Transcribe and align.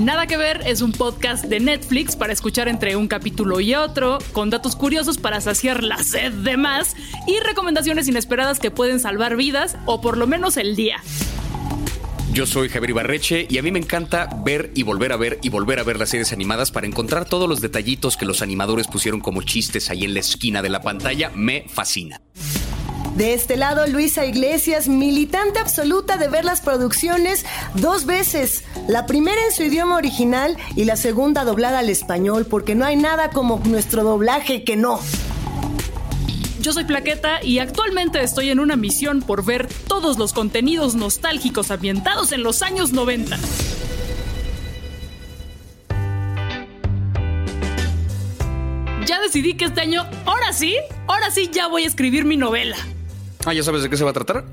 Nada 0.00 0.26
que 0.26 0.38
ver 0.38 0.62
es 0.64 0.80
un 0.80 0.92
podcast 0.92 1.44
de 1.44 1.60
Netflix 1.60 2.16
para 2.16 2.32
escuchar 2.32 2.68
entre 2.68 2.96
un 2.96 3.06
capítulo 3.06 3.60
y 3.60 3.74
otro, 3.74 4.16
con 4.32 4.48
datos 4.48 4.74
curiosos 4.74 5.18
para 5.18 5.42
saciar 5.42 5.84
la 5.84 6.02
sed 6.02 6.32
de 6.32 6.56
más 6.56 6.96
y 7.26 7.38
recomendaciones 7.40 8.08
inesperadas 8.08 8.60
que 8.60 8.70
pueden 8.70 8.98
salvar 8.98 9.36
vidas 9.36 9.76
o 9.84 10.00
por 10.00 10.16
lo 10.16 10.26
menos 10.26 10.56
el 10.56 10.74
día. 10.74 11.02
Yo 12.32 12.46
soy 12.46 12.70
Javier 12.70 12.90
Ibarreche 12.90 13.46
y 13.50 13.58
a 13.58 13.62
mí 13.62 13.70
me 13.72 13.78
encanta 13.78 14.30
ver 14.42 14.70
y 14.74 14.84
volver 14.84 15.12
a 15.12 15.18
ver 15.18 15.38
y 15.42 15.50
volver 15.50 15.78
a 15.78 15.82
ver 15.82 15.98
las 15.98 16.08
series 16.08 16.32
animadas 16.32 16.70
para 16.70 16.86
encontrar 16.86 17.26
todos 17.26 17.46
los 17.46 17.60
detallitos 17.60 18.16
que 18.16 18.24
los 18.24 18.40
animadores 18.40 18.86
pusieron 18.86 19.20
como 19.20 19.42
chistes 19.42 19.90
ahí 19.90 20.04
en 20.04 20.14
la 20.14 20.20
esquina 20.20 20.62
de 20.62 20.70
la 20.70 20.80
pantalla. 20.80 21.30
Me 21.34 21.66
fascina. 21.68 22.22
De 23.16 23.34
este 23.34 23.56
lado, 23.56 23.86
Luisa 23.86 24.24
Iglesias, 24.24 24.88
militante 24.88 25.58
absoluta 25.58 26.16
de 26.16 26.28
ver 26.28 26.44
las 26.44 26.60
producciones 26.60 27.44
dos 27.74 28.06
veces. 28.06 28.64
La 28.88 29.06
primera 29.06 29.44
en 29.46 29.52
su 29.52 29.64
idioma 29.64 29.96
original 29.96 30.56
y 30.76 30.84
la 30.84 30.96
segunda 30.96 31.44
doblada 31.44 31.80
al 31.80 31.90
español, 31.90 32.46
porque 32.46 32.74
no 32.74 32.84
hay 32.84 32.96
nada 32.96 33.30
como 33.30 33.60
nuestro 33.64 34.04
doblaje 34.04 34.64
que 34.64 34.76
no. 34.76 35.00
Yo 36.60 36.72
soy 36.72 36.84
Plaqueta 36.84 37.42
y 37.42 37.58
actualmente 37.58 38.22
estoy 38.22 38.50
en 38.50 38.60
una 38.60 38.76
misión 38.76 39.22
por 39.22 39.44
ver 39.44 39.66
todos 39.88 40.18
los 40.18 40.32
contenidos 40.32 40.94
nostálgicos 40.94 41.70
ambientados 41.70 42.32
en 42.32 42.42
los 42.42 42.62
años 42.62 42.92
90. 42.92 43.38
Ya 49.06 49.20
decidí 49.20 49.54
que 49.54 49.64
este 49.64 49.80
año, 49.80 50.06
ahora 50.26 50.52
sí, 50.52 50.76
ahora 51.08 51.30
sí 51.30 51.50
ya 51.52 51.66
voy 51.66 51.84
a 51.84 51.86
escribir 51.86 52.24
mi 52.24 52.36
novela. 52.36 52.76
Ah, 53.46 53.54
¿ya 53.54 53.62
sabes 53.62 53.82
de 53.82 53.88
qué 53.88 53.96
se 53.96 54.04
va 54.04 54.10
a 54.10 54.12
tratar? 54.12 54.44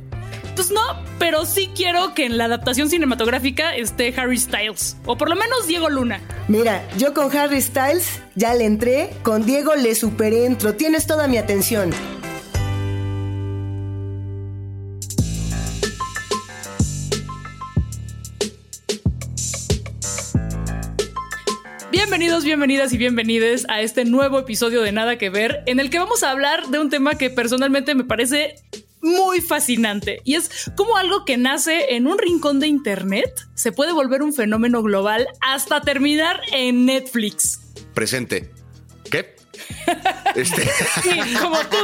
Pues 0.56 0.72
no, 0.72 0.82
pero 1.20 1.46
sí 1.46 1.70
quiero 1.76 2.14
que 2.14 2.26
en 2.26 2.38
la 2.38 2.46
adaptación 2.46 2.90
cinematográfica 2.90 3.76
esté 3.76 4.14
Harry 4.18 4.38
Styles, 4.38 4.96
o 5.06 5.18
por 5.18 5.30
lo 5.30 5.36
menos 5.36 5.68
Diego 5.68 5.90
Luna. 5.90 6.22
Mira, 6.48 6.88
yo 6.98 7.14
con 7.14 7.36
Harry 7.36 7.62
Styles 7.62 8.22
ya 8.36 8.56
le 8.56 8.66
entré, 8.66 9.10
con 9.24 9.46
Diego 9.46 9.76
le 9.76 9.94
superentro, 9.94 10.76
tienes 10.76 11.06
toda 11.06 11.28
mi 11.28 11.38
atención. 11.38 11.92
Bienvenidos, 21.92 22.46
bienvenidas 22.46 22.94
y 22.94 22.98
bienvenides 22.98 23.66
a 23.70 23.82
este 23.82 24.06
nuevo 24.06 24.40
episodio 24.40 24.82
de 24.82 24.92
Nada 24.92 25.18
que 25.18 25.30
Ver, 25.30 25.64
en 25.66 25.80
el 25.80 25.90
que 25.90 26.00
vamos 26.00 26.24
a 26.24 26.32
hablar 26.32 26.68
de 26.68 26.80
un 26.80 26.90
tema 26.90 27.16
que 27.16 27.30
personalmente 27.30 27.96
me 27.96 28.06
parece 28.06 28.56
muy 29.02 29.42
fascinante 29.42 30.22
y 30.24 30.36
es 30.36 30.72
como 30.76 30.98
algo 30.98 31.26
que 31.26 31.38
nace 31.38 31.96
en 31.96 32.08
un 32.08 32.18
rincón 32.18 32.60
de 32.60 32.68
internet 32.68 33.48
se 33.56 33.72
puede 33.72 33.94
volver 33.94 34.22
un 34.22 34.34
fenómeno 34.34 34.82
global 34.82 35.28
hasta 35.42 35.82
terminar 35.82 36.42
en 36.52 36.86
Netflix. 36.86 37.60
Presente. 37.94 38.52
¿Qué? 39.10 39.36
Este. 40.36 40.70
Sí, 41.02 41.20
como 41.42 41.60
tú. 41.62 41.78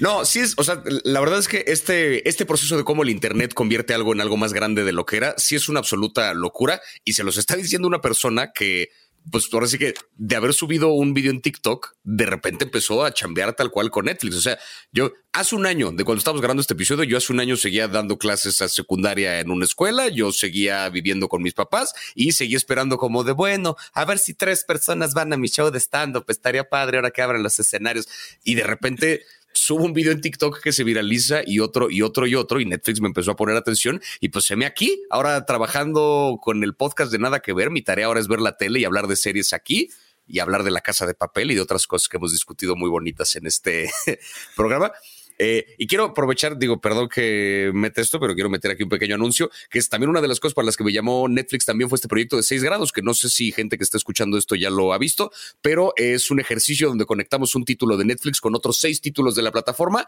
no, 0.00 0.24
sí 0.24 0.40
es, 0.40 0.54
o 0.56 0.64
sea, 0.64 0.82
la 1.04 1.20
verdad 1.20 1.38
es 1.38 1.46
que 1.46 1.64
este, 1.68 2.28
este 2.28 2.46
proceso 2.46 2.76
de 2.76 2.84
cómo 2.84 3.02
el 3.02 3.10
Internet 3.10 3.54
convierte 3.54 3.94
algo 3.94 4.12
en 4.12 4.20
algo 4.20 4.36
más 4.36 4.52
grande 4.52 4.82
de 4.82 4.92
lo 4.92 5.06
que 5.06 5.18
era, 5.18 5.34
sí 5.36 5.54
es 5.54 5.68
una 5.68 5.80
absoluta 5.80 6.34
locura 6.34 6.80
y 7.04 7.12
se 7.12 7.22
los 7.22 7.36
está 7.36 7.54
diciendo 7.54 7.86
una 7.86 8.00
persona 8.00 8.52
que 8.52 8.88
pues 9.30 9.48
ahora 9.52 9.66
sí 9.66 9.78
que 9.78 9.94
de 10.16 10.36
haber 10.36 10.52
subido 10.52 10.92
un 10.92 11.14
video 11.14 11.30
en 11.30 11.40
TikTok, 11.40 11.94
de 12.02 12.26
repente 12.26 12.64
empezó 12.64 13.04
a 13.04 13.12
chambear 13.12 13.54
tal 13.54 13.70
cual 13.70 13.90
con 13.90 14.04
Netflix. 14.04 14.36
O 14.36 14.40
sea, 14.40 14.58
yo 14.92 15.12
hace 15.32 15.54
un 15.54 15.66
año, 15.66 15.92
de 15.92 16.04
cuando 16.04 16.18
estábamos 16.18 16.40
grabando 16.40 16.60
este 16.60 16.74
episodio, 16.74 17.04
yo 17.04 17.16
hace 17.16 17.32
un 17.32 17.40
año 17.40 17.56
seguía 17.56 17.88
dando 17.88 18.18
clases 18.18 18.60
a 18.60 18.68
secundaria 18.68 19.40
en 19.40 19.50
una 19.50 19.64
escuela, 19.64 20.08
yo 20.08 20.30
seguía 20.32 20.88
viviendo 20.90 21.28
con 21.28 21.42
mis 21.42 21.54
papás 21.54 21.94
y 22.14 22.32
seguía 22.32 22.56
esperando 22.56 22.98
como 22.98 23.24
de, 23.24 23.32
bueno, 23.32 23.76
a 23.92 24.04
ver 24.04 24.18
si 24.18 24.34
tres 24.34 24.64
personas 24.64 25.14
van 25.14 25.32
a 25.32 25.36
mi 25.36 25.48
show 25.48 25.70
de 25.70 25.80
stand-up, 25.80 26.26
estaría 26.28 26.68
padre 26.68 26.98
ahora 26.98 27.10
que 27.10 27.22
abran 27.22 27.42
los 27.42 27.58
escenarios. 27.58 28.08
Y 28.44 28.54
de 28.54 28.64
repente 28.64 29.22
subo 29.54 29.84
un 29.84 29.92
video 29.92 30.12
en 30.12 30.20
TikTok 30.20 30.60
que 30.60 30.72
se 30.72 30.84
viraliza 30.84 31.40
y 31.46 31.60
otro 31.60 31.90
y 31.90 32.02
otro 32.02 32.26
y 32.26 32.34
otro 32.34 32.60
y 32.60 32.66
Netflix 32.66 33.00
me 33.00 33.08
empezó 33.08 33.30
a 33.30 33.36
poner 33.36 33.56
atención 33.56 34.02
y 34.20 34.28
pues 34.28 34.44
se 34.44 34.56
me 34.56 34.66
aquí, 34.66 35.02
ahora 35.10 35.46
trabajando 35.46 36.38
con 36.42 36.62
el 36.64 36.74
podcast 36.74 37.10
de 37.10 37.18
Nada 37.18 37.40
que 37.40 37.52
Ver, 37.52 37.70
mi 37.70 37.80
tarea 37.80 38.06
ahora 38.06 38.20
es 38.20 38.28
ver 38.28 38.40
la 38.40 38.56
tele 38.56 38.80
y 38.80 38.84
hablar 38.84 39.06
de 39.06 39.16
series 39.16 39.52
aquí 39.52 39.90
y 40.26 40.40
hablar 40.40 40.64
de 40.64 40.70
la 40.70 40.80
casa 40.80 41.06
de 41.06 41.14
papel 41.14 41.50
y 41.50 41.54
de 41.54 41.60
otras 41.60 41.86
cosas 41.86 42.08
que 42.08 42.16
hemos 42.16 42.32
discutido 42.32 42.76
muy 42.76 42.90
bonitas 42.90 43.36
en 43.36 43.46
este 43.46 43.90
programa. 44.56 44.92
Eh, 45.38 45.74
y 45.78 45.86
quiero 45.86 46.04
aprovechar, 46.04 46.58
digo, 46.58 46.80
perdón 46.80 47.08
que 47.08 47.70
mete 47.74 48.00
esto, 48.00 48.20
pero 48.20 48.34
quiero 48.34 48.50
meter 48.50 48.70
aquí 48.70 48.82
un 48.82 48.88
pequeño 48.88 49.14
anuncio, 49.14 49.50
que 49.70 49.78
es 49.78 49.88
también 49.88 50.10
una 50.10 50.20
de 50.20 50.28
las 50.28 50.40
cosas 50.40 50.54
para 50.54 50.66
las 50.66 50.76
que 50.76 50.84
me 50.84 50.92
llamó 50.92 51.28
Netflix, 51.28 51.64
también 51.64 51.88
fue 51.88 51.96
este 51.96 52.08
proyecto 52.08 52.36
de 52.36 52.42
6 52.42 52.62
grados, 52.62 52.92
que 52.92 53.02
no 53.02 53.14
sé 53.14 53.28
si 53.28 53.52
gente 53.52 53.76
que 53.76 53.84
está 53.84 53.96
escuchando 53.96 54.38
esto 54.38 54.54
ya 54.54 54.70
lo 54.70 54.92
ha 54.92 54.98
visto, 54.98 55.32
pero 55.60 55.92
es 55.96 56.30
un 56.30 56.40
ejercicio 56.40 56.88
donde 56.88 57.06
conectamos 57.06 57.54
un 57.54 57.64
título 57.64 57.96
de 57.96 58.04
Netflix 58.04 58.40
con 58.40 58.54
otros 58.54 58.78
seis 58.78 59.00
títulos 59.00 59.34
de 59.34 59.42
la 59.42 59.52
plataforma, 59.52 60.06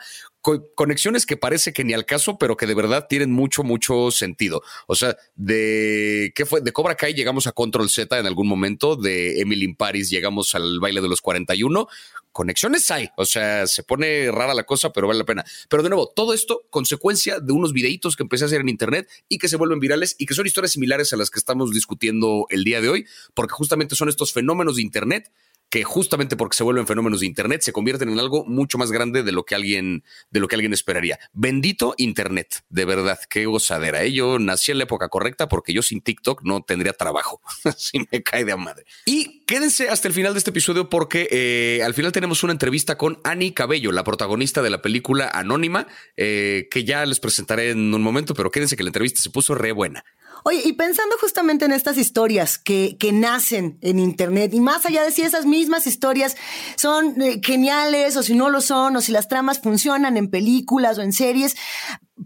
conexiones 0.74 1.26
que 1.26 1.36
parece 1.36 1.72
que 1.72 1.84
ni 1.84 1.92
al 1.92 2.04
caso, 2.04 2.38
pero 2.38 2.56
que 2.56 2.66
de 2.66 2.74
verdad 2.74 3.06
tienen 3.08 3.32
mucho, 3.32 3.62
mucho 3.62 4.10
sentido. 4.10 4.62
O 4.86 4.94
sea, 4.94 5.16
de 5.34 6.32
qué 6.34 6.46
fue, 6.46 6.60
de 6.60 6.72
Cobra 6.72 6.94
Kai 6.94 7.14
llegamos 7.14 7.46
a 7.46 7.52
Control 7.52 7.88
Z 7.88 8.18
en 8.18 8.26
algún 8.26 8.46
momento, 8.46 8.96
de 8.96 9.40
Emily 9.40 9.64
in 9.64 9.76
Paris 9.76 10.10
llegamos 10.10 10.54
al 10.54 10.80
baile 10.80 11.00
de 11.00 11.08
los 11.08 11.20
41 11.20 11.88
conexiones 12.36 12.90
hay. 12.90 13.08
O 13.16 13.24
sea, 13.24 13.66
se 13.66 13.82
pone 13.82 14.30
rara 14.30 14.52
la 14.52 14.64
cosa, 14.64 14.92
pero 14.92 15.06
vale 15.06 15.20
la 15.20 15.24
pena. 15.24 15.42
Pero 15.70 15.82
de 15.82 15.88
nuevo, 15.88 16.12
todo 16.14 16.34
esto 16.34 16.66
consecuencia 16.68 17.40
de 17.40 17.52
unos 17.54 17.72
videitos 17.72 18.14
que 18.14 18.22
empecé 18.22 18.44
a 18.44 18.48
hacer 18.48 18.60
en 18.60 18.68
internet 18.68 19.08
y 19.26 19.38
que 19.38 19.48
se 19.48 19.56
vuelven 19.56 19.80
virales 19.80 20.16
y 20.18 20.26
que 20.26 20.34
son 20.34 20.46
historias 20.46 20.72
similares 20.72 21.14
a 21.14 21.16
las 21.16 21.30
que 21.30 21.38
estamos 21.38 21.72
discutiendo 21.72 22.46
el 22.50 22.62
día 22.62 22.82
de 22.82 22.90
hoy, 22.90 23.06
porque 23.32 23.54
justamente 23.54 23.96
son 23.96 24.10
estos 24.10 24.34
fenómenos 24.34 24.76
de 24.76 24.82
internet 24.82 25.32
que 25.70 25.84
justamente 25.84 26.36
porque 26.36 26.56
se 26.56 26.64
vuelven 26.64 26.86
fenómenos 26.86 27.20
de 27.20 27.26
internet 27.26 27.62
se 27.62 27.72
convierten 27.72 28.08
en 28.08 28.18
algo 28.18 28.44
mucho 28.44 28.78
más 28.78 28.92
grande 28.92 29.22
de 29.22 29.32
lo 29.32 29.44
que 29.44 29.54
alguien 29.54 30.04
de 30.30 30.40
lo 30.40 30.48
que 30.48 30.54
alguien 30.54 30.72
esperaría. 30.72 31.18
Bendito 31.32 31.94
internet, 31.96 32.64
de 32.68 32.84
verdad, 32.84 33.18
qué 33.28 33.46
gozadera. 33.46 34.02
¿eh? 34.02 34.12
Yo 34.12 34.38
nací 34.38 34.72
en 34.72 34.78
la 34.78 34.84
época 34.84 35.08
correcta 35.08 35.48
porque 35.48 35.72
yo 35.72 35.82
sin 35.82 36.00
TikTok 36.00 36.42
no 36.44 36.62
tendría 36.62 36.92
trabajo. 36.92 37.40
Así 37.64 37.98
me 38.10 38.22
cae 38.22 38.44
de 38.44 38.56
madre. 38.56 38.84
Y 39.04 39.44
quédense 39.46 39.88
hasta 39.88 40.08
el 40.08 40.14
final 40.14 40.32
de 40.34 40.38
este 40.38 40.50
episodio 40.50 40.88
porque 40.88 41.28
eh, 41.30 41.82
al 41.84 41.94
final 41.94 42.12
tenemos 42.12 42.42
una 42.42 42.52
entrevista 42.52 42.96
con 42.96 43.18
Annie 43.24 43.54
Cabello, 43.54 43.92
la 43.92 44.04
protagonista 44.04 44.62
de 44.62 44.70
la 44.70 44.82
película 44.82 45.28
Anónima, 45.28 45.86
eh, 46.16 46.68
que 46.70 46.84
ya 46.84 47.04
les 47.06 47.20
presentaré 47.20 47.70
en 47.70 47.92
un 47.92 48.02
momento, 48.02 48.34
pero 48.34 48.50
quédense 48.50 48.76
que 48.76 48.82
la 48.82 48.90
entrevista 48.90 49.20
se 49.20 49.30
puso 49.30 49.54
re 49.54 49.72
buena. 49.72 50.04
Oye, 50.44 50.62
y 50.64 50.74
pensando 50.74 51.16
justamente 51.20 51.64
en 51.64 51.72
estas 51.72 51.96
historias 51.98 52.58
que, 52.58 52.96
que 52.98 53.12
nacen 53.12 53.78
en 53.80 53.98
Internet, 53.98 54.54
y 54.54 54.60
más 54.60 54.86
allá 54.86 55.02
de 55.02 55.10
si 55.10 55.22
esas 55.22 55.46
mismas 55.46 55.86
historias 55.86 56.36
son 56.76 57.20
eh, 57.20 57.40
geniales 57.44 58.16
o 58.16 58.22
si 58.22 58.34
no 58.34 58.50
lo 58.50 58.60
son, 58.60 58.96
o 58.96 59.00
si 59.00 59.12
las 59.12 59.28
tramas 59.28 59.60
funcionan 59.60 60.16
en 60.16 60.30
películas 60.30 60.98
o 60.98 61.02
en 61.02 61.12
series, 61.12 61.56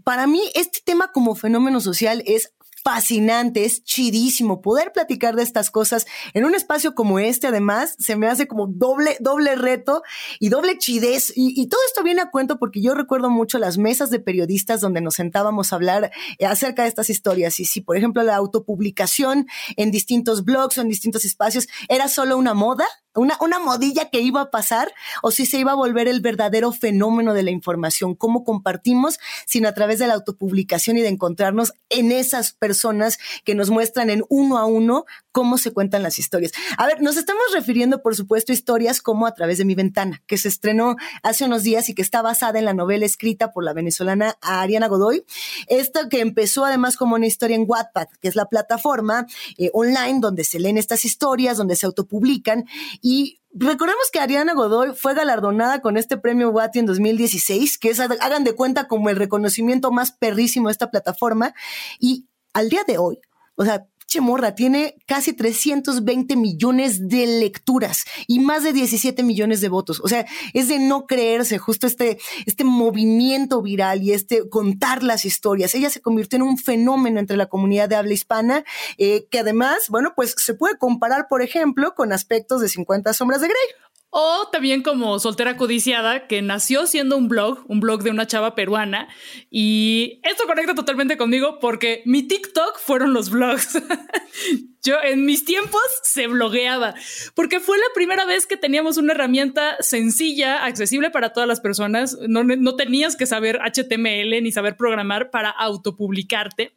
para 0.03 0.27
mí 0.27 0.41
este 0.55 0.79
tema 0.85 1.11
como 1.11 1.35
fenómeno 1.35 1.81
social 1.81 2.23
es 2.25 2.53
fascinante, 2.83 3.65
es 3.65 3.83
chidísimo 3.83 4.61
poder 4.61 4.91
platicar 4.91 5.35
de 5.35 5.43
estas 5.43 5.71
cosas 5.71 6.05
en 6.33 6.45
un 6.45 6.55
espacio 6.55 6.95
como 6.95 7.19
este. 7.19 7.47
Además, 7.47 7.95
se 7.99 8.15
me 8.15 8.27
hace 8.27 8.47
como 8.47 8.67
doble, 8.67 9.17
doble 9.19 9.55
reto 9.55 10.03
y 10.39 10.49
doble 10.49 10.77
chidez. 10.77 11.33
Y, 11.35 11.67
todo 11.67 11.81
esto 11.87 12.03
viene 12.03 12.21
a 12.21 12.31
cuento 12.31 12.59
porque 12.59 12.81
yo 12.81 12.93
recuerdo 12.93 13.29
mucho 13.29 13.59
las 13.59 13.77
mesas 13.77 14.09
de 14.09 14.19
periodistas 14.19 14.81
donde 14.81 15.01
nos 15.01 15.15
sentábamos 15.15 15.71
a 15.71 15.75
hablar 15.75 16.11
acerca 16.45 16.83
de 16.83 16.89
estas 16.89 17.09
historias. 17.09 17.59
Y 17.59 17.65
si, 17.65 17.81
por 17.81 17.97
ejemplo, 17.97 18.23
la 18.23 18.35
autopublicación 18.35 19.47
en 19.77 19.91
distintos 19.91 20.43
blogs 20.43 20.77
o 20.77 20.81
en 20.81 20.89
distintos 20.89 21.25
espacios 21.25 21.67
era 21.87 22.07
solo 22.07 22.37
una 22.37 22.53
moda, 22.53 22.85
una, 23.15 23.37
una 23.41 23.59
modilla 23.59 24.09
que 24.09 24.21
iba 24.21 24.41
a 24.41 24.51
pasar 24.51 24.93
o 25.21 25.31
si 25.31 25.45
se 25.45 25.59
iba 25.59 25.71
a 25.71 25.75
volver 25.75 26.07
el 26.07 26.21
verdadero 26.21 26.71
fenómeno 26.71 27.33
de 27.33 27.43
la 27.43 27.51
información, 27.51 28.15
cómo 28.15 28.43
compartimos, 28.43 29.19
sino 29.45 29.67
a 29.67 29.73
través 29.73 29.99
de 29.99 30.07
la 30.07 30.13
autopublicación 30.13 30.97
y 30.97 31.01
de 31.01 31.09
encontrarnos 31.09 31.73
en 31.89 32.11
esas 32.11 32.53
personas 32.53 33.17
que 33.43 33.55
nos 33.55 33.69
muestran 33.69 34.09
en 34.09 34.23
uno 34.29 34.57
a 34.57 34.65
uno 34.65 35.05
cómo 35.31 35.57
se 35.57 35.71
cuentan 35.71 36.03
las 36.03 36.19
historias. 36.19 36.51
A 36.77 36.85
ver, 36.85 37.01
nos 37.01 37.17
estamos 37.17 37.43
refiriendo, 37.53 38.01
por 38.01 38.15
supuesto, 38.15 38.51
a 38.51 38.55
historias 38.55 39.01
como 39.01 39.25
A 39.25 39.33
través 39.33 39.57
de 39.57 39.65
mi 39.65 39.75
ventana, 39.75 40.21
que 40.27 40.37
se 40.37 40.47
estrenó 40.47 40.95
hace 41.23 41.45
unos 41.45 41.63
días 41.63 41.89
y 41.89 41.95
que 41.95 42.01
está 42.01 42.21
basada 42.21 42.59
en 42.59 42.65
la 42.65 42.73
novela 42.73 43.05
escrita 43.05 43.51
por 43.51 43.63
la 43.63 43.73
venezolana 43.73 44.37
Ariana 44.41 44.87
Godoy. 44.87 45.23
Esta 45.67 46.09
que 46.09 46.19
empezó 46.19 46.65
además 46.65 46.97
como 46.97 47.15
una 47.15 47.27
historia 47.27 47.55
en 47.55 47.65
Wattpad, 47.67 48.07
que 48.21 48.27
es 48.27 48.35
la 48.35 48.45
plataforma 48.45 49.25
eh, 49.57 49.69
online 49.73 50.19
donde 50.19 50.43
se 50.43 50.59
leen 50.59 50.77
estas 50.77 51.05
historias, 51.05 51.57
donde 51.57 51.75
se 51.75 51.85
autopublican 51.85 52.65
y 53.01 53.41
Recordemos 53.53 54.09
que 54.13 54.19
Ariana 54.19 54.53
Godoy 54.53 54.93
fue 54.95 55.13
galardonada 55.13 55.81
con 55.81 55.97
este 55.97 56.17
premio 56.17 56.51
Watty 56.51 56.79
en 56.79 56.85
2016, 56.85 57.77
que 57.77 57.89
es, 57.89 57.99
hagan 57.99 58.45
de 58.45 58.55
cuenta, 58.55 58.87
como 58.87 59.09
el 59.09 59.17
reconocimiento 59.17 59.91
más 59.91 60.13
perrísimo 60.13 60.69
de 60.69 60.71
esta 60.71 60.89
plataforma. 60.89 61.53
Y 61.99 62.29
al 62.53 62.69
día 62.69 62.85
de 62.87 62.97
hoy, 62.97 63.19
o 63.55 63.65
sea, 63.65 63.87
morra 64.19 64.55
tiene 64.55 64.95
casi 65.05 65.33
320 65.33 66.35
millones 66.35 67.07
de 67.07 67.25
lecturas 67.25 68.03
y 68.27 68.39
más 68.39 68.63
de 68.63 68.73
17 68.73 69.23
millones 69.23 69.61
de 69.61 69.69
votos. 69.69 70.01
O 70.03 70.07
sea, 70.07 70.25
es 70.53 70.67
de 70.67 70.79
no 70.79 71.05
creerse 71.05 71.57
justo 71.57 71.87
este, 71.87 72.19
este 72.45 72.63
movimiento 72.63 73.61
viral 73.61 74.01
y 74.03 74.11
este 74.11 74.49
contar 74.49 75.03
las 75.03 75.23
historias. 75.23 75.75
Ella 75.75 75.89
se 75.89 76.01
convirtió 76.01 76.37
en 76.37 76.43
un 76.43 76.57
fenómeno 76.57 77.19
entre 77.19 77.37
la 77.37 77.45
comunidad 77.45 77.87
de 77.87 77.95
habla 77.95 78.13
hispana, 78.13 78.65
eh, 78.97 79.27
que 79.29 79.39
además, 79.39 79.87
bueno, 79.89 80.13
pues 80.15 80.35
se 80.37 80.53
puede 80.53 80.77
comparar, 80.77 81.27
por 81.29 81.41
ejemplo, 81.41 81.93
con 81.95 82.11
aspectos 82.11 82.61
de 82.61 82.69
50 82.69 83.13
sombras 83.13 83.41
de 83.41 83.47
Grey. 83.47 83.90
O 84.13 84.49
también 84.51 84.83
como 84.83 85.19
Soltera 85.19 85.55
Codiciada, 85.55 86.27
que 86.27 86.41
nació 86.41 86.85
siendo 86.85 87.15
un 87.15 87.29
blog, 87.29 87.63
un 87.69 87.79
blog 87.79 88.03
de 88.03 88.09
una 88.09 88.27
chava 88.27 88.55
peruana. 88.55 89.07
Y 89.49 90.19
esto 90.23 90.43
conecta 90.47 90.75
totalmente 90.75 91.15
conmigo 91.15 91.59
porque 91.59 92.01
mi 92.05 92.21
TikTok 92.23 92.77
fueron 92.77 93.13
los 93.13 93.29
blogs. 93.29 93.81
Yo 94.83 94.97
en 95.01 95.25
mis 95.25 95.45
tiempos 95.45 95.81
se 96.03 96.27
blogueaba 96.27 96.93
porque 97.35 97.61
fue 97.61 97.77
la 97.77 97.85
primera 97.95 98.25
vez 98.25 98.47
que 98.47 98.57
teníamos 98.57 98.97
una 98.97 99.13
herramienta 99.13 99.77
sencilla, 99.79 100.65
accesible 100.65 101.09
para 101.09 101.31
todas 101.31 101.47
las 101.47 101.61
personas. 101.61 102.17
No, 102.27 102.43
no 102.43 102.75
tenías 102.75 103.15
que 103.15 103.25
saber 103.25 103.59
HTML 103.61 104.43
ni 104.43 104.51
saber 104.51 104.75
programar 104.75 105.31
para 105.31 105.51
autopublicarte. 105.51 106.75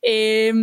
Eh, 0.00 0.54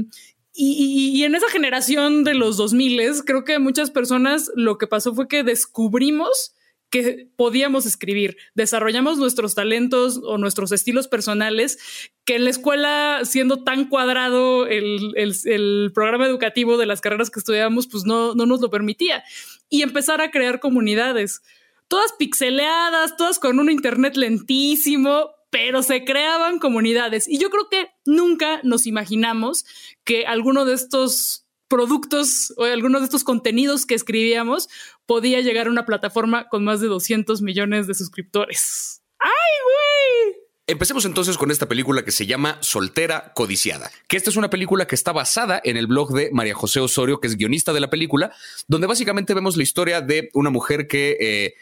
y, 0.59 1.23
en 1.23 1.35
esa 1.35 1.49
generación 1.49 2.23
de 2.23 2.33
los 2.33 2.57
2000 2.57 3.23
creo 3.25 3.43
que 3.43 3.59
muchas 3.59 3.91
personas 3.91 4.51
lo 4.55 4.79
que 4.79 4.87
pasó 4.87 5.13
fue 5.13 5.27
que 5.27 5.43
descubrimos 5.43 6.55
que 6.89 7.27
podíamos 7.35 7.85
escribir, 7.85 8.37
desarrollamos 8.55 9.17
nuestros 9.17 9.55
talentos 9.55 10.21
o 10.23 10.37
nuestros 10.37 10.71
estilos 10.71 11.07
personales, 11.07 11.77
que 12.23 12.35
en 12.35 12.45
la 12.45 12.49
escuela, 12.49 13.19
siendo 13.23 13.63
tan 13.63 13.89
cuadrado 13.89 14.65
el, 14.67 15.13
el, 15.15 15.91
programa 15.93 16.25
educativo 16.25 16.77
de 16.77 16.85
las 16.85 17.01
carreras 17.01 17.29
que 17.29 17.39
estudiábamos, 17.39 17.87
pues 17.87 18.05
no, 18.05 18.35
no 18.35 18.45
nos 18.45 18.61
lo 18.61 18.69
permitía. 18.69 19.23
Y 19.69 19.81
empezar 19.81 20.21
a 20.21 20.31
crear 20.31 20.61
comunidades, 20.61 21.41
todas 21.89 22.13
pixeleadas, 22.13 23.17
todas 23.17 23.37
con 23.37 23.59
un 23.59 23.69
internet 23.69 24.15
lentísimo, 24.15 25.31
pero 25.49 25.83
se 25.83 26.03
creaban 26.03 26.59
comunidades. 26.59 27.27
Y 27.27 27.37
yo 27.37 27.49
creo 27.49 27.69
que 27.69 27.89
nunca 28.05 28.59
nos 28.63 28.85
imaginamos 28.85 29.65
que 30.03 30.25
alguno 30.25 30.65
de 30.65 30.73
estos 30.73 31.45
productos 31.67 32.53
o 32.57 32.63
algunos 32.63 33.01
de 33.01 33.05
estos 33.05 33.23
contenidos 33.23 33.85
que 33.85 33.95
escribíamos 33.95 34.69
podía 35.05 35.41
llegar 35.41 35.67
a 35.67 35.71
una 35.71 35.85
plataforma 35.85 36.47
con 36.49 36.63
más 36.63 36.79
de 36.81 36.87
200 36.87 37.41
millones 37.41 37.87
de 37.87 37.93
suscriptores. 37.93 39.01
¡Ay, 39.19 39.31
güey! 39.63 40.47
Empecemos 40.69 41.05
entonces 41.05 41.37
con 41.37 41.49
esta 41.49 41.67
película 41.67 42.03
que 42.03 42.11
se 42.11 42.25
llama 42.25 42.57
Soltera 42.61 43.31
Codiciada, 43.33 43.89
que 44.09 44.17
esta 44.17 44.29
es 44.29 44.35
una 44.35 44.49
película 44.49 44.85
que 44.85 44.95
está 44.95 45.13
basada 45.13 45.61
en 45.63 45.77
el 45.77 45.87
blog 45.87 46.11
de 46.11 46.29
María 46.33 46.55
José 46.55 46.81
Osorio, 46.81 47.21
que 47.21 47.27
es 47.27 47.37
guionista 47.37 47.71
de 47.71 47.79
la 47.79 47.89
película, 47.89 48.33
donde 48.67 48.85
básicamente 48.85 49.33
vemos 49.33 49.55
la 49.55 49.63
historia 49.63 50.01
de 50.01 50.29
una 50.33 50.49
mujer 50.49 50.87
que... 50.87 51.17
Eh, 51.19 51.53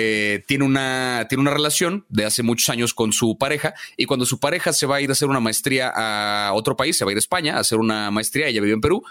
eh, 0.00 0.44
tiene, 0.46 0.64
una, 0.64 1.26
tiene 1.28 1.42
una 1.42 1.50
relación 1.50 2.06
de 2.08 2.24
hace 2.24 2.44
muchos 2.44 2.68
años 2.68 2.94
con 2.94 3.12
su 3.12 3.36
pareja 3.36 3.74
y 3.96 4.04
cuando 4.06 4.26
su 4.26 4.38
pareja 4.38 4.72
se 4.72 4.86
va 4.86 4.96
a 4.96 5.00
ir 5.00 5.08
a 5.08 5.12
hacer 5.12 5.28
una 5.28 5.40
maestría 5.40 5.92
a 5.92 6.52
otro 6.52 6.76
país, 6.76 6.96
se 6.96 7.04
va 7.04 7.10
a 7.10 7.12
ir 7.12 7.16
a 7.16 7.18
España 7.18 7.56
a 7.56 7.60
hacer 7.60 7.78
una 7.78 8.08
maestría, 8.12 8.46
ella 8.46 8.60
vive 8.60 8.74
en 8.74 8.80
Perú, 8.80 9.02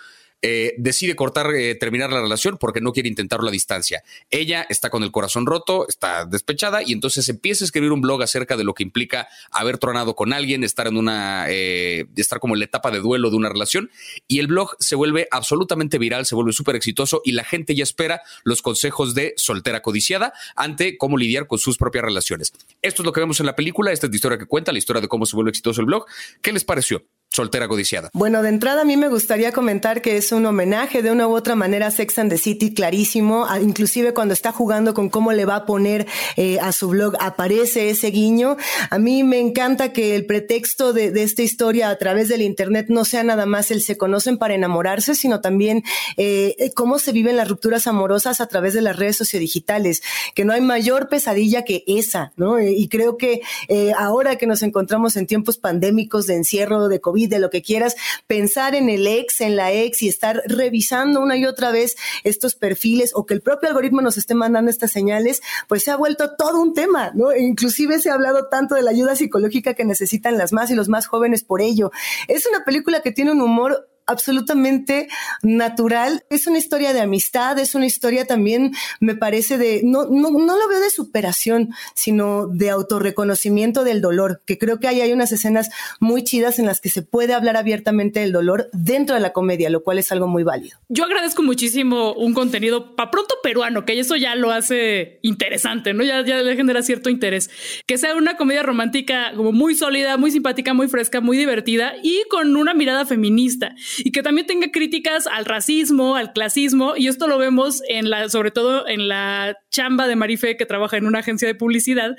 eh, 0.42 0.76
decide 0.78 1.16
cortar, 1.16 1.54
eh, 1.56 1.76
terminar 1.76 2.12
la 2.12 2.22
relación 2.22 2.58
porque 2.60 2.80
no 2.80 2.94
quiere 2.94 3.10
intentarlo 3.10 3.48
a 3.48 3.52
distancia. 3.52 4.04
Ella 4.30 4.66
está 4.70 4.90
con 4.90 5.04
el 5.04 5.12
corazón 5.12 5.46
roto, 5.46 5.88
está 5.88 6.26
despechada 6.26 6.84
y 6.84 6.94
entonces 6.94 7.28
empieza 7.30 7.64
a 7.64 7.66
escribir 7.66 7.92
un 7.92 8.02
blog 8.02 8.22
acerca 8.22 8.56
de 8.56 8.64
lo 8.64 8.74
que 8.74 8.84
implica 8.84 9.28
haber 9.52 9.78
tronado 9.80 10.16
con 10.16 10.34
alguien, 10.34 10.64
estar 10.64 10.88
en 10.88 10.98
una, 10.98 11.46
eh, 11.50 12.06
estar 12.16 12.40
como 12.40 12.56
en 12.56 12.60
la 12.60 12.66
etapa 12.66 12.92
de 12.92 13.00
duelo 13.00 13.30
de 13.30 13.36
una 13.36 13.50
relación 13.50 13.90
y 14.28 14.40
el 14.40 14.48
blog 14.48 14.76
se 14.80 14.96
vuelve 14.96 15.28
absolutamente 15.32 15.98
viral, 15.98 16.26
se 16.26 16.36
vuelve 16.36 16.54
súper 16.54 16.76
exitoso 16.76 17.22
y 17.26 17.32
la 17.32 17.44
gente 17.44 17.74
ya 17.74 17.84
espera 17.84 18.22
los 18.44 18.62
consejos 18.62 19.16
de 19.16 19.34
soltera 19.38 19.82
codiciada 19.82 20.34
ante 20.56 20.98
cómo 20.98 21.18
lidiar 21.18 21.48
con 21.48 21.58
sus 21.58 21.78
propias 21.78 22.04
relaciones. 22.04 22.54
Esto 22.82 23.02
es 23.02 23.06
lo 23.06 23.12
que 23.12 23.22
vemos 23.22 23.40
en 23.40 23.48
la 23.48 23.56
película, 23.56 23.92
esta 23.92 24.06
es 24.06 24.12
la 24.12 24.16
historia 24.16 24.38
que 24.38 24.46
cuenta, 24.46 24.72
la 24.72 24.78
historia 24.78 25.02
de 25.02 25.08
cómo 25.08 25.26
se 25.26 25.36
vuelve 25.36 25.50
exitoso 25.50 25.82
el 25.82 25.88
blog. 25.88 26.06
¿Qué 26.42 26.52
les 26.52 26.64
pareció? 26.64 27.04
Soltera 27.30 27.68
codiciada. 27.68 28.10
Bueno, 28.14 28.42
de 28.42 28.50
entrada 28.50 28.82
a 28.82 28.86
mí 28.86 28.98
me 28.98 29.10
gustaría 29.10 29.52
comentar 29.52 30.02
que 30.02 30.18
es 30.18 30.32
un 30.32 30.46
homenaje 30.46 31.02
de 31.04 31.12
una 31.12 31.28
u 31.28 31.36
otra 31.36 31.56
manera 31.56 31.88
a 31.88 31.92
Sex 31.92 32.18
and 32.20 32.32
the 32.32 32.38
City, 32.38 32.74
clarísimo. 32.74 33.46
inclusive 33.62 34.14
cuando 34.14 34.34
está 34.34 34.52
jugando 34.52 34.94
con 34.94 35.10
cómo 35.10 35.32
le 35.34 35.46
va 35.46 35.58
a 35.58 35.66
poner 35.66 36.08
eh, 36.36 36.60
a 36.60 36.72
su 36.72 36.90
blog, 36.90 37.16
aparece 37.20 37.90
ese 37.90 38.10
guiño. 38.10 38.58
A 38.90 38.98
mí 38.98 39.24
me 39.24 39.40
encanta 39.40 39.94
que 39.94 40.16
el 40.16 40.26
pretexto 40.26 40.94
de, 40.94 41.12
esta 41.22 41.44
historia 41.44 41.90
a 41.90 41.98
través 41.98 42.28
del 42.28 42.42
Internet 42.42 42.88
no 42.90 43.06
sea 43.06 43.24
nada 43.24 43.46
más 43.46 43.70
el 43.72 43.82
se 43.82 43.98
conocen 43.98 44.38
para 44.38 44.56
enamorarse, 44.56 45.14
sino 45.14 45.42
también 45.42 45.84
eh, 46.16 46.72
cómo 46.76 46.98
se 46.98 47.12
viven 47.12 47.38
las 47.38 47.48
rupturas 47.48 47.86
amorosas 47.88 48.42
a 48.42 48.48
través 48.48 48.74
de 48.74 48.82
las 48.82 48.96
redes 48.96 49.18
sociodigitales, 49.18 50.02
que 50.34 50.46
no 50.46 50.54
hay 50.54 50.62
mayor 50.62 51.08
pesadilla 51.08 51.64
que 51.64 51.84
esa, 51.86 52.34
¿no? 52.36 52.60
Y 52.60 52.88
creo 52.88 53.18
que 53.18 53.42
eh, 53.68 53.92
ahora 53.98 54.38
que 54.38 54.48
nos 54.48 54.64
encontramos 54.64 55.16
en 55.18 55.28
tiempos 55.28 55.58
pandémicos 55.58 56.26
de 56.26 56.36
encierro, 56.36 56.88
de 56.88 57.00
COVID, 57.00 57.17
de 57.26 57.40
lo 57.40 57.50
que 57.50 57.64
quieras, 57.64 57.96
pensar 58.28 58.76
en 58.76 58.90
el 58.90 59.08
ex, 59.08 59.42
en 59.42 59.56
la 59.56 59.72
ex 59.72 60.04
y 60.04 60.08
estar 60.08 60.44
revisando 60.46 61.22
una 61.22 61.38
y 61.38 61.46
otra 61.46 61.72
vez 61.72 61.96
estos 62.24 62.54
perfiles 62.54 63.12
o 63.16 63.26
que 63.26 63.34
el 63.34 63.42
propio 63.42 63.70
algoritmo 63.70 64.02
nos 64.02 64.18
esté 64.18 64.36
mandando 64.36 64.70
estas 64.70 64.92
señales, 64.92 65.42
pues 65.68 65.84
se 65.84 65.92
ha 65.92 65.96
vuelto 65.96 66.36
todo 66.36 66.62
un 66.62 66.76
tema, 66.76 67.12
¿no? 67.16 67.32
E 67.32 67.42
inclusive 67.42 68.00
se 68.00 68.12
ha 68.12 68.14
hablado 68.14 68.50
tanto 68.50 68.76
de 68.76 68.84
la 68.84 68.92
ayuda 68.92 69.16
psicológica 69.16 69.74
que 69.74 69.86
necesitan 69.86 70.38
las 70.38 70.54
más 70.54 70.70
y 70.70 70.76
los 70.76 70.90
más 70.90 71.08
jóvenes 71.08 71.44
por 71.44 71.62
ello. 71.62 71.92
Es 72.28 72.46
una 72.46 72.64
película 72.64 73.02
que 73.02 73.12
tiene 73.12 73.32
un 73.32 73.42
humor 73.42 73.90
absolutamente 74.08 75.08
natural. 75.44 76.24
Es 76.30 76.48
una 76.48 76.58
historia 76.58 76.94
de 76.94 77.02
amistad, 77.02 77.60
es 77.60 77.76
una 77.76 77.86
historia 77.86 78.26
también, 78.26 78.74
me 79.00 79.16
parece, 79.16 79.58
de, 79.58 79.82
no, 79.84 80.06
no, 80.06 80.32
no 80.32 80.58
lo 80.58 80.68
veo 80.68 80.80
de 80.80 80.90
superación, 80.90 81.74
sino 81.94 82.48
de 82.48 82.70
autorreconocimiento 82.70 83.84
del 83.84 84.02
dolor, 84.02 84.42
que 84.46 84.58
creo 84.58 84.80
que 84.80 84.88
ahí 84.88 85.02
hay 85.02 85.14
unas 85.14 85.32
escenas 85.32 85.70
muy 86.00 86.24
chidas 86.24 86.60
en 86.60 86.66
las 86.66 86.82
que 86.82 86.90
se 86.90 87.02
puede 87.02 87.34
hablar 87.34 87.58
abiertamente 87.58 88.22
del 88.22 88.32
dolor 88.32 88.70
dentro 88.74 89.16
de 89.16 89.22
la 89.22 89.34
comedia, 89.34 89.70
lo 89.70 89.84
cual 89.84 90.00
es 90.00 90.12
algo 90.12 90.28
muy 90.28 90.44
válido. 90.44 90.78
Yo 90.90 91.04
agradezco 91.04 91.44
muchísimo 91.44 92.14
un 92.14 92.34
contenido 92.34 92.96
para 92.96 93.12
pronto 93.12 93.36
peruano, 93.44 93.86
que 93.86 94.00
eso 94.00 94.16
ya 94.16 94.36
lo 94.36 94.52
hace 94.52 95.20
interesante, 95.22 95.94
¿no? 95.94 96.04
Ya, 96.04 96.24
ya 96.24 96.38
le 96.38 96.56
genera 96.56 96.82
cierto 96.82 97.10
interés. 97.10 97.50
Que 97.86 97.98
sea 97.98 98.16
una 98.16 98.38
comedia 98.38 98.64
romántica 98.64 99.34
como 99.36 99.52
muy 99.52 99.76
sólida, 99.76 100.18
muy 100.18 100.32
simpática, 100.32 100.74
muy 100.74 100.88
fresca, 100.88 101.22
muy 101.22 101.38
divertida 101.38 101.94
y 102.02 102.24
con 102.30 102.56
una 102.56 102.74
mirada 102.74 103.06
feminista 103.06 103.76
y 103.98 104.12
que 104.12 104.24
también 104.24 104.48
tenga 104.48 104.72
críticas 104.72 105.28
al 105.28 105.46
racismo, 105.46 106.16
al 106.16 106.34
clasismo, 106.34 106.96
y 106.96 107.08
esto 107.08 107.28
lo 107.28 107.38
vemos 107.38 107.82
en 107.88 108.10
la, 108.10 108.30
sobre 108.30 108.52
todo 108.52 108.88
en 108.88 109.08
la 109.08 109.58
chamba 109.70 110.08
de 110.08 110.16
Marife 110.16 110.58
que 110.58 110.66
trabaja 110.66 110.98
en 110.98 111.06
una 111.06 111.20
agencia 111.20 111.48
de 111.48 111.56
publicidad, 111.56 112.16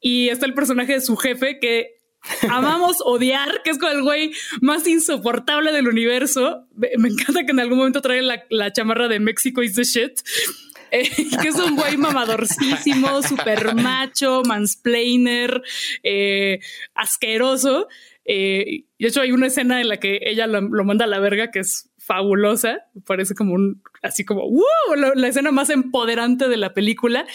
y 0.00 0.28
está 0.28 0.46
el 0.46 0.54
personaje 0.54 0.94
de 0.94 1.00
su 1.00 1.16
jefe 1.16 1.58
que 1.60 2.02
amamos 2.48 2.98
odiar, 3.04 3.62
que 3.62 3.70
es 3.70 3.78
con 3.78 3.90
el 3.90 4.02
güey 4.02 4.32
más 4.60 4.86
insoportable 4.86 5.72
del 5.72 5.88
universo. 5.88 6.66
Me 6.74 7.08
encanta 7.08 7.44
que 7.44 7.52
en 7.52 7.60
algún 7.60 7.78
momento 7.78 8.00
trae 8.00 8.22
la, 8.22 8.72
chamarra 8.72 9.08
de 9.08 9.20
México 9.20 9.62
is 9.62 9.74
the 9.74 9.84
shit. 9.84 10.20
Eh, 10.90 11.08
que 11.42 11.48
es 11.48 11.54
un 11.56 11.76
güey 11.76 11.96
mamadorcísimo, 11.96 13.22
super 13.28 13.74
macho, 13.74 14.42
mansplainer, 14.44 15.62
eh, 16.02 16.60
asqueroso. 16.94 17.88
Eh, 18.24 18.84
de 18.98 19.08
hecho, 19.08 19.20
hay 19.20 19.32
una 19.32 19.48
escena 19.48 19.80
en 19.80 19.88
la 19.88 19.98
que 19.98 20.20
ella 20.22 20.46
lo, 20.46 20.62
manda 20.84 21.04
a 21.04 21.08
la 21.08 21.18
verga 21.18 21.50
que 21.50 21.60
es 21.60 21.90
fabulosa. 21.98 22.80
Parece 23.06 23.34
como 23.34 23.54
un, 23.54 23.82
así 24.02 24.24
como, 24.24 24.48
la, 24.96 25.28
escena 25.28 25.50
más 25.50 25.70
empoderante 25.70 26.48
de 26.48 26.56
la 26.56 26.74
película. 26.74 27.26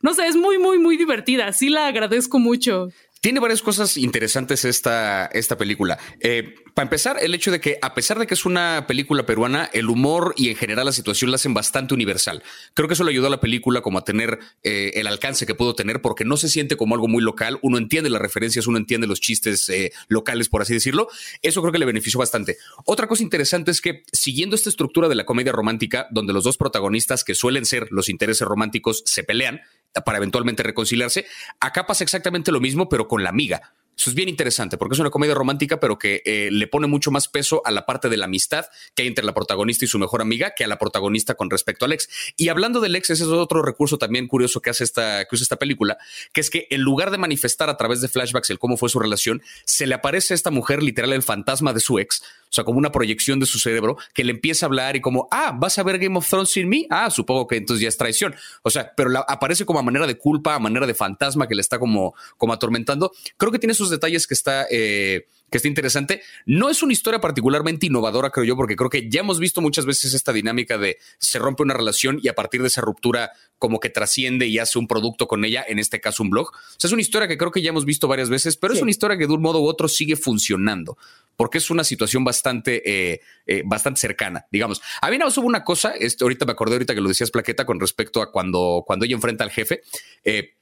No 0.00 0.14
sé, 0.14 0.26
es 0.26 0.36
muy, 0.36 0.58
muy, 0.58 0.78
muy 0.78 0.96
divertida. 0.96 1.52
Sí 1.52 1.68
la 1.68 1.86
agradezco 1.86 2.38
mucho. 2.38 2.88
Tiene 3.22 3.38
varias 3.38 3.62
cosas 3.62 3.96
interesantes 3.98 4.64
esta, 4.64 5.26
esta 5.26 5.56
película. 5.56 5.96
Eh, 6.18 6.56
para 6.74 6.86
empezar, 6.86 7.18
el 7.22 7.32
hecho 7.34 7.52
de 7.52 7.60
que, 7.60 7.78
a 7.80 7.94
pesar 7.94 8.18
de 8.18 8.26
que 8.26 8.34
es 8.34 8.44
una 8.44 8.84
película 8.88 9.24
peruana, 9.24 9.70
el 9.72 9.88
humor 9.90 10.34
y 10.36 10.48
en 10.48 10.56
general 10.56 10.86
la 10.86 10.92
situación 10.92 11.30
la 11.30 11.36
hacen 11.36 11.54
bastante 11.54 11.94
universal. 11.94 12.42
Creo 12.74 12.88
que 12.88 12.94
eso 12.94 13.04
le 13.04 13.12
ayudó 13.12 13.28
a 13.28 13.30
la 13.30 13.40
película 13.40 13.80
como 13.80 13.98
a 13.98 14.04
tener 14.04 14.40
eh, 14.64 14.90
el 14.94 15.06
alcance 15.06 15.46
que 15.46 15.54
pudo 15.54 15.76
tener, 15.76 16.02
porque 16.02 16.24
no 16.24 16.36
se 16.36 16.48
siente 16.48 16.76
como 16.76 16.96
algo 16.96 17.06
muy 17.06 17.22
local. 17.22 17.60
Uno 17.62 17.78
entiende 17.78 18.10
las 18.10 18.20
referencias, 18.20 18.66
uno 18.66 18.76
entiende 18.76 19.06
los 19.06 19.20
chistes 19.20 19.68
eh, 19.68 19.92
locales, 20.08 20.48
por 20.48 20.62
así 20.62 20.74
decirlo. 20.74 21.06
Eso 21.42 21.60
creo 21.62 21.70
que 21.70 21.78
le 21.78 21.86
benefició 21.86 22.18
bastante. 22.18 22.56
Otra 22.86 23.06
cosa 23.06 23.22
interesante 23.22 23.70
es 23.70 23.80
que, 23.80 24.02
siguiendo 24.12 24.56
esta 24.56 24.68
estructura 24.68 25.08
de 25.08 25.14
la 25.14 25.26
comedia 25.26 25.52
romántica, 25.52 26.08
donde 26.10 26.32
los 26.32 26.42
dos 26.42 26.56
protagonistas, 26.56 27.22
que 27.22 27.36
suelen 27.36 27.66
ser 27.66 27.86
los 27.92 28.08
intereses 28.08 28.48
románticos, 28.48 29.04
se 29.06 29.22
pelean, 29.22 29.60
para 30.00 30.18
eventualmente 30.18 30.62
reconciliarse. 30.62 31.26
Acá 31.60 31.86
pasa 31.86 32.04
exactamente 32.04 32.52
lo 32.52 32.60
mismo, 32.60 32.88
pero 32.88 33.08
con 33.08 33.22
la 33.22 33.28
amiga. 33.30 33.74
Eso 33.96 34.10
es 34.10 34.14
bien 34.14 34.28
interesante 34.28 34.78
porque 34.78 34.94
es 34.94 35.00
una 35.00 35.10
comedia 35.10 35.34
romántica, 35.34 35.78
pero 35.78 35.98
que 35.98 36.22
eh, 36.24 36.48
le 36.50 36.66
pone 36.66 36.86
mucho 36.86 37.10
más 37.10 37.28
peso 37.28 37.62
a 37.64 37.70
la 37.70 37.86
parte 37.86 38.08
de 38.08 38.16
la 38.16 38.24
amistad 38.24 38.66
que 38.94 39.02
hay 39.02 39.08
entre 39.08 39.24
la 39.24 39.34
protagonista 39.34 39.84
y 39.84 39.88
su 39.88 39.98
mejor 39.98 40.22
amiga 40.22 40.54
que 40.56 40.64
a 40.64 40.66
la 40.66 40.78
protagonista 40.78 41.34
con 41.34 41.50
respecto 41.50 41.84
al 41.84 41.92
ex. 41.92 42.08
Y 42.36 42.48
hablando 42.48 42.80
del 42.80 42.96
ex, 42.96 43.10
ese 43.10 43.24
es 43.24 43.28
otro 43.28 43.62
recurso 43.62 43.98
también 43.98 44.26
curioso 44.26 44.60
que 44.60 44.70
hace 44.70 44.84
esta, 44.84 45.24
que 45.24 45.34
usa 45.34 45.44
esta 45.44 45.56
película, 45.56 45.98
que 46.32 46.40
es 46.40 46.50
que 46.50 46.66
en 46.70 46.80
lugar 46.80 47.10
de 47.10 47.18
manifestar 47.18 47.68
a 47.70 47.76
través 47.76 48.00
de 48.00 48.08
flashbacks 48.08 48.50
el 48.50 48.58
cómo 48.58 48.76
fue 48.76 48.88
su 48.88 48.98
relación, 48.98 49.42
se 49.64 49.86
le 49.86 49.94
aparece 49.94 50.34
a 50.34 50.36
esta 50.36 50.50
mujer 50.50 50.82
literal 50.82 51.12
el 51.12 51.22
fantasma 51.22 51.72
de 51.72 51.80
su 51.80 51.98
ex 51.98 52.22
sea, 52.52 52.64
como 52.64 52.78
una 52.78 52.92
proyección 52.92 53.40
de 53.40 53.46
su 53.46 53.58
cerebro 53.58 53.96
que 54.12 54.24
le 54.24 54.32
empieza 54.32 54.66
a 54.66 54.68
hablar 54.68 54.96
y 54.96 55.00
como, 55.00 55.26
ah, 55.30 55.56
vas 55.56 55.78
a 55.78 55.82
ver 55.82 55.98
Game 55.98 56.16
of 56.18 56.28
Thrones 56.28 56.50
sin 56.50 56.68
mí. 56.68 56.86
Ah, 56.90 57.10
supongo 57.10 57.46
que 57.46 57.56
entonces 57.56 57.82
ya 57.82 57.88
es 57.88 57.96
traición. 57.96 58.34
O 58.62 58.70
sea, 58.70 58.92
pero 58.94 59.10
aparece 59.28 59.64
como 59.64 59.78
a 59.78 59.82
manera 59.82 60.06
de 60.06 60.18
culpa, 60.18 60.54
a 60.54 60.58
manera 60.58 60.86
de 60.86 60.94
fantasma 60.94 61.48
que 61.48 61.54
le 61.54 61.62
está 61.62 61.78
como, 61.78 62.14
como 62.36 62.52
atormentando. 62.52 63.12
Creo 63.36 63.50
que 63.50 63.58
tiene 63.58 63.74
esos 63.82 63.90
detalles 63.90 64.26
que 64.26 64.34
está. 64.34 64.66
Eh, 64.70 65.26
que 65.52 65.58
está 65.58 65.68
interesante. 65.68 66.22
No 66.46 66.70
es 66.70 66.82
una 66.82 66.94
historia 66.94 67.20
particularmente 67.20 67.86
innovadora, 67.86 68.30
creo 68.30 68.44
yo, 68.44 68.56
porque 68.56 68.74
creo 68.74 68.90
que 68.90 69.08
ya 69.08 69.20
hemos 69.20 69.38
visto 69.38 69.60
muchas 69.60 69.84
veces 69.84 70.14
esta 70.14 70.32
dinámica 70.32 70.78
de 70.78 70.98
se 71.18 71.38
rompe 71.38 71.62
una 71.62 71.74
relación 71.74 72.18
y 72.20 72.28
a 72.28 72.34
partir 72.34 72.62
de 72.62 72.68
esa 72.68 72.80
ruptura 72.80 73.30
como 73.58 73.78
que 73.78 73.90
trasciende 73.90 74.46
y 74.46 74.58
hace 74.58 74.78
un 74.78 74.88
producto 74.88 75.28
con 75.28 75.44
ella, 75.44 75.64
en 75.68 75.78
este 75.78 76.00
caso 76.00 76.24
un 76.24 76.30
blog. 76.30 76.48
O 76.48 76.74
sea, 76.78 76.88
es 76.88 76.92
una 76.92 77.02
historia 77.02 77.28
que 77.28 77.38
creo 77.38 77.52
que 77.52 77.62
ya 77.62 77.68
hemos 77.68 77.84
visto 77.84 78.08
varias 78.08 78.30
veces, 78.30 78.56
pero 78.56 78.72
es 78.74 78.82
una 78.82 78.90
historia 78.90 79.16
que 79.16 79.26
de 79.26 79.32
un 79.32 79.42
modo 79.42 79.60
u 79.60 79.66
otro 79.66 79.86
sigue 79.88 80.16
funcionando, 80.16 80.96
porque 81.36 81.58
es 81.58 81.70
una 81.70 81.84
situación 81.84 82.24
bastante, 82.24 82.82
eh, 82.90 83.20
eh, 83.46 83.62
bastante 83.64 84.00
cercana, 84.00 84.46
digamos. 84.50 84.80
A 85.00 85.10
mí 85.10 85.18
no 85.18 85.28
hubo 85.28 85.46
una 85.46 85.62
cosa, 85.62 85.90
este, 85.90 86.24
ahorita 86.24 86.46
me 86.46 86.52
acordé, 86.52 86.76
ahorita 86.76 86.94
que 86.94 87.00
lo 87.02 87.08
decías, 87.08 87.30
Plaqueta, 87.30 87.66
con 87.66 87.78
respecto 87.78 88.22
a 88.22 88.32
cuando, 88.32 88.82
cuando 88.86 89.04
ella 89.04 89.14
enfrenta 89.14 89.44
al 89.44 89.50
jefe. 89.50 89.82
Eh, 90.24 90.54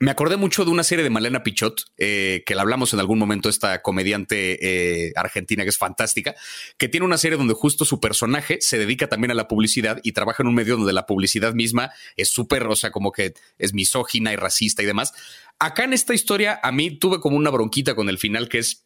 me 0.00 0.10
acordé 0.10 0.36
mucho 0.36 0.64
de 0.64 0.70
una 0.70 0.82
serie 0.82 1.04
de 1.04 1.10
Malena 1.10 1.42
Pichot, 1.42 1.84
eh, 1.96 2.42
que 2.44 2.54
la 2.54 2.62
hablamos 2.62 2.92
en 2.92 3.00
algún 3.00 3.18
momento, 3.18 3.48
esta 3.48 3.82
comediante 3.82 4.58
eh, 5.06 5.12
argentina 5.16 5.62
que 5.62 5.70
es 5.70 5.78
fantástica, 5.78 6.34
que 6.76 6.88
tiene 6.88 7.06
una 7.06 7.18
serie 7.18 7.38
donde 7.38 7.54
justo 7.54 7.84
su 7.84 8.00
personaje 8.00 8.58
se 8.60 8.78
dedica 8.78 9.08
también 9.08 9.30
a 9.30 9.34
la 9.34 9.48
publicidad 9.48 10.00
y 10.02 10.12
trabaja 10.12 10.42
en 10.42 10.48
un 10.48 10.54
medio 10.54 10.76
donde 10.76 10.92
la 10.92 11.06
publicidad 11.06 11.54
misma 11.54 11.92
es 12.16 12.30
súper, 12.30 12.66
o 12.66 12.76
sea, 12.76 12.90
como 12.90 13.12
que 13.12 13.34
es 13.58 13.74
misógina 13.74 14.32
y 14.32 14.36
racista 14.36 14.82
y 14.82 14.86
demás. 14.86 15.12
Acá 15.58 15.84
en 15.84 15.92
esta 15.92 16.14
historia, 16.14 16.58
a 16.62 16.72
mí 16.72 16.98
tuve 16.98 17.20
como 17.20 17.36
una 17.36 17.50
bronquita 17.50 17.94
con 17.94 18.08
el 18.08 18.18
final 18.18 18.48
que 18.48 18.58
es 18.58 18.82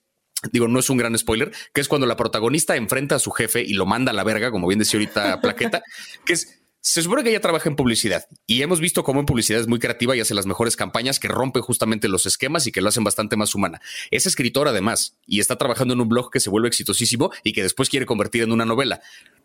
digo, 0.53 0.69
no 0.69 0.79
es 0.79 0.89
un 0.89 0.97
gran 0.97 1.17
spoiler, 1.19 1.53
que 1.75 1.83
es 1.83 1.89
cuando 1.89 2.07
la 2.07 2.17
protagonista 2.17 2.77
enfrenta 2.77 3.17
a 3.17 3.19
su 3.19 3.31
jefe 3.31 3.63
y 3.63 3.75
lo 3.75 3.85
manda 3.85 4.11
a 4.11 4.15
la 4.15 4.25
verga, 4.25 4.51
como 4.51 4.69
bien 4.69 4.79
decía 4.79 4.99
ahorita 4.99 5.41
Plaqueta, 5.43 5.83
que 6.25 6.33
es 6.33 6.60
se 6.83 7.03
supone 7.03 7.23
que 7.23 7.31
ella 7.31 7.41
trabaja 7.41 7.69
en 7.69 7.77
publicidad 7.77 8.27
y 8.47 8.63
hemos 8.63 8.81
visto 8.81 9.05
cómo 9.05 9.21
en 9.21 9.27
publicidad 9.27 9.61
es 9.61 9.67
muy 9.67 9.79
creativa 9.79 10.17
y 10.17 10.21
hace 10.21 10.35
las 10.35 10.47
mejores 10.47 10.77
campañas 10.77 11.21
que 11.21 11.29
rompen 11.29 11.63
justamente 11.63 12.09
los 12.09 12.25
esquemas 12.25 12.67
y 12.67 12.73
que 12.73 12.81
lo 12.81 12.89
hacen 12.89 13.05
bastante 13.05 13.37
más 13.37 13.55
humana. 13.55 13.81
Es 14.11 14.27
escritora 14.27 14.71
además 14.71 15.19
y 15.27 15.41
está 15.41 15.57
trabajando 15.57 15.95
en 15.95 16.01
un 16.01 16.09
blog 16.09 16.31
que 16.31 16.41
se 16.41 16.49
vuelve 16.49 16.69
exitosísimo 16.69 17.31
y 17.45 17.53
que 17.53 17.63
después 17.63 17.91
quiere 17.91 18.07
convertir 18.07 18.43
en 18.43 18.53
una 18.53 18.65
novela. 18.65 19.03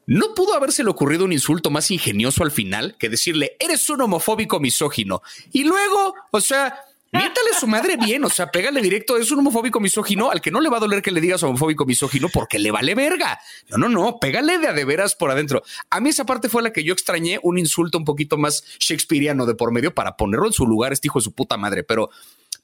¿No 0.08 0.34
pudo 0.34 0.54
habérsele 0.54 0.90
ocurrido 0.90 1.26
un 1.26 1.34
insulto 1.34 1.72
más 1.72 1.92
ingenioso 1.92 2.44
al 2.44 2.52
final 2.52 2.96
que 2.98 3.10
decirle, 3.10 3.58
eres 3.60 3.90
un 3.90 4.02
homofóbico 4.02 4.60
misógino? 4.60 5.22
Y 5.52 5.64
luego, 5.64 6.14
o 6.32 6.42
sea, 6.42 6.80
Miéntale 7.12 7.54
su 7.58 7.68
madre 7.68 7.96
bien, 7.98 8.24
o 8.26 8.30
sea, 8.30 8.52
pégale 8.52 8.82
directo. 8.82 9.16
Es 9.18 9.32
un 9.32 9.40
homofóbico 9.40 9.80
misógino 9.80 10.32
al 10.32 10.42
que 10.42 10.52
no 10.52 10.60
le 10.60 10.70
va 10.70 10.78
a 10.78 10.80
doler 10.82 11.02
que 11.02 11.12
le 11.12 11.22
digas 11.22 11.44
homofóbico 11.44 11.86
misógino 11.86 12.28
porque 12.30 12.60
le 12.60 12.72
vale 12.72 12.94
verga. 12.94 13.40
No, 13.70 13.78
no, 13.78 13.88
no, 13.88 14.20
pégale 14.20 14.58
de 14.58 14.68
a 14.68 14.74
de 14.74 14.84
veras 14.84 15.16
por 15.16 15.32
adentro. 15.32 15.64
A 15.90 16.02
mí 16.02 16.10
esa 16.10 16.26
parte 16.26 16.50
fue 16.50 16.62
la 16.62 16.74
que 16.74 16.84
yo 16.84 16.94
extrañé, 16.94 17.40
un 17.42 17.58
insulto 17.58 17.98
un 17.98 18.06
poquito 18.06 18.38
más 18.38 18.64
shakespeariano 18.80 19.46
de 19.46 19.56
por 19.56 19.72
medio 19.72 19.94
para 19.94 20.18
ponerlo 20.18 20.48
en 20.48 20.54
su 20.54 20.66
lugar, 20.66 20.92
este 20.92 21.08
hijo 21.08 21.20
de 21.20 21.24
su 21.24 21.32
puta 21.32 21.58
madre. 21.58 21.84
Pero, 21.84 22.10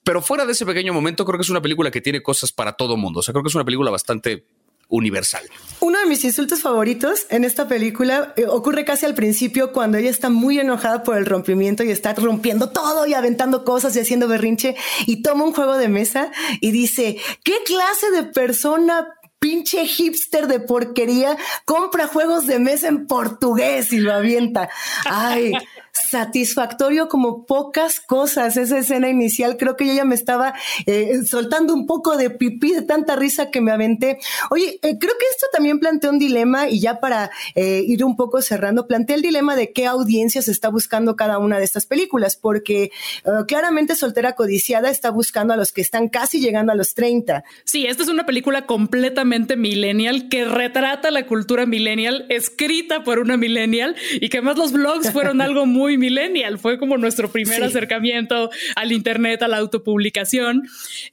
pero 0.04 0.22
fuera 0.22 0.46
de 0.46 0.52
ese 0.52 0.66
pequeño 0.66 0.94
momento, 0.94 1.24
creo 1.24 1.38
que 1.38 1.44
es 1.44 1.50
una 1.50 1.62
película 1.62 1.92
que 1.92 2.02
tiene 2.02 2.22
cosas 2.22 2.52
para 2.52 2.74
todo 2.74 2.98
mundo. 2.98 3.20
O 3.20 3.24
sea, 3.24 3.32
creo 3.34 3.44
que 3.44 3.50
es 3.50 3.56
una 3.56 3.66
película 3.66 3.90
bastante 3.90 4.46
universal. 4.92 5.42
Uno 5.80 6.00
de 6.00 6.06
mis 6.06 6.24
insultos 6.24 6.62
favoritos 6.62 7.26
en 7.30 7.44
esta 7.44 7.68
película 7.68 8.34
eh, 8.38 8.46
ocurre 8.46 8.86
casi 8.86 9.08
al 9.08 9.16
principio 9.16 9.72
cuando 9.72 9.98
ella 9.98 10.12
está 10.12 10.30
muy 10.30 10.60
enojada 10.60 11.02
por 11.02 11.18
el 11.18 11.26
rompimiento 11.26 11.84
y 11.84 11.90
está 11.90 12.14
rompiendo 12.14 12.70
todo 12.70 13.08
y 13.08 13.16
aventando 13.16 13.66
cosas 13.66 13.96
y 13.96 14.00
haciendo 14.02 14.28
berrinche 14.28 14.76
y 15.08 15.24
toma 15.24 15.46
un 15.46 15.54
juego 15.54 15.78
de 15.78 15.88
mesa 15.88 16.32
y 16.60 16.70
dice, 16.70 17.18
¿qué 17.44 17.56
clase 17.66 18.12
de 18.12 18.24
persona 18.26 19.08
pinche 19.40 19.88
hipster 19.88 20.46
de 20.46 20.60
porquería 20.60 21.36
compra 21.66 22.06
juegos 22.06 22.46
de 22.46 22.60
mesa 22.60 22.88
en 22.88 23.08
portugués 23.08 23.92
y 23.94 23.98
lo 23.98 24.14
avienta? 24.14 24.70
Ay, 25.06 25.54
satisfactorio 25.92 27.08
como 27.08 27.46
pocas 27.46 28.00
cosas. 28.00 28.58
Esa 28.58 28.80
escena 28.80 29.10
inicial, 29.10 29.58
creo 29.58 29.76
que 29.76 29.88
yo 29.88 29.94
ya 29.94 30.06
me 30.06 30.16
estaba 30.16 30.54
eh, 30.86 31.22
soltando 31.26 31.74
un 31.74 31.86
poco 31.86 32.18
de 32.18 32.30
pipí 32.30 32.74
de 32.74 32.82
tanta 32.82 33.16
risa 33.16 33.52
que 33.52 33.62
me 33.62 33.72
aventé. 33.72 34.20
Oye, 34.50 34.80
eh, 34.82 34.98
creo 35.00 35.14
que 35.18 35.26
esto 35.32 35.48
también 35.52 35.80
plantea 35.80 36.10
un 36.10 36.20
dilema 36.20 36.70
y 36.70 36.80
ya 36.80 37.00
para 37.00 37.32
eh, 37.56 37.84
ir 37.86 38.04
un 38.04 38.16
poco 38.16 38.42
cerrando, 38.42 38.88
plantea 38.88 39.16
el 39.16 39.22
dilema 39.22 39.56
de 39.56 39.72
qué 39.72 39.86
audiencia 39.86 40.42
se 40.42 40.52
está 40.52 40.70
buscando 40.70 41.16
cada 41.16 41.40
una 41.40 41.58
de 41.58 41.66
estas 41.66 41.86
películas, 41.86 42.36
porque 42.36 42.92
claramente 43.48 43.96
Soltera 43.96 44.34
Codiciada 44.34 44.90
está 44.90 45.10
buscando 45.12 45.54
a 45.54 45.58
los 45.58 45.72
que 45.72 45.82
están 45.82 46.10
casi 46.10 46.40
llegando 46.40 46.72
a 46.72 46.76
los 46.76 46.94
30. 46.94 47.44
Sí, 47.64 47.86
esta 47.86 48.04
es 48.04 48.10
una 48.10 48.26
película 48.26 48.66
completamente 48.66 49.56
millennial 49.56 50.30
que 50.30 50.46
retrata 50.46 51.12
la 51.12 51.26
cultura 51.26 51.66
millennial, 51.66 52.26
escrita 52.30 53.04
por 53.04 53.20
una 53.20 53.38
millennial 53.38 53.96
y 54.14 54.30
que 54.30 54.38
además 54.38 54.58
los 54.58 54.72
blogs 54.72 55.12
fueron 55.12 55.42
algo 55.42 55.66
muy 55.66 55.81
muy 55.82 55.98
millennial, 55.98 56.60
fue 56.60 56.78
como 56.78 56.98
nuestro 56.98 57.32
primer 57.32 57.64
acercamiento 57.64 58.52
al 58.76 58.92
Internet, 58.92 59.42
a 59.42 59.48
la 59.48 59.58
autopublicación. 59.58 60.62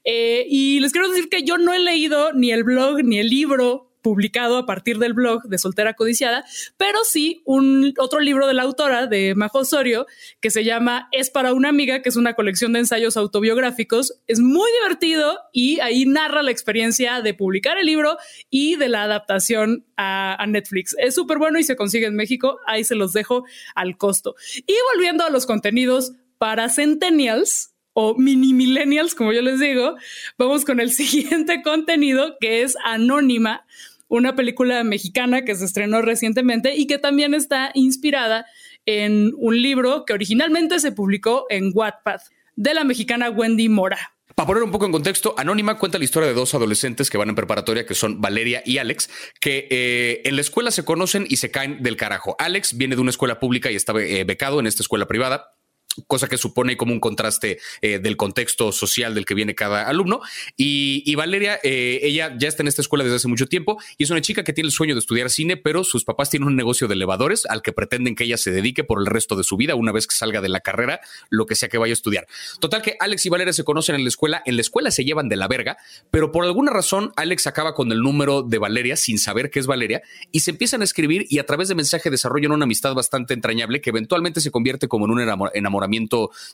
Eh, 0.04 0.44
y 0.48 0.80
les 0.80 0.92
quiero 0.92 1.08
decir 1.08 1.30
que 1.30 1.42
yo 1.42 1.56
no 1.56 1.72
he 1.72 1.78
leído 1.78 2.34
ni 2.34 2.52
el 2.52 2.64
blog 2.64 3.02
ni 3.02 3.18
el 3.18 3.28
libro 3.28 3.88
publicado 4.08 4.56
a 4.56 4.64
partir 4.64 4.98
del 4.98 5.12
blog 5.12 5.42
de 5.42 5.58
Soltera 5.58 5.92
Codiciada, 5.92 6.42
pero 6.78 6.98
sí 7.04 7.42
un 7.44 7.92
otro 7.98 8.20
libro 8.20 8.46
de 8.46 8.54
la 8.54 8.62
autora, 8.62 9.06
de 9.06 9.34
Majo 9.34 9.58
Osorio, 9.58 10.06
que 10.40 10.48
se 10.48 10.64
llama 10.64 11.10
Es 11.12 11.28
para 11.28 11.52
una 11.52 11.68
amiga, 11.68 12.00
que 12.00 12.08
es 12.08 12.16
una 12.16 12.32
colección 12.32 12.72
de 12.72 12.78
ensayos 12.78 13.18
autobiográficos. 13.18 14.14
Es 14.26 14.40
muy 14.40 14.70
divertido 14.80 15.38
y 15.52 15.80
ahí 15.80 16.06
narra 16.06 16.42
la 16.42 16.50
experiencia 16.50 17.20
de 17.20 17.34
publicar 17.34 17.76
el 17.76 17.84
libro 17.84 18.16
y 18.48 18.76
de 18.76 18.88
la 18.88 19.02
adaptación 19.02 19.84
a, 19.98 20.42
a 20.42 20.46
Netflix. 20.46 20.96
Es 20.98 21.14
súper 21.14 21.36
bueno 21.36 21.58
y 21.58 21.64
se 21.64 21.76
consigue 21.76 22.06
en 22.06 22.16
México. 22.16 22.58
Ahí 22.66 22.84
se 22.84 22.94
los 22.94 23.12
dejo 23.12 23.44
al 23.74 23.98
costo. 23.98 24.36
Y 24.56 24.74
volviendo 24.94 25.22
a 25.22 25.28
los 25.28 25.44
contenidos 25.44 26.12
para 26.38 26.70
centennials, 26.70 27.74
o 28.00 28.14
mini 28.14 28.52
millennials, 28.52 29.16
como 29.16 29.32
yo 29.32 29.42
les 29.42 29.58
digo, 29.58 29.96
vamos 30.38 30.64
con 30.64 30.78
el 30.78 30.92
siguiente 30.92 31.62
contenido 31.62 32.36
que 32.40 32.62
es 32.62 32.76
Anónima, 32.84 33.66
una 34.08 34.34
película 34.34 34.82
mexicana 34.84 35.42
que 35.42 35.54
se 35.54 35.64
estrenó 35.64 36.02
recientemente 36.02 36.74
y 36.74 36.86
que 36.86 36.98
también 36.98 37.34
está 37.34 37.70
inspirada 37.74 38.46
en 38.86 39.32
un 39.36 39.60
libro 39.60 40.04
que 40.04 40.14
originalmente 40.14 40.80
se 40.80 40.92
publicó 40.92 41.46
en 41.50 41.70
Wattpad 41.74 42.20
de 42.56 42.74
la 42.74 42.84
mexicana 42.84 43.30
Wendy 43.30 43.68
Mora. 43.68 44.14
Para 44.34 44.46
poner 44.46 44.62
un 44.62 44.70
poco 44.70 44.86
en 44.86 44.92
contexto, 44.92 45.34
Anónima 45.36 45.78
cuenta 45.78 45.98
la 45.98 46.04
historia 46.04 46.28
de 46.28 46.34
dos 46.34 46.54
adolescentes 46.54 47.10
que 47.10 47.18
van 47.18 47.28
en 47.28 47.34
preparatoria, 47.34 47.84
que 47.86 47.94
son 47.94 48.20
Valeria 48.20 48.62
y 48.64 48.78
Alex, 48.78 49.10
que 49.40 49.66
eh, 49.68 50.22
en 50.24 50.36
la 50.36 50.42
escuela 50.42 50.70
se 50.70 50.84
conocen 50.84 51.26
y 51.28 51.36
se 51.36 51.50
caen 51.50 51.82
del 51.82 51.96
carajo. 51.96 52.36
Alex 52.38 52.76
viene 52.76 52.94
de 52.94 53.00
una 53.00 53.10
escuela 53.10 53.40
pública 53.40 53.70
y 53.70 53.74
está 53.74 53.92
eh, 54.00 54.22
becado 54.22 54.60
en 54.60 54.68
esta 54.68 54.82
escuela 54.82 55.06
privada 55.08 55.57
cosa 56.06 56.28
que 56.28 56.38
supone 56.38 56.76
como 56.76 56.92
un 56.92 57.00
contraste 57.00 57.58
eh, 57.82 57.98
del 57.98 58.16
contexto 58.16 58.72
social 58.72 59.14
del 59.14 59.24
que 59.24 59.34
viene 59.34 59.54
cada 59.54 59.88
alumno. 59.88 60.20
Y, 60.56 61.14
Valeria, 61.14 61.58
eh, 61.62 62.00
ella 62.02 62.34
ya 62.38 62.48
está 62.48 62.62
en 62.62 62.68
esta 62.68 62.82
escuela 62.82 63.04
desde 63.04 63.16
hace 63.16 63.28
mucho 63.28 63.46
tiempo 63.46 63.78
y 63.96 64.04
es 64.04 64.10
una 64.10 64.20
chica 64.20 64.44
que 64.44 64.52
tiene 64.52 64.68
el 64.68 64.72
sueño 64.72 64.94
de 64.94 65.00
estudiar 65.00 65.30
cine, 65.30 65.56
pero 65.56 65.82
sus 65.84 66.04
papás 66.04 66.30
tienen 66.30 66.48
un 66.48 66.56
negocio 66.56 66.86
de 66.86 66.94
elevadores 66.94 67.44
al 67.46 67.62
que 67.62 67.72
pretenden 67.72 68.14
que 68.14 68.24
ella 68.24 68.36
se 68.36 68.52
dedique 68.52 68.84
por 68.84 69.00
el 69.00 69.06
resto 69.06 69.34
de 69.36 69.42
su 69.42 69.56
vida, 69.56 69.74
una 69.74 69.92
vez 69.92 70.06
que 70.06 70.14
salga 70.14 70.40
de 70.40 70.48
la 70.48 70.60
carrera, 70.60 71.00
lo 71.28 71.46
que 71.46 71.56
sea 71.56 71.68
que 71.68 71.78
vaya 71.78 71.92
a 71.92 71.94
estudiar. 71.94 72.26
Total 72.60 72.82
que 72.82 72.96
Alex 73.00 73.26
y 73.26 73.28
Valeria 73.28 73.52
se 73.52 73.64
conocen 73.64 73.96
en 73.96 74.04
la 74.04 74.08
escuela, 74.08 74.42
en 74.44 74.54
la 74.56 74.60
escuela 74.60 74.90
se 74.90 75.04
llevan 75.04 75.28
de 75.28 75.36
la 75.36 75.48
verga, 75.48 75.76
pero 76.10 76.30
por 76.30 76.44
alguna 76.44 76.70
razón 76.70 77.12
Alex 77.16 77.46
acaba 77.46 77.74
con 77.74 77.90
el 77.90 78.00
número 78.00 78.42
de 78.42 78.58
Valeria 78.58 78.96
sin 78.96 79.18
saber 79.18 79.50
qué 79.50 79.58
es 79.58 79.66
Valeria 79.66 80.02
y 80.30 80.40
se 80.40 80.52
empiezan 80.52 80.82
a 80.82 80.84
escribir 80.84 81.26
y 81.28 81.40
a 81.40 81.46
través 81.46 81.68
de 81.68 81.74
mensaje 81.74 82.10
desarrollan 82.10 82.52
una 82.52 82.64
amistad 82.64 82.94
bastante 82.94 83.34
entrañable 83.34 83.80
que 83.80 83.90
eventualmente 83.90 84.40
se 84.40 84.50
convierte 84.50 84.86
como 84.86 85.06
en 85.06 85.10
un 85.10 85.50
enamoramiento 85.54 85.88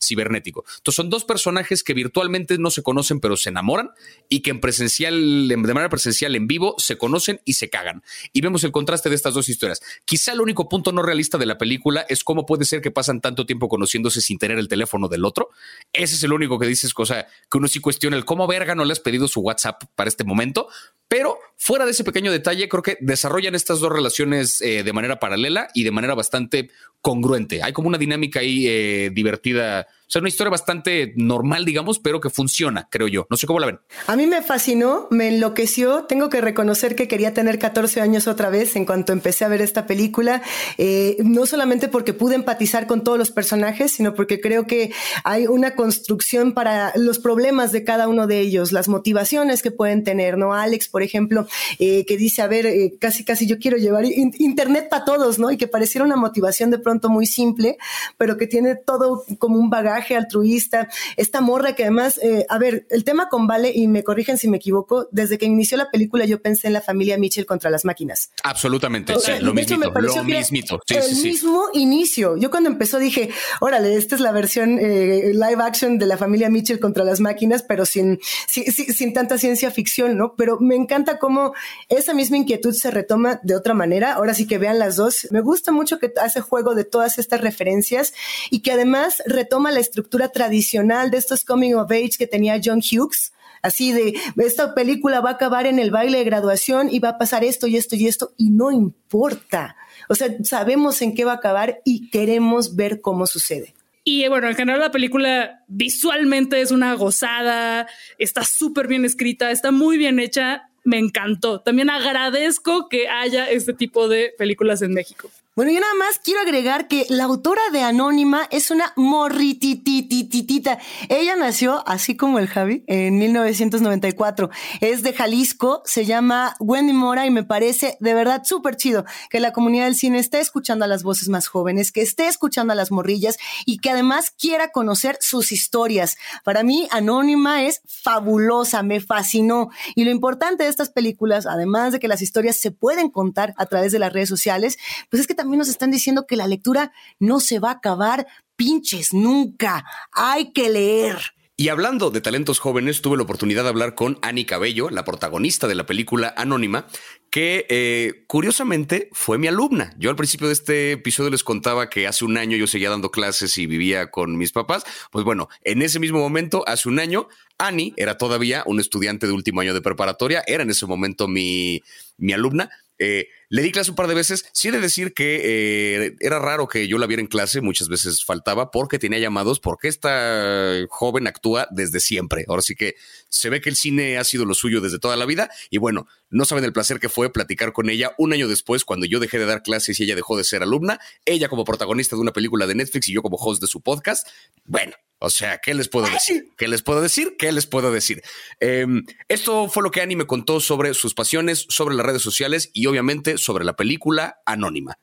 cibernético. 0.01 0.65
Entonces 0.79 0.97
son 0.97 1.11
dos 1.11 1.25
personajes 1.25 1.83
que 1.83 1.95
virtualmente 1.95 2.59
no 2.59 2.71
se 2.71 2.83
conocen 2.83 3.21
pero 3.21 3.37
se 3.37 3.51
enamoran 3.51 3.91
y 4.29 4.41
que 4.41 4.51
en 4.51 4.61
presencial, 4.61 5.49
de 5.49 5.57
manera 5.57 5.89
presencial 5.89 6.37
en 6.37 6.47
vivo 6.47 6.75
se 6.79 6.97
conocen 6.97 7.41
y 7.45 7.55
se 7.55 7.71
cagan. 7.71 8.03
Y 8.33 8.41
vemos 8.41 8.65
el 8.65 8.73
contraste 8.73 9.09
de 9.09 9.15
estas 9.15 9.35
dos 9.35 9.49
historias. 9.49 9.81
Quizá 10.05 10.33
el 10.33 10.41
único 10.41 10.69
punto 10.69 10.93
no 10.93 11.03
realista 11.03 11.39
de 11.39 11.47
la 11.47 11.59
película 11.59 12.05
es 12.09 12.25
cómo 12.25 12.47
puede 12.47 12.65
ser 12.65 12.81
que 12.81 12.91
pasan 12.91 13.21
tanto 13.21 13.47
tiempo 13.47 13.69
conociéndose 13.69 14.21
sin 14.21 14.39
tener 14.39 14.59
el 14.59 14.69
teléfono 14.69 15.09
del 15.09 15.25
otro. 15.25 15.51
Ese 15.93 16.15
es 16.15 16.23
el 16.23 16.33
único 16.33 16.59
que 16.59 16.67
dices, 16.67 16.95
cosa 16.95 17.27
que 17.51 17.59
uno 17.59 17.69
sí 17.69 17.81
cuestiona 17.81 18.17
el 18.17 18.25
cómo 18.25 18.47
verga 18.47 18.75
no 18.75 18.85
le 18.85 18.93
has 18.93 19.01
pedido 19.01 19.29
su 19.29 19.41
WhatsApp 19.41 19.83
para 19.95 20.09
este 20.09 20.25
momento. 20.25 20.69
Pero 21.09 21.39
fuera 21.57 21.85
de 21.85 21.93
ese 21.93 22.05
pequeño 22.05 22.33
detalle, 22.33 22.69
creo 22.69 22.83
que 22.83 22.97
desarrollan 23.01 23.55
estas 23.55 23.81
dos 23.81 23.93
relaciones 23.93 24.61
eh, 24.61 24.83
de 24.83 24.93
manera 24.93 25.21
paralela 25.21 25.69
y 25.75 25.85
de 25.85 25.91
manera 25.91 26.15
bastante 26.15 26.71
congruente. 27.01 27.63
Hay 27.63 27.73
como 27.73 27.89
una 27.89 27.99
dinámica 27.99 28.41
ahí 28.41 28.67
eh, 28.67 29.11
divertida 29.15 29.87
O 30.07 30.11
sea, 30.15 30.21
una 30.21 30.29
historia 30.29 30.51
bastante 30.51 31.15
normal, 31.17 31.65
digamos, 31.65 31.99
pero 31.99 32.21
que 32.21 32.29
funciona, 32.29 32.89
creo 32.91 33.09
yo. 33.09 33.27
No 33.31 33.39
sé 33.39 33.47
cómo 33.47 33.59
la 33.59 33.67
ven. 33.67 33.81
A 34.07 34.17
mí 34.17 34.27
me 34.27 34.43
fascinó, 34.43 35.09
me 35.11 35.29
enloqueció. 35.29 36.05
Tengo 36.05 36.29
que 36.29 36.43
reconocer 36.43 36.95
que 36.95 37.09
quería 37.09 37.33
tener 37.33 37.59
14 37.59 38.03
años 38.03 38.29
otra 38.29 38.51
vez 38.51 38.77
en 38.77 38.85
cuanto 38.85 39.15
empecé 39.15 39.47
a 39.47 39.49
ver 39.49 39.63
esta 39.63 39.87
película. 39.87 40.43
Eh, 40.77 41.17
no 41.25 41.47
solamente 41.47 41.89
porque 41.89 42.13
pude 42.13 42.35
empatizar 42.35 42.87
con 42.87 43.03
todos 43.03 43.17
los 43.17 43.31
personajes, 43.31 43.93
sino 43.93 44.15
porque 44.15 44.41
creo 44.41 44.67
que 44.67 44.93
hay 45.25 45.47
una 45.47 45.75
construcción 45.75 46.53
para 46.53 46.93
los 46.97 47.19
problemas 47.19 47.73
de 47.73 47.83
cada 47.83 48.07
uno 48.07 48.27
de 48.27 48.41
ellos, 48.41 48.73
las 48.73 48.89
motivaciones 48.89 49.63
que 49.63 49.71
pueden 49.71 50.05
tener, 50.05 50.37
¿no? 50.37 50.53
Alex, 50.53 50.89
por 50.89 51.03
ejemplo, 51.03 51.47
eh, 51.79 52.05
que 52.05 52.19
dice, 52.19 52.43
a 52.43 52.47
ver, 52.47 52.67
eh, 52.67 52.95
casi, 53.01 53.25
casi 53.25 53.47
yo 53.47 53.59
quiero 53.59 53.79
llevar 53.79 54.05
internet 54.05 54.89
para 54.91 55.07
todos, 55.07 55.39
¿no? 55.39 55.51
Y 55.51 55.57
que 55.57 55.67
pareciera 55.67 56.05
una 56.05 56.17
motivación 56.17 56.71
de 56.71 56.79
pronto 56.79 57.09
muy 57.09 57.25
simple, 57.25 57.79
pero 58.19 58.37
que 58.37 58.47
tiene 58.47 58.77
todo 58.77 59.25
como 59.39 59.59
un 59.59 59.71
bagaje 59.71 59.94
altruista. 60.17 60.89
Esta 61.17 61.41
morra 61.41 61.75
que 61.75 61.85
además, 61.85 62.19
eh, 62.23 62.47
a 62.49 62.59
ver, 62.59 62.87
el 62.91 63.05
tema 63.05 63.29
con 63.29 63.47
Vale, 63.47 63.73
y 63.75 63.89
me 63.89 64.03
corrigen 64.05 64.39
si 64.39 64.49
me 64.49 64.57
equivoco, 64.57 65.09
desde 65.13 65.39
que 65.39 65.47
inició 65.47 65.77
la 65.77 65.91
película 65.91 66.25
yo 66.25 66.41
pensé 66.41 66.67
en 66.67 66.73
la 66.73 66.81
familia 66.81 67.19
Mitchell 67.19 67.47
contra 67.47 67.71
las 67.71 67.85
máquinas. 67.85 68.31
Absolutamente, 68.43 69.15
sí, 69.21 69.33
lo 69.41 69.55
mismito, 69.55 69.91
lo 69.91 70.25
mismito. 70.25 70.81
el 70.89 71.17
mismo 71.23 71.69
inicio. 71.73 72.37
Yo 72.37 72.51
cuando 72.51 72.71
empezó 72.71 72.99
dije, 72.99 73.31
órale, 73.61 73.97
esta 73.97 74.15
es 74.15 74.21
la 74.21 74.33
versión 74.33 74.79
eh, 74.79 75.33
live 75.33 75.63
action 75.63 75.99
de 75.99 76.07
la 76.07 76.17
familia 76.17 76.49
Mitchell 76.51 76.81
contra 76.81 77.05
las 77.05 77.21
máquinas, 77.21 77.63
pero 77.63 77.87
sin, 77.87 78.19
sin, 78.49 78.65
sin 78.73 79.13
tanta 79.13 79.39
ciencia 79.39 79.71
ficción, 79.71 80.17
¿no? 80.17 80.35
Pero 80.37 80.59
me 80.61 80.75
encanta 80.75 81.19
cómo 81.19 81.55
esa 81.89 82.15
misma 82.15 82.37
inquietud 82.37 82.73
se 82.73 82.91
retoma 82.91 83.41
de 83.43 83.57
otra 83.57 83.75
manera. 83.75 84.15
Ahora 84.15 84.35
sí 84.35 84.47
que 84.47 84.59
vean 84.59 84.79
las 84.79 84.97
dos. 84.97 85.29
Me 85.31 85.41
gusta 85.41 85.73
mucho 85.73 85.99
que 85.99 86.13
hace 86.21 86.41
juego 86.41 86.75
de 86.75 86.85
todas 86.85 87.19
estas 87.19 87.41
referencias 87.41 88.15
y 88.51 88.61
que 88.61 88.73
además 88.73 89.23
retoma 89.27 89.71
la 89.71 89.81
estructura 89.85 90.29
tradicional 90.29 91.11
de 91.11 91.19
estos 91.19 91.45
coming 91.45 91.75
of 91.75 91.91
age 91.91 92.17
que 92.19 92.27
tenía 92.27 92.61
John 92.63 92.81
Hughes 92.81 93.33
así 93.65 93.93
de 93.93 94.15
esta 94.37 94.75
película 94.75 95.21
va 95.21 95.31
a 95.31 95.33
acabar 95.33 95.67
en 95.67 95.79
el 95.79 95.91
baile 95.91 96.19
de 96.19 96.25
graduación 96.25 96.89
y 96.93 96.99
va 96.99 97.11
a 97.11 97.19
pasar 97.19 97.45
esto 97.45 97.67
y 97.67 97.77
esto 97.77 97.97
y 97.97 98.07
esto 98.07 98.35
y 98.37 98.51
no 98.51 98.71
importa. 98.71 99.77
O 100.09 100.15
sea, 100.15 100.29
sabemos 100.45 101.01
en 101.01 101.15
qué 101.15 101.25
va 101.25 101.33
a 101.33 101.37
acabar 101.37 101.81
y 101.83 102.11
queremos 102.11 102.77
ver 102.77 103.01
cómo 103.01 103.27
sucede. 103.27 103.75
Y 104.05 104.29
bueno, 104.29 104.49
en 104.49 104.55
general 104.55 104.81
la 104.81 104.91
película 104.91 105.63
visualmente 105.67 106.61
es 106.61 106.73
una 106.73 106.93
gozada, 106.93 107.89
está 108.19 108.45
súper 108.45 108.87
bien 108.87 109.07
escrita, 109.07 109.51
está 109.51 109.71
muy 109.71 109.97
bien 109.97 110.19
hecha, 110.19 110.69
me 110.85 110.99
encantó. 110.99 111.63
También 111.63 111.89
agradezco 111.89 112.91
que 112.91 113.09
haya 113.09 113.49
este 113.49 113.73
tipo 113.73 114.09
de 114.09 114.35
películas 114.37 114.83
en 114.83 114.93
México. 114.93 115.31
Bueno, 115.57 115.71
yo 115.71 115.79
nada 115.79 115.95
más 115.95 116.19
quiero 116.19 116.41
agregar 116.41 116.89
que 116.89 117.07
la 117.11 117.23
autora 117.23 117.63
de 117.73 117.81
Anónima 117.81 118.49
es 118.51 118.73
una 118.73 118.93
morrititititita. 118.97 120.81
Ella 121.09 121.37
nació, 121.37 121.87
así 121.87 122.17
como 122.17 122.41
el 122.41 122.49
Javi, 122.49 122.83
en 122.89 123.19
1994. 123.21 124.51
Es 124.81 125.05
de 125.05 125.13
Jalisco, 125.13 125.83
se 125.85 126.07
llama 126.07 126.57
Wendy 126.59 126.93
Mora 126.93 127.25
y 127.25 127.31
me 127.31 127.45
parece 127.45 127.97
de 128.01 128.15
verdad 128.15 128.43
súper 128.43 128.75
chido 128.75 129.05
que 129.31 129.39
la 129.39 129.53
comunidad 129.53 129.85
del 129.85 129.95
cine 129.95 130.19
esté 130.19 130.41
escuchando 130.41 130.87
a 130.87 130.89
las 130.89 131.05
voces 131.05 131.29
más 131.29 131.47
jóvenes, 131.47 131.93
que 131.93 132.03
esté 132.03 132.27
escuchando 132.27 132.73
a 132.73 132.77
las 132.77 132.91
morrillas 132.91 133.39
y 133.65 133.79
que 133.79 133.91
además 133.91 134.33
quiera 134.37 134.73
conocer 134.73 135.19
sus 135.21 135.53
historias. 135.53 136.17
Para 136.43 136.65
mí, 136.65 136.89
Anónima 136.91 137.63
es 137.63 137.81
fabulosa, 137.87 138.83
me 138.83 139.01
fascinó. 139.01 139.71
Y 139.95 140.03
lo 140.03 140.11
importante 140.11 140.65
de 140.65 140.71
estas 140.71 140.91
películas, 140.91 141.47
además 141.47 141.93
de 141.93 142.01
que 142.01 142.09
las 142.09 142.23
historias 142.23 142.57
se 142.57 142.73
pueden 142.73 143.09
contar 143.09 143.55
a 143.57 143.67
través 143.67 143.93
de 143.93 144.01
las 144.01 144.13
redes 144.13 144.29
sociales, 144.29 144.79
pues 145.11 145.21
es 145.21 145.29
que 145.29 145.44
también 145.45 145.59
nos 145.59 145.69
están 145.69 145.91
diciendo 145.91 146.27
que 146.27 146.37
la 146.37 146.49
lectura 146.49 146.91
no 147.21 147.39
se 147.39 147.59
va 147.59 147.69
a 147.69 147.75
acabar, 147.75 148.27
pinches, 148.57 149.13
nunca. 149.13 149.85
Hay 150.11 150.53
que 150.53 150.71
leer. 150.71 151.19
Y 151.55 151.69
hablando 151.69 152.11
de 152.11 152.23
talentos 152.23 152.61
jóvenes, 152.61 153.03
tuve 153.03 153.19
la 153.19 153.25
oportunidad 153.25 153.63
de 153.63 153.69
hablar 153.69 153.95
con 153.95 154.19
Annie 154.23 154.47
Cabello, 154.47 154.89
la 154.89 155.05
protagonista 155.05 155.69
de 155.69 155.75
la 155.75 155.85
película 155.85 156.33
Anónima, 156.35 156.87
que 157.31 157.67
eh, 157.69 158.25
curiosamente 158.27 159.11
fue 159.13 159.37
mi 159.37 159.49
alumna. 159.49 159.95
Yo 159.99 160.09
al 160.09 160.17
principio 160.17 160.47
de 160.47 160.55
este 160.55 160.93
episodio 160.93 161.29
les 161.29 161.45
contaba 161.45 161.91
que 161.91 162.07
hace 162.07 162.25
un 162.25 162.39
año 162.39 162.57
yo 162.57 162.67
seguía 162.67 162.89
dando 162.89 163.11
clases 163.11 163.59
y 163.59 163.67
vivía 163.67 164.11
con 164.11 164.39
mis 164.39 164.51
papás. 164.51 164.85
Pues 165.13 165.27
bueno, 165.27 165.51
en 165.63 165.83
ese 165.83 166.01
mismo 166.01 166.21
momento, 166.21 166.65
hace 166.67 166.89
un 166.89 166.99
año, 166.99 167.29
Annie 167.59 167.93
era 167.99 168.17
todavía 168.17 168.63
un 168.65 168.81
estudiante 168.81 169.27
de 169.27 169.35
último 169.35 169.61
año 169.61 169.75
de 169.75 169.83
preparatoria, 169.83 170.43
era 170.47 170.63
en 170.63 170.71
ese 170.71 170.87
momento 170.87 171.29
mi, 171.29 171.83
mi 172.17 172.33
alumna, 172.33 172.71
eh, 172.99 173.29
le 173.55 173.63
di 173.63 173.71
clase 173.71 173.93
un 173.93 173.95
par 173.95 174.09
de 174.09 174.15
veces. 174.15 174.47
Sí 174.53 174.73
de 174.73 174.81
decir 174.81 175.15
que 175.15 176.07
eh, 176.07 176.17
era 176.19 176.41
raro 176.41 176.67
que 176.67 176.89
yo 176.89 176.99
la 176.99 177.07
viera 177.07 177.21
en 177.21 177.29
clase, 177.29 177.61
muchas 177.61 177.87
veces 177.89 178.25
faltaba 178.25 178.73
porque 178.73 178.99
tenía 178.99 179.21
llamados, 179.21 179.61
porque 179.61 179.87
esta 179.87 180.75
joven 180.89 181.29
actúa 181.29 181.69
desde 181.71 182.01
siempre. 182.01 182.47
Ahora 182.49 182.63
sí 182.63 182.75
que 182.75 182.97
se 183.29 183.51
ve 183.51 183.61
que 183.61 183.71
el 183.71 183.77
cine 183.77 184.19
ha 184.19 184.25
sido 184.25 184.45
lo 184.45 184.55
suyo 184.55 184.81
desde 184.81 184.99
toda 184.99 185.15
la 185.15 185.25
vida. 185.25 185.51
Y 185.71 185.79
bueno, 185.79 186.09
no 186.31 186.45
saben 186.47 186.65
el 186.65 186.73
placer 186.73 186.99
que 186.99 187.09
fue 187.09 187.33
platicar 187.33 187.73
con 187.73 187.91
ella 187.91 188.13
un 188.19 188.33
año 188.33 188.49
después, 188.49 188.85
cuando 188.85 189.07
yo 189.07 189.21
dejé 189.21 189.39
de 189.39 189.47
dar 189.47 189.63
clases 189.63 190.01
y 190.01 190.03
ella 190.03 190.17
dejó 190.17 190.37
de 190.37 190.43
ser 190.43 190.65
alumna. 190.65 190.99
Ella 191.25 191.49
como 191.49 191.65
protagonista 191.65 192.17
de 192.17 192.23
una 192.23 192.33
película 192.33 192.67
de 192.67 192.75
Netflix 192.75 193.09
y 193.09 193.13
yo 193.13 193.23
como 193.23 193.37
host 193.37 193.61
de 193.61 193.69
su 193.69 193.81
podcast. 193.83 194.27
Bueno, 194.65 194.97
o 195.25 195.31
sea, 195.31 195.59
¿qué 195.59 195.73
les 195.73 195.89
puedo 195.89 196.07
decir? 196.07 196.51
¿Qué 196.59 196.69
les 196.69 196.83
puedo 196.83 197.01
decir? 197.01 197.37
¿Qué 197.39 197.51
les 197.51 197.67
puedo 197.67 197.91
decir? 197.91 198.23
Em, 198.61 199.07
esto 199.29 199.69
fue 199.69 199.83
lo 199.83 199.91
que 199.91 200.03
Annie 200.03 200.17
me 200.17 200.27
contó 200.27 200.61
sobre 200.61 200.93
sus 200.93 201.15
pasiones, 201.15 201.65
sobre 201.71 201.95
las 201.95 202.05
redes 202.05 202.21
sociales 202.21 202.71
y 202.75 202.87
obviamente 202.87 203.39
sobre 203.45 203.65
la 203.65 203.75
película 203.75 204.41
Anónima. 204.47 204.99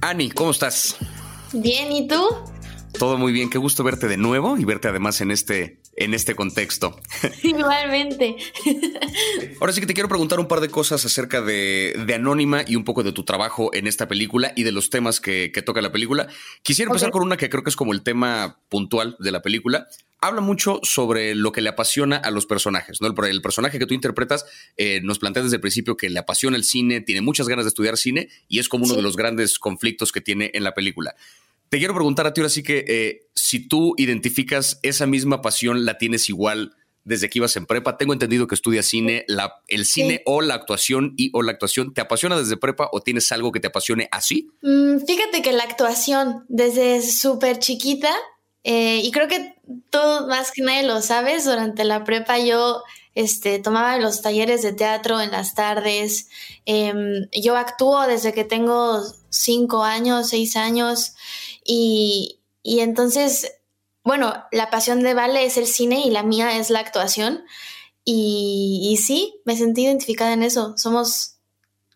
Annie, 0.00 0.30
¿cómo 0.30 0.50
estás? 0.50 0.96
Bien, 1.52 1.92
¿y 1.92 2.08
tú? 2.08 2.26
Todo 2.98 3.18
muy 3.18 3.32
bien, 3.32 3.50
qué 3.50 3.58
gusto 3.58 3.84
verte 3.84 4.08
de 4.08 4.16
nuevo 4.16 4.56
y 4.56 4.64
verte 4.64 4.88
además 4.88 5.20
en 5.20 5.30
este, 5.30 5.79
en 5.96 6.14
este 6.14 6.34
contexto. 6.34 6.98
Igualmente. 7.42 8.36
Ahora 9.60 9.72
sí 9.72 9.80
que 9.80 9.86
te 9.86 9.94
quiero 9.94 10.08
preguntar 10.08 10.40
un 10.40 10.48
par 10.48 10.60
de 10.60 10.68
cosas 10.68 11.04
acerca 11.04 11.42
de, 11.42 11.94
Anónima 12.14 12.64
y 12.66 12.76
un 12.76 12.84
poco 12.84 13.02
de 13.02 13.12
tu 13.12 13.24
trabajo 13.24 13.70
en 13.72 13.86
esta 13.86 14.08
película 14.08 14.52
y 14.56 14.62
de 14.62 14.72
los 14.72 14.90
temas 14.90 15.20
que, 15.20 15.50
toca 15.64 15.82
la 15.82 15.92
película. 15.92 16.28
Quisiera 16.62 16.90
empezar 16.90 17.10
con 17.10 17.22
una 17.22 17.36
que 17.36 17.50
creo 17.50 17.62
que 17.62 17.70
es 17.70 17.76
como 17.76 17.92
el 17.92 18.02
tema 18.02 18.58
puntual 18.68 19.16
de 19.20 19.30
la 19.30 19.42
película. 19.42 19.88
Habla 20.22 20.40
mucho 20.40 20.80
sobre 20.82 21.34
lo 21.34 21.52
que 21.52 21.60
le 21.60 21.68
apasiona 21.68 22.16
a 22.16 22.30
los 22.30 22.46
personajes, 22.46 23.00
¿no? 23.00 23.08
El, 23.24 23.42
personaje 23.42 23.78
que 23.78 23.86
tú 23.86 23.94
interpretas 23.94 24.44
eh, 24.76 25.00
nos 25.02 25.18
plantea 25.18 25.42
desde 25.42 25.56
el 25.56 25.60
principio 25.60 25.96
que 25.96 26.10
le 26.10 26.18
apasiona 26.18 26.56
el 26.56 26.64
cine, 26.64 27.00
tiene 27.00 27.20
muchas 27.20 27.48
ganas 27.48 27.64
de 27.64 27.70
estudiar 27.70 27.96
cine 27.96 28.28
y 28.48 28.58
es 28.58 28.68
como 28.68 28.84
uno 28.84 28.94
de 28.94 29.02
los 29.02 29.16
grandes 29.16 29.58
conflictos 29.58 30.12
que 30.12 30.20
tiene 30.20 30.50
en 30.54 30.64
la 30.64 30.74
película. 30.74 31.14
Te 31.70 31.78
quiero 31.78 31.94
preguntar 31.94 32.26
a 32.26 32.34
ti 32.34 32.40
ahora 32.40 32.50
sí 32.50 32.64
que 32.64 32.84
eh, 32.88 33.28
si 33.36 33.68
tú 33.68 33.94
identificas 33.96 34.80
esa 34.82 35.06
misma 35.06 35.40
pasión, 35.40 35.84
la 35.84 35.98
tienes 35.98 36.28
igual 36.28 36.74
desde 37.04 37.30
que 37.30 37.38
ibas 37.38 37.54
en 37.54 37.64
prepa. 37.64 37.96
Tengo 37.96 38.12
entendido 38.12 38.48
que 38.48 38.56
estudias 38.56 38.86
cine, 38.86 39.24
la, 39.28 39.54
el 39.68 39.86
cine 39.86 40.22
o 40.26 40.42
la 40.42 40.54
actuación 40.54 41.14
y 41.16 41.30
o 41.32 41.42
la 41.42 41.52
actuación, 41.52 41.94
¿te 41.94 42.00
apasiona 42.00 42.36
desde 42.36 42.56
prepa 42.56 42.88
o 42.90 43.02
tienes 43.02 43.30
algo 43.30 43.52
que 43.52 43.60
te 43.60 43.68
apasione 43.68 44.08
así? 44.10 44.48
Mm, 44.62 44.98
fíjate 45.06 45.42
que 45.42 45.52
la 45.52 45.62
actuación 45.62 46.44
desde 46.48 47.02
súper 47.02 47.60
chiquita, 47.60 48.10
eh, 48.64 49.00
y 49.04 49.12
creo 49.12 49.28
que 49.28 49.54
tú 49.90 49.98
más 50.28 50.50
que 50.50 50.62
nadie 50.62 50.82
lo 50.82 51.00
sabes, 51.02 51.44
durante 51.44 51.84
la 51.84 52.02
prepa 52.02 52.40
yo 52.40 52.82
este, 53.14 53.58
tomaba 53.58 53.98
los 53.98 54.22
talleres 54.22 54.62
de 54.62 54.72
teatro 54.72 55.20
en 55.20 55.30
las 55.30 55.54
tardes. 55.54 56.28
Em, 56.64 57.28
yo 57.32 57.56
actúo 57.56 58.06
desde 58.06 58.32
que 58.32 58.44
tengo 58.44 59.02
cinco 59.30 59.82
años, 59.82 60.28
seis 60.28 60.56
años. 60.56 61.14
Y, 61.72 62.40
entonces, 62.64 63.52
bueno, 64.02 64.34
la 64.50 64.70
pasión 64.70 65.04
de 65.04 65.14
Vale 65.14 65.44
es 65.44 65.56
el 65.56 65.68
cine 65.68 66.04
y 66.04 66.10
la 66.10 66.24
mía 66.24 66.58
es 66.58 66.68
la 66.68 66.80
actuación. 66.80 67.44
Y, 68.04 68.98
sí, 69.00 69.40
me 69.44 69.56
sentí 69.56 69.84
identificada 69.84 70.32
en 70.32 70.42
eso. 70.42 70.74
Somos 70.76 71.36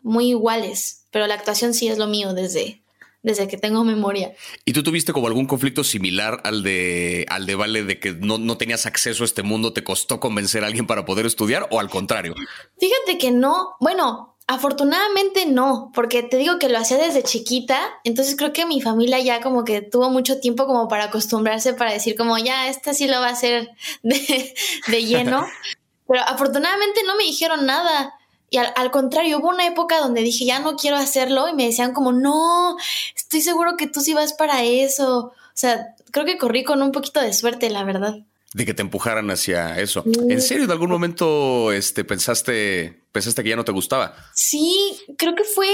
muy 0.00 0.28
iguales, 0.28 1.06
pero 1.10 1.26
la 1.26 1.34
actuación 1.34 1.74
sí 1.74 1.88
es 1.88 1.98
lo 1.98 2.06
mío 2.06 2.34
desde, 2.34 2.84
desde 3.24 3.48
que 3.48 3.56
tengo 3.56 3.82
memoria. 3.82 4.32
¿Y 4.64 4.74
tú 4.74 4.84
tuviste 4.84 5.12
como 5.12 5.26
algún 5.26 5.46
conflicto 5.46 5.82
similar 5.82 6.40
al 6.44 6.62
de, 6.62 7.26
al 7.28 7.44
de 7.44 7.56
Vale, 7.56 7.82
de 7.82 7.98
que 7.98 8.12
no, 8.12 8.38
no, 8.38 8.56
tenías 8.56 8.86
acceso 8.86 9.24
a 9.24 9.26
este 9.26 9.42
mundo? 9.42 9.72
¿Te 9.72 9.82
costó 9.82 10.20
convencer 10.20 10.62
a 10.62 10.68
alguien 10.68 10.86
para 10.86 11.04
poder 11.04 11.26
estudiar 11.26 11.66
o 11.72 11.80
al 11.80 11.90
contrario? 11.90 12.36
Fíjate 12.78 13.18
que 13.18 13.32
no. 13.32 13.74
Bueno, 13.80 14.33
Afortunadamente 14.46 15.46
no, 15.46 15.90
porque 15.94 16.22
te 16.22 16.36
digo 16.36 16.58
que 16.58 16.68
lo 16.68 16.76
hacía 16.76 16.98
desde 16.98 17.22
chiquita, 17.22 17.80
entonces 18.04 18.36
creo 18.36 18.52
que 18.52 18.66
mi 18.66 18.82
familia 18.82 19.18
ya 19.20 19.40
como 19.40 19.64
que 19.64 19.80
tuvo 19.80 20.10
mucho 20.10 20.38
tiempo 20.38 20.66
como 20.66 20.86
para 20.86 21.04
acostumbrarse, 21.04 21.72
para 21.72 21.92
decir 21.92 22.14
como 22.14 22.36
ya, 22.36 22.68
esta 22.68 22.92
sí 22.92 23.06
lo 23.06 23.20
va 23.20 23.28
a 23.28 23.32
hacer 23.32 23.70
de, 24.02 25.04
lleno, 25.04 25.46
pero 26.06 26.20
afortunadamente 26.22 27.00
no 27.06 27.16
me 27.16 27.24
dijeron 27.24 27.64
nada. 27.64 28.14
Y 28.50 28.58
al, 28.58 28.90
contrario, 28.92 29.38
hubo 29.38 29.48
una 29.48 29.66
época 29.66 29.98
donde 29.98 30.20
dije, 30.20 30.44
ya 30.44 30.60
no 30.60 30.76
quiero 30.76 30.96
hacerlo 30.96 31.48
y 31.48 31.54
me 31.54 31.66
decían 31.66 31.92
como, 31.92 32.12
no, 32.12 32.76
estoy 33.16 33.40
seguro 33.40 33.76
que 33.76 33.88
tú 33.88 34.00
sí 34.00 34.14
vas 34.14 34.34
para 34.34 34.62
eso. 34.62 35.18
O 35.18 35.32
sea, 35.54 35.96
creo 36.12 36.24
que 36.24 36.38
corrí 36.38 36.62
con 36.62 36.80
un 36.80 36.92
poquito 36.92 37.20
de 37.20 37.32
suerte, 37.32 37.68
la 37.68 37.82
verdad. 37.82 38.18
De 38.52 38.64
que 38.64 38.74
te 38.74 38.82
empujaran 38.82 39.28
hacia 39.30 39.80
eso. 39.80 40.04
¿En 40.06 40.40
serio, 40.40 40.68
de 40.68 40.72
algún 40.72 40.90
momento 40.90 41.72
este, 41.72 42.04
pensaste 42.04 43.03
pensaste 43.14 43.42
que 43.42 43.50
ya 43.50 43.56
no 43.56 43.64
te 43.64 43.72
gustaba. 43.72 44.14
Sí, 44.34 44.98
creo 45.16 45.34
que 45.34 45.44
fue 45.44 45.68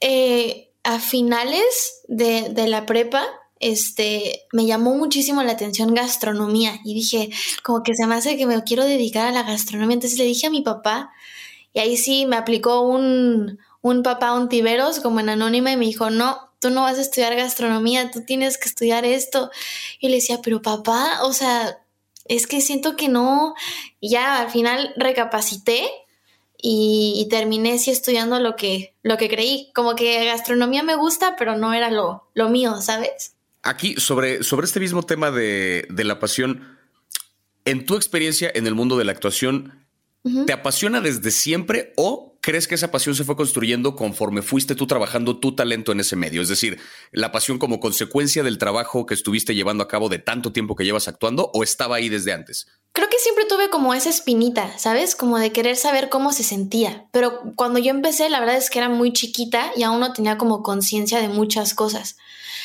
eh, 0.00 0.72
a 0.82 0.98
finales 0.98 2.02
de, 2.08 2.48
de 2.48 2.66
la 2.66 2.86
prepa 2.86 3.24
este, 3.60 4.46
me 4.52 4.66
llamó 4.66 4.94
muchísimo 4.94 5.42
la 5.42 5.52
atención 5.52 5.94
gastronomía 5.94 6.80
y 6.84 6.94
dije, 6.94 7.30
como 7.62 7.82
que 7.82 7.94
se 7.94 8.06
me 8.06 8.14
hace 8.14 8.36
que 8.36 8.46
me 8.46 8.62
quiero 8.62 8.84
dedicar 8.84 9.26
a 9.26 9.32
la 9.32 9.42
gastronomía. 9.42 9.94
Entonces 9.94 10.18
le 10.18 10.24
dije 10.24 10.46
a 10.46 10.50
mi 10.50 10.62
papá 10.62 11.10
y 11.72 11.80
ahí 11.80 11.96
sí 11.96 12.26
me 12.26 12.36
aplicó 12.36 12.82
un, 12.82 13.58
un 13.82 14.02
papá, 14.02 14.32
un 14.32 14.48
tiberos, 14.48 15.00
como 15.00 15.20
en 15.20 15.28
anónima 15.28 15.72
y 15.72 15.76
me 15.76 15.86
dijo, 15.86 16.10
no, 16.10 16.52
tú 16.60 16.70
no 16.70 16.82
vas 16.82 16.98
a 16.98 17.02
estudiar 17.02 17.34
gastronomía, 17.34 18.10
tú 18.10 18.24
tienes 18.24 18.58
que 18.58 18.68
estudiar 18.68 19.04
esto. 19.04 19.50
Y 20.00 20.08
le 20.08 20.16
decía, 20.16 20.40
pero 20.42 20.62
papá, 20.62 21.24
o 21.24 21.32
sea, 21.32 21.78
es 22.26 22.46
que 22.46 22.60
siento 22.60 22.96
que 22.96 23.08
no. 23.08 23.54
Y 24.00 24.10
ya 24.10 24.40
al 24.40 24.50
final 24.50 24.92
recapacité 24.96 25.88
y, 26.60 27.26
terminé 27.30 27.78
sí 27.78 27.90
estudiando 27.90 28.40
lo 28.40 28.56
que, 28.56 28.94
lo 29.02 29.16
que 29.16 29.28
creí. 29.28 29.70
Como 29.74 29.94
que 29.94 30.24
gastronomía 30.24 30.82
me 30.82 30.96
gusta, 30.96 31.36
pero 31.36 31.56
no 31.56 31.72
era 31.72 31.90
lo, 31.90 32.28
lo 32.34 32.48
mío, 32.48 32.80
¿sabes? 32.80 33.36
Aquí, 33.62 33.94
sobre, 33.98 34.42
sobre 34.42 34.66
este 34.66 34.80
mismo 34.80 35.02
tema 35.04 35.30
de, 35.30 35.86
la 35.90 36.18
pasión, 36.18 36.78
en 37.64 37.86
tu 37.86 37.96
experiencia 37.96 38.50
en 38.52 38.66
el 38.66 38.74
mundo 38.74 38.98
de 38.98 39.04
la 39.04 39.12
actuación, 39.12 39.86
¿te 40.46 40.52
apasiona 40.52 41.00
desde 41.00 41.30
siempre 41.30 41.92
o 41.96 42.38
crees 42.40 42.66
que 42.66 42.74
esa 42.74 42.90
pasión 42.90 43.14
se 43.14 43.24
fue 43.24 43.36
construyendo 43.36 43.94
conforme 43.94 44.42
fuiste 44.42 44.74
tú 44.74 44.86
trabajando 44.86 45.38
tu 45.38 45.54
talento 45.54 45.92
en 45.92 46.00
ese 46.00 46.16
medio? 46.16 46.42
Es 46.42 46.48
decir, 46.48 46.80
la 47.12 47.30
pasión 47.30 47.58
como 47.58 47.78
consecuencia 47.78 48.42
del 48.42 48.58
trabajo 48.58 49.06
que 49.06 49.14
estuviste 49.14 49.54
llevando 49.54 49.84
a 49.84 49.88
cabo 49.88 50.08
de 50.08 50.18
tanto 50.18 50.52
tiempo 50.52 50.74
que 50.74 50.84
llevas 50.84 51.08
actuando 51.08 51.50
o 51.54 51.62
estaba 51.62 51.96
ahí 51.96 52.08
desde 52.08 52.32
antes? 52.32 52.66
Creo 52.92 53.07
siempre 53.18 53.44
tuve 53.46 53.70
como 53.70 53.94
esa 53.94 54.10
espinita, 54.10 54.78
¿sabes? 54.78 55.16
Como 55.16 55.38
de 55.38 55.52
querer 55.52 55.76
saber 55.76 56.08
cómo 56.08 56.32
se 56.32 56.42
sentía. 56.42 57.06
Pero 57.10 57.54
cuando 57.56 57.78
yo 57.78 57.90
empecé, 57.90 58.30
la 58.30 58.40
verdad 58.40 58.56
es 58.56 58.70
que 58.70 58.78
era 58.78 58.88
muy 58.88 59.12
chiquita 59.12 59.72
y 59.76 59.82
aún 59.82 60.00
no 60.00 60.12
tenía 60.12 60.38
como 60.38 60.62
conciencia 60.62 61.20
de 61.20 61.28
muchas 61.28 61.74
cosas. 61.74 62.16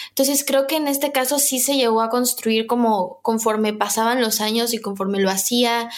Entonces 0.09 0.43
creo 0.45 0.67
que 0.67 0.75
en 0.75 0.87
este 0.87 1.11
caso 1.11 1.39
sí 1.39 1.59
se 1.59 1.75
llegó 1.75 2.01
a 2.01 2.11
construir 2.11 2.67
como 2.67 3.19
conforme 3.23 3.73
pasaban 3.73 4.21
los 4.21 4.41
años 4.41 4.71
y 4.75 4.77
conforme 4.77 5.19
lo 5.19 5.31
hacía 5.31 5.89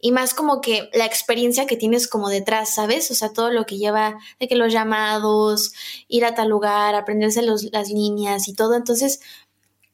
y 0.00 0.12
más 0.12 0.34
como 0.34 0.60
que 0.60 0.88
la 0.92 1.04
experiencia 1.04 1.66
que 1.66 1.76
tienes 1.76 2.06
como 2.06 2.28
detrás, 2.28 2.72
¿sabes? 2.76 3.10
O 3.10 3.14
sea, 3.16 3.32
todo 3.32 3.50
lo 3.50 3.66
que 3.66 3.76
lleva 3.76 4.18
de 4.38 4.46
que 4.46 4.54
los 4.54 4.72
llamados, 4.72 5.72
ir 6.06 6.24
a 6.24 6.36
tal 6.36 6.48
lugar, 6.48 6.94
aprenderse 6.94 7.42
las 7.42 7.90
líneas 7.90 8.46
y 8.46 8.54
todo. 8.54 8.76
Entonces 8.76 9.18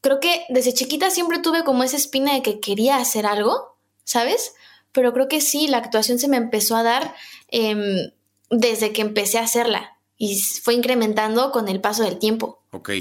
creo 0.01 0.19
que 0.19 0.45
desde 0.49 0.75
chiquita 0.75 1.09
siempre 1.09 1.39
tuve 1.39 1.63
como 1.63 1.83
esa 1.83 1.97
espina 1.97 2.33
de 2.33 2.43
que 2.43 2.59
quería 2.59 2.97
hacer 2.97 3.25
algo, 3.25 3.72
¿sabes? 4.03 4.53
Pero 4.91 5.13
creo 5.13 5.27
que 5.27 5.41
sí, 5.41 5.67
la 5.67 5.77
actuación 5.77 6.19
se 6.19 6.27
me 6.27 6.37
empezó 6.37 6.75
a 6.75 6.83
dar 6.83 7.15
em, 7.49 8.11
desde 8.49 8.93
que 8.93 9.01
empecé 9.01 9.39
a 9.39 9.43
hacerla 9.43 9.97
y 10.17 10.39
fue 10.39 10.73
incrementando 10.75 11.51
con 11.51 11.67
el 11.67 11.81
paso 11.81 12.03
del 12.03 12.19
tiempo. 12.19 12.63
Ok. 12.71 12.91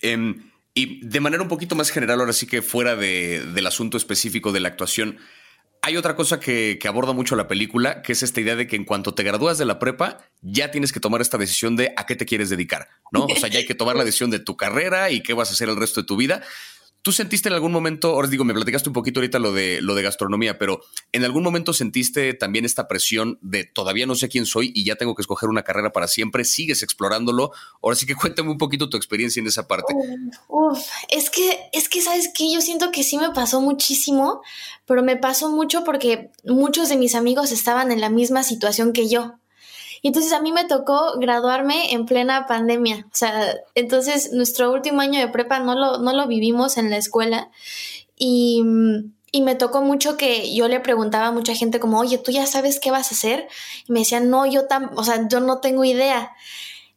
Em, 0.00 0.50
y 0.74 1.06
de 1.06 1.20
manera 1.20 1.42
un 1.42 1.48
poquito 1.48 1.76
más 1.76 1.90
general, 1.90 2.20
ahora 2.20 2.32
sí 2.32 2.46
que 2.46 2.62
fuera 2.62 2.96
del 2.96 3.66
asunto 3.66 3.96
específico 3.96 4.50
de 4.50 4.60
la 4.60 4.68
actuación, 4.68 5.18
hay 5.82 5.98
otra 5.98 6.16
cosa 6.16 6.40
que, 6.40 6.78
aborda 6.88 7.12
mucho 7.12 7.36
la 7.36 7.46
película, 7.46 8.00
que 8.00 8.12
es 8.12 8.22
esta 8.22 8.40
idea 8.40 8.56
de 8.56 8.66
que 8.66 8.74
en 8.74 8.84
cuanto 8.84 9.14
te 9.14 9.22
gradúas 9.22 9.58
de 9.58 9.66
la 9.66 9.78
prepa, 9.78 10.18
ya 10.40 10.70
tienes 10.70 10.92
que 10.92 10.98
tomar 10.98 11.20
esta 11.20 11.36
decisión 11.36 11.76
de 11.76 11.92
a 11.96 12.06
qué 12.06 12.16
te 12.16 12.24
quieres 12.24 12.48
dedicar, 12.48 12.88
¿no? 13.12 13.26
O 13.26 13.36
sea, 13.36 13.50
ya 13.50 13.58
hay 13.58 13.66
que 13.66 13.74
tomar 13.74 13.94
la 13.94 14.04
decisión 14.06 14.30
de 14.30 14.38
tu 14.38 14.56
carrera 14.56 15.10
y 15.10 15.22
qué 15.22 15.34
vas 15.34 15.50
a 15.50 15.52
hacer 15.52 15.68
el 15.68 15.76
resto 15.76 16.00
de 16.00 16.06
tu 16.06 16.16
vida. 16.16 16.42
¿Tú 17.04 17.12
sentiste 17.12 17.50
en 17.50 17.54
algún 17.54 17.70
momento, 17.70 18.12
ahora 18.12 18.28
digo, 18.28 18.44
me 18.44 18.54
platicaste 18.54 18.88
un 18.88 18.94
poquito 18.94 19.20
ahorita 19.20 19.38
lo 19.38 19.52
de, 19.52 19.82
lo 19.82 19.94
de 19.94 20.02
gastronomía, 20.02 20.56
pero 20.56 20.80
en 21.12 21.22
algún 21.22 21.42
momento 21.42 21.74
sentiste 21.74 22.32
también 22.32 22.64
esta 22.64 22.88
presión 22.88 23.38
de 23.42 23.64
todavía 23.64 24.06
no 24.06 24.14
sé 24.14 24.30
quién 24.30 24.46
soy 24.46 24.72
y 24.74 24.86
ya 24.86 24.96
tengo 24.96 25.14
que 25.14 25.20
escoger 25.20 25.50
una 25.50 25.64
carrera 25.64 25.92
para 25.92 26.08
siempre? 26.08 26.46
¿Sigues 26.46 26.82
explorándolo? 26.82 27.52
Ahora 27.82 27.94
sí 27.94 28.06
que 28.06 28.14
cuéntame 28.14 28.50
un 28.50 28.56
poquito 28.56 28.88
tu 28.88 28.96
experiencia 28.96 29.38
en 29.38 29.48
esa 29.48 29.68
parte. 29.68 29.92
Uf, 30.48 30.78
es 31.10 31.28
que, 31.28 31.68
es 31.74 31.90
que, 31.90 32.00
¿sabes 32.00 32.30
qué? 32.34 32.50
Yo 32.50 32.62
siento 32.62 32.90
que 32.90 33.02
sí 33.02 33.18
me 33.18 33.32
pasó 33.32 33.60
muchísimo, 33.60 34.40
pero 34.86 35.02
me 35.02 35.18
pasó 35.18 35.50
mucho 35.50 35.84
porque 35.84 36.30
muchos 36.42 36.88
de 36.88 36.96
mis 36.96 37.14
amigos 37.14 37.52
estaban 37.52 37.92
en 37.92 38.00
la 38.00 38.08
misma 38.08 38.44
situación 38.44 38.94
que 38.94 39.10
yo. 39.10 39.34
Y 40.04 40.08
entonces 40.08 40.34
a 40.34 40.42
mí 40.42 40.52
me 40.52 40.66
tocó 40.66 41.14
graduarme 41.18 41.94
en 41.94 42.04
plena 42.04 42.46
pandemia. 42.46 43.06
O 43.06 43.16
sea, 43.16 43.54
entonces 43.74 44.32
nuestro 44.32 44.70
último 44.70 45.00
año 45.00 45.18
de 45.18 45.28
prepa 45.28 45.60
no 45.60 45.74
lo, 45.74 45.96
no 45.96 46.12
lo 46.12 46.26
vivimos 46.26 46.76
en 46.76 46.90
la 46.90 46.98
escuela. 46.98 47.50
Y, 48.14 48.62
y 49.32 49.40
me 49.40 49.54
tocó 49.54 49.80
mucho 49.80 50.18
que 50.18 50.54
yo 50.54 50.68
le 50.68 50.78
preguntaba 50.80 51.28
a 51.28 51.32
mucha 51.32 51.54
gente 51.54 51.80
como, 51.80 51.98
oye, 52.00 52.18
¿tú 52.18 52.32
ya 52.32 52.44
sabes 52.44 52.80
qué 52.80 52.90
vas 52.90 53.10
a 53.10 53.14
hacer? 53.14 53.48
Y 53.88 53.92
me 53.92 54.00
decían, 54.00 54.28
no, 54.28 54.44
yo 54.44 54.66
tam 54.66 54.90
o 54.94 55.04
sea, 55.04 55.26
yo 55.26 55.40
no 55.40 55.60
tengo 55.60 55.86
idea. 55.86 56.32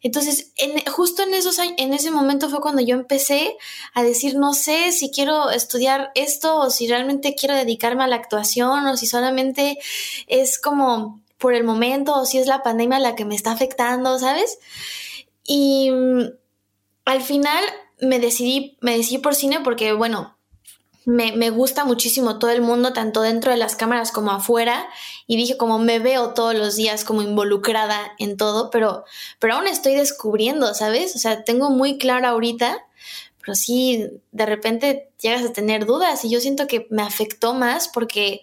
Entonces, 0.02 0.52
en, 0.58 0.78
justo 0.92 1.24
en, 1.24 1.34
esos, 1.34 1.60
en 1.60 1.94
ese 1.94 2.12
momento 2.12 2.50
fue 2.50 2.60
cuando 2.60 2.82
yo 2.82 2.94
empecé 2.94 3.56
a 3.94 4.04
decir, 4.04 4.36
no 4.36 4.54
sé 4.54 4.92
si 4.92 5.12
quiero 5.12 5.50
estudiar 5.50 6.12
esto 6.14 6.58
o 6.58 6.70
si 6.72 6.90
realmente 6.90 7.36
quiero 7.36 7.56
dedicarme 7.56 8.04
a 8.04 8.08
la 8.08 8.18
actuación 8.18 8.86
o 8.86 8.98
si 8.98 9.08
solamente 9.08 9.80
es 10.28 10.60
como 10.60 11.22
por 11.38 11.54
el 11.54 11.64
momento 11.64 12.16
o 12.16 12.26
si 12.26 12.38
es 12.38 12.48
la 12.48 12.64
pandemia 12.64 13.00
la 13.00 13.16
que 13.16 13.26
me 13.26 13.36
está 13.36 13.52
afectando, 13.52 14.18
¿sabes? 14.20 14.60
Y 15.44 15.92
mm, 15.92 16.24
al 17.06 17.22
final 17.22 17.64
me 18.00 18.20
decidí, 18.20 18.78
me 18.82 18.98
decidí 18.98 19.18
por 19.20 19.36
cine 19.36 19.60
porque, 19.64 19.94
bueno, 19.94 20.38
me, 21.06 21.32
me, 21.32 21.52
gusta 21.52 21.86
muchísimo 21.86 22.38
todo 22.38 22.52
el 22.52 22.62
mundo, 22.62 22.92
tanto 22.92 23.22
dentro 23.22 23.52
de 23.52 23.58
las 23.58 23.78
cámaras 23.78 24.12
como 24.12 24.32
afuera, 24.32 24.86
y 25.26 25.38
dije 25.38 25.56
como 25.56 25.80
me 25.80 26.00
veo 26.00 26.34
todos 26.34 26.54
los 26.54 26.76
días 26.76 27.06
como 27.06 27.22
involucrada 27.22 28.12
en 28.20 28.36
todo, 28.36 28.70
pero, 28.72 29.06
pero 29.40 29.56
aún 29.56 29.68
estoy 29.68 29.96
descubriendo, 29.96 30.74
¿sabes? 30.74 31.16
O 31.16 31.20
sea, 31.20 31.46
tengo 31.46 31.70
muy 31.70 31.98
claro 31.98 32.28
ahorita, 32.28 32.86
pero 33.40 33.56
sí, 33.56 34.06
de 34.34 34.46
repente 34.46 35.10
llegas 35.22 35.46
a 35.46 35.54
tener 35.54 35.86
dudas 35.86 36.26
y 36.26 36.30
yo 36.30 36.42
siento 36.42 36.68
que 36.68 36.88
me 36.90 37.04
afectó 37.04 37.54
más 37.54 37.88
porque 37.88 38.42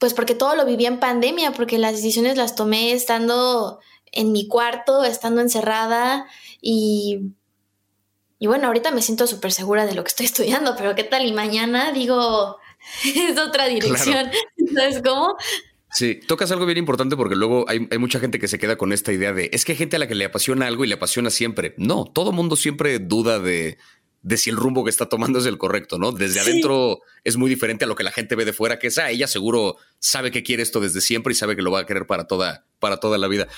pues 0.00 0.14
porque 0.14 0.34
todo 0.34 0.56
lo 0.56 0.64
viví 0.64 0.86
en 0.86 0.98
pandemia, 0.98 1.52
porque 1.52 1.78
las 1.78 1.92
decisiones 1.92 2.38
las 2.38 2.56
tomé 2.56 2.92
estando 2.92 3.80
en 4.12 4.32
mi 4.32 4.48
cuarto, 4.48 5.04
estando 5.04 5.42
encerrada 5.42 6.26
y, 6.62 7.34
y 8.38 8.46
bueno, 8.46 8.66
ahorita 8.66 8.92
me 8.92 9.02
siento 9.02 9.26
súper 9.26 9.52
segura 9.52 9.84
de 9.84 9.94
lo 9.94 10.02
que 10.02 10.08
estoy 10.08 10.26
estudiando, 10.32 10.74
pero 10.74 10.94
¿qué 10.94 11.04
tal? 11.04 11.26
Y 11.26 11.34
mañana 11.34 11.92
digo, 11.92 12.56
es 13.04 13.38
otra 13.38 13.68
dirección, 13.68 14.30
¿sabes 14.74 15.02
cómo? 15.04 15.36
Sí, 15.92 16.18
tocas 16.26 16.50
algo 16.50 16.64
bien 16.64 16.78
importante 16.78 17.14
porque 17.14 17.36
luego 17.36 17.66
hay, 17.68 17.86
hay, 17.90 17.98
mucha 17.98 18.20
gente 18.20 18.38
que 18.38 18.48
se 18.48 18.58
queda 18.58 18.76
con 18.76 18.94
esta 18.94 19.12
idea 19.12 19.34
de 19.34 19.50
es 19.52 19.66
que 19.66 19.72
hay 19.72 19.78
gente 19.78 19.96
a 19.96 19.98
la 19.98 20.06
que 20.06 20.14
le 20.14 20.24
apasiona 20.24 20.66
algo 20.66 20.84
y 20.84 20.88
le 20.88 20.94
apasiona 20.94 21.28
siempre. 21.28 21.74
No, 21.76 22.04
todo 22.04 22.32
mundo 22.32 22.56
siempre 22.56 23.00
duda 23.00 23.38
de 23.38 23.76
de 24.22 24.36
si 24.36 24.50
el 24.50 24.56
rumbo 24.56 24.84
que 24.84 24.90
está 24.90 25.08
tomando 25.08 25.38
es 25.38 25.46
el 25.46 25.58
correcto, 25.58 25.98
¿no? 25.98 26.12
Desde 26.12 26.40
adentro 26.40 27.00
es 27.24 27.36
muy 27.36 27.48
diferente 27.48 27.84
a 27.84 27.88
lo 27.88 27.94
que 27.94 28.04
la 28.04 28.12
gente 28.12 28.36
ve 28.36 28.44
de 28.44 28.52
fuera, 28.52 28.78
que 28.78 28.88
es, 28.88 28.98
ah, 28.98 29.10
ella 29.10 29.26
seguro 29.26 29.76
sabe 29.98 30.30
que 30.30 30.42
quiere 30.42 30.62
esto 30.62 30.80
desde 30.80 31.00
siempre 31.00 31.32
y 31.32 31.36
sabe 31.36 31.56
que 31.56 31.62
lo 31.62 31.70
va 31.70 31.80
a 31.80 31.86
querer 31.86 32.06
para 32.06 32.26
toda, 32.26 32.66
para 32.78 32.98
toda 32.98 33.18
la 33.18 33.28
vida. 33.28 33.48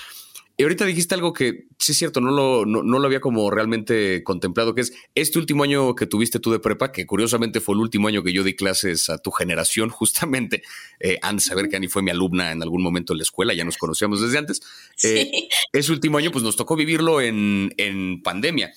Y 0.55 0.63
ahorita 0.63 0.85
dijiste 0.85 1.15
algo 1.15 1.33
que 1.33 1.65
sí 1.79 1.93
es 1.93 1.97
cierto, 1.97 2.21
no 2.21 2.29
lo, 2.29 2.65
no, 2.67 2.83
lo 2.83 3.05
había 3.07 3.19
como 3.19 3.49
realmente 3.49 4.23
contemplado, 4.23 4.75
que 4.75 4.81
es 4.81 4.93
este 5.15 5.39
último 5.39 5.63
año 5.63 5.95
que 5.95 6.05
tuviste 6.05 6.39
tú 6.39 6.51
de 6.51 6.59
prepa, 6.59 6.91
que 6.91 7.07
curiosamente 7.07 7.59
fue 7.59 7.73
el 7.73 7.81
último 7.81 8.07
año 8.07 8.21
que 8.21 8.33
yo 8.33 8.43
di 8.43 8.55
clases 8.55 9.09
a 9.09 9.17
tu 9.17 9.31
generación, 9.31 9.89
justamente, 9.89 10.61
eh, 10.99 11.17
antes 11.23 11.45
de 11.45 11.49
saber 11.49 11.69
que 11.69 11.77
Ani 11.77 11.87
fue 11.87 12.03
mi 12.03 12.11
alumna 12.11 12.51
en 12.51 12.61
algún 12.61 12.83
momento 12.83 13.13
en 13.13 13.17
la 13.17 13.23
escuela, 13.23 13.55
ya 13.55 13.65
nos 13.65 13.77
conocíamos 13.77 14.21
desde 14.21 14.37
antes. 14.37 14.61
Eh, 15.03 15.31
ese 15.71 15.91
último 15.91 16.19
año, 16.19 16.31
pues 16.31 16.43
nos 16.43 16.55
tocó 16.55 16.75
vivirlo 16.75 17.19
en, 17.19 17.73
en 17.77 18.21
pandemia. 18.21 18.71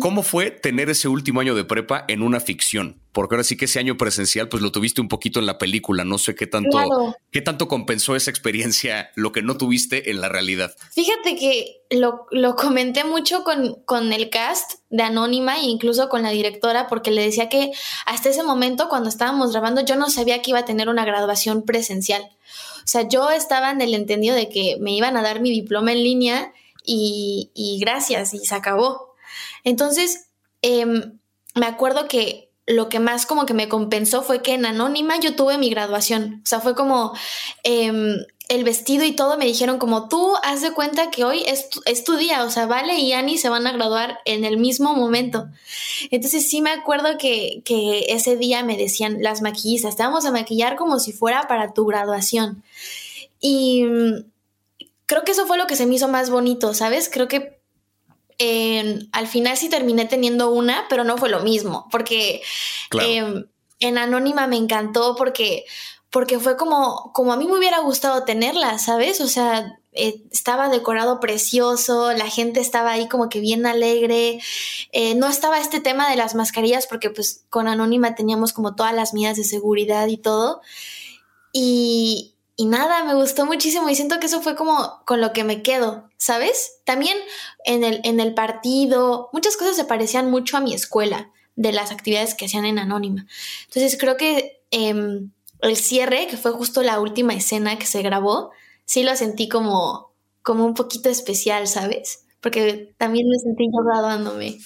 ¿Cómo 0.00 0.24
fue 0.24 0.50
tener 0.50 0.90
ese 0.90 1.06
último 1.06 1.40
año 1.40 1.54
de 1.54 1.64
prepa 1.64 2.04
en 2.08 2.22
una 2.22 2.40
ficción? 2.40 3.00
Porque 3.12 3.36
ahora 3.36 3.44
sí 3.44 3.56
que 3.56 3.66
ese 3.66 3.78
año 3.78 3.96
presencial, 3.96 4.48
pues 4.48 4.64
lo 4.64 4.72
tuviste 4.72 5.00
un 5.00 5.06
poquito 5.06 5.38
en 5.38 5.46
la 5.46 5.58
película. 5.58 6.04
No 6.04 6.18
sé 6.18 6.34
qué 6.34 6.48
tanto, 6.48 7.16
qué 7.30 7.40
tanto 7.40 7.68
compensó 7.68 8.16
esa 8.16 8.30
experiencia, 8.30 9.10
lo 9.14 9.30
que 9.30 9.42
no 9.42 9.56
tuviste 9.56 10.10
en 10.10 10.20
la 10.20 10.28
realidad. 10.28 10.74
Fíjate 10.92 11.36
que 11.36 11.82
lo, 11.90 12.26
comenté 12.56 13.04
mucho 13.04 13.44
con, 13.44 13.76
con, 13.84 14.12
el 14.12 14.28
cast 14.28 14.80
de 14.90 15.04
Anónima 15.04 15.58
e 15.58 15.66
incluso 15.66 16.08
con 16.08 16.22
la 16.22 16.30
directora, 16.30 16.88
porque 16.88 17.12
le 17.12 17.22
decía 17.22 17.48
que 17.48 17.70
hasta 18.06 18.30
ese 18.30 18.42
momento, 18.42 18.88
cuando 18.88 19.08
estábamos 19.08 19.52
grabando, 19.52 19.84
yo 19.84 19.94
no 19.94 20.10
sabía 20.10 20.42
que 20.42 20.50
iba 20.50 20.60
a 20.60 20.64
tener 20.64 20.88
una 20.88 21.04
graduación 21.04 21.62
presencial. 21.62 22.22
O 22.22 22.88
sea, 22.88 23.08
yo 23.08 23.30
estaba 23.30 23.70
en 23.70 23.80
el 23.82 23.94
entendido 23.94 24.34
de 24.34 24.48
que 24.48 24.78
me 24.80 24.92
iban 24.92 25.16
a 25.16 25.22
dar 25.22 25.40
mi 25.40 25.52
diploma 25.52 25.92
en 25.92 26.02
línea 26.02 26.52
y, 26.84 27.50
y 27.54 27.78
gracias, 27.78 28.34
y 28.34 28.40
se 28.40 28.54
acabó. 28.56 29.09
Entonces, 29.64 30.28
em, 30.62 31.18
me 31.54 31.66
acuerdo 31.66 32.08
que 32.08 32.50
lo 32.66 32.88
que 32.88 33.00
más 33.00 33.26
como 33.26 33.46
que 33.46 33.54
me 33.54 33.68
compensó 33.68 34.22
fue 34.22 34.42
que 34.42 34.54
en 34.54 34.64
Anónima 34.64 35.18
yo 35.18 35.34
tuve 35.34 35.58
mi 35.58 35.70
graduación. 35.70 36.40
O 36.44 36.46
sea, 36.46 36.60
fue 36.60 36.74
como 36.74 37.12
em, 37.64 38.16
el 38.48 38.64
vestido 38.64 39.04
y 39.04 39.12
todo 39.12 39.38
me 39.38 39.46
dijeron 39.46 39.78
como 39.78 40.08
tú 40.08 40.34
haz 40.42 40.60
de 40.60 40.72
cuenta 40.72 41.10
que 41.10 41.24
hoy 41.24 41.44
es, 41.46 41.68
tu 42.04 42.16
día. 42.16 42.44
O 42.44 42.50
sea, 42.50 42.66
Vale 42.66 42.98
y 42.98 43.12
Ani 43.12 43.38
se 43.38 43.48
van 43.48 43.66
a 43.66 43.72
graduar 43.72 44.18
en 44.24 44.44
el 44.44 44.56
mismo 44.56 44.94
momento. 44.94 45.48
Entonces 46.10 46.48
sí 46.48 46.60
me 46.60 46.70
acuerdo 46.70 47.18
que, 47.18 47.62
que 47.64 48.06
ese 48.08 48.36
día 48.36 48.64
me 48.64 48.76
decían 48.76 49.22
las 49.22 49.40
maquillistas, 49.40 49.96
te 49.96 50.02
vamos 50.02 50.24
a 50.24 50.32
maquillar 50.32 50.76
como 50.76 50.98
si 50.98 51.12
fuera 51.12 51.46
para 51.48 51.72
tu 51.74 51.86
graduación. 51.86 52.62
Y 53.40 53.84
mm, 53.84 54.24
creo 55.06 55.22
que 55.22 55.32
eso 55.32 55.46
fue 55.46 55.58
lo 55.58 55.66
que 55.66 55.76
se 55.76 55.86
me 55.86 55.94
hizo 55.94 56.08
más 56.08 56.30
bonito, 56.30 56.74
¿sabes? 56.74 57.08
Creo 57.08 57.28
que 57.28 57.59
al 59.12 59.26
final 59.26 59.56
sí 59.56 59.68
terminé 59.68 60.06
teniendo 60.06 60.50
una, 60.50 60.86
pero 60.88 61.04
no 61.04 61.18
fue 61.18 61.28
lo 61.28 61.40
mismo, 61.40 61.88
porque 61.90 62.42
em, 62.92 63.46
en 63.80 63.98
Anónima 63.98 64.46
me 64.46 64.56
encantó 64.56 65.14
porque, 65.16 65.64
porque 66.10 66.38
fue 66.38 66.56
como, 66.56 67.12
como 67.12 67.32
a 67.32 67.36
mí 67.36 67.46
me 67.46 67.58
hubiera 67.58 67.80
gustado 67.80 68.24
tenerla, 68.24 68.78
¿sabes? 68.78 69.20
O 69.20 69.28
sea, 69.28 69.78
eh, 69.92 70.22
estaba 70.30 70.68
decorado 70.68 71.18
precioso, 71.20 72.12
la 72.12 72.28
gente 72.28 72.60
estaba 72.60 72.92
ahí 72.92 73.08
como 73.08 73.28
que 73.28 73.40
bien 73.40 73.66
alegre, 73.66 74.40
eh, 74.92 75.14
no 75.16 75.28
estaba 75.28 75.58
este 75.58 75.80
tema 75.80 76.08
de 76.08 76.16
las 76.16 76.34
mascarillas 76.34 76.86
porque 76.86 77.10
pues 77.10 77.44
con 77.50 77.68
Anónima 77.68 78.14
teníamos 78.14 78.52
como 78.52 78.74
todas 78.74 78.94
las 78.94 79.14
medidas 79.14 79.36
de 79.36 79.44
seguridad 79.44 80.06
y 80.06 80.16
todo. 80.16 80.60
Y, 81.52 82.34
y 82.56 82.66
nada, 82.66 83.04
me 83.04 83.14
gustó 83.14 83.46
muchísimo 83.46 83.88
y 83.88 83.96
siento 83.96 84.20
que 84.20 84.26
eso 84.26 84.40
fue 84.42 84.54
como 84.54 85.02
con 85.04 85.20
lo 85.20 85.32
que 85.32 85.44
me 85.44 85.62
quedo, 85.62 86.09
¿sabes? 86.20 86.82
También 86.84 87.16
en 87.64 87.82
el, 87.82 88.02
en 88.04 88.20
el 88.20 88.34
partido, 88.34 89.30
muchas 89.32 89.56
cosas 89.56 89.74
se 89.74 89.86
parecían 89.86 90.30
mucho 90.30 90.58
a 90.58 90.60
mi 90.60 90.74
escuela, 90.74 91.32
de 91.56 91.72
las 91.72 91.90
actividades 91.90 92.34
que 92.34 92.44
hacían 92.44 92.66
en 92.66 92.78
Anónima. 92.78 93.26
Entonces 93.64 93.96
creo 93.98 94.16
que 94.18 94.62
em, 94.70 95.30
el 95.62 95.76
cierre, 95.76 96.26
que 96.26 96.36
fue 96.36 96.52
justo 96.52 96.82
la 96.82 97.00
última 97.00 97.32
escena 97.32 97.78
que 97.78 97.86
se 97.86 98.02
grabó, 98.02 98.50
sí 98.84 99.02
lo 99.02 99.16
sentí 99.16 99.48
como, 99.48 100.12
como 100.42 100.66
un 100.66 100.74
poquito 100.74 101.08
especial, 101.08 101.66
¿sabes? 101.66 102.26
Porque 102.40 102.94
también 102.96 103.26
me 103.28 103.36
sentí 103.38 103.66
yo 103.66 103.84
graduándome. 103.84 104.58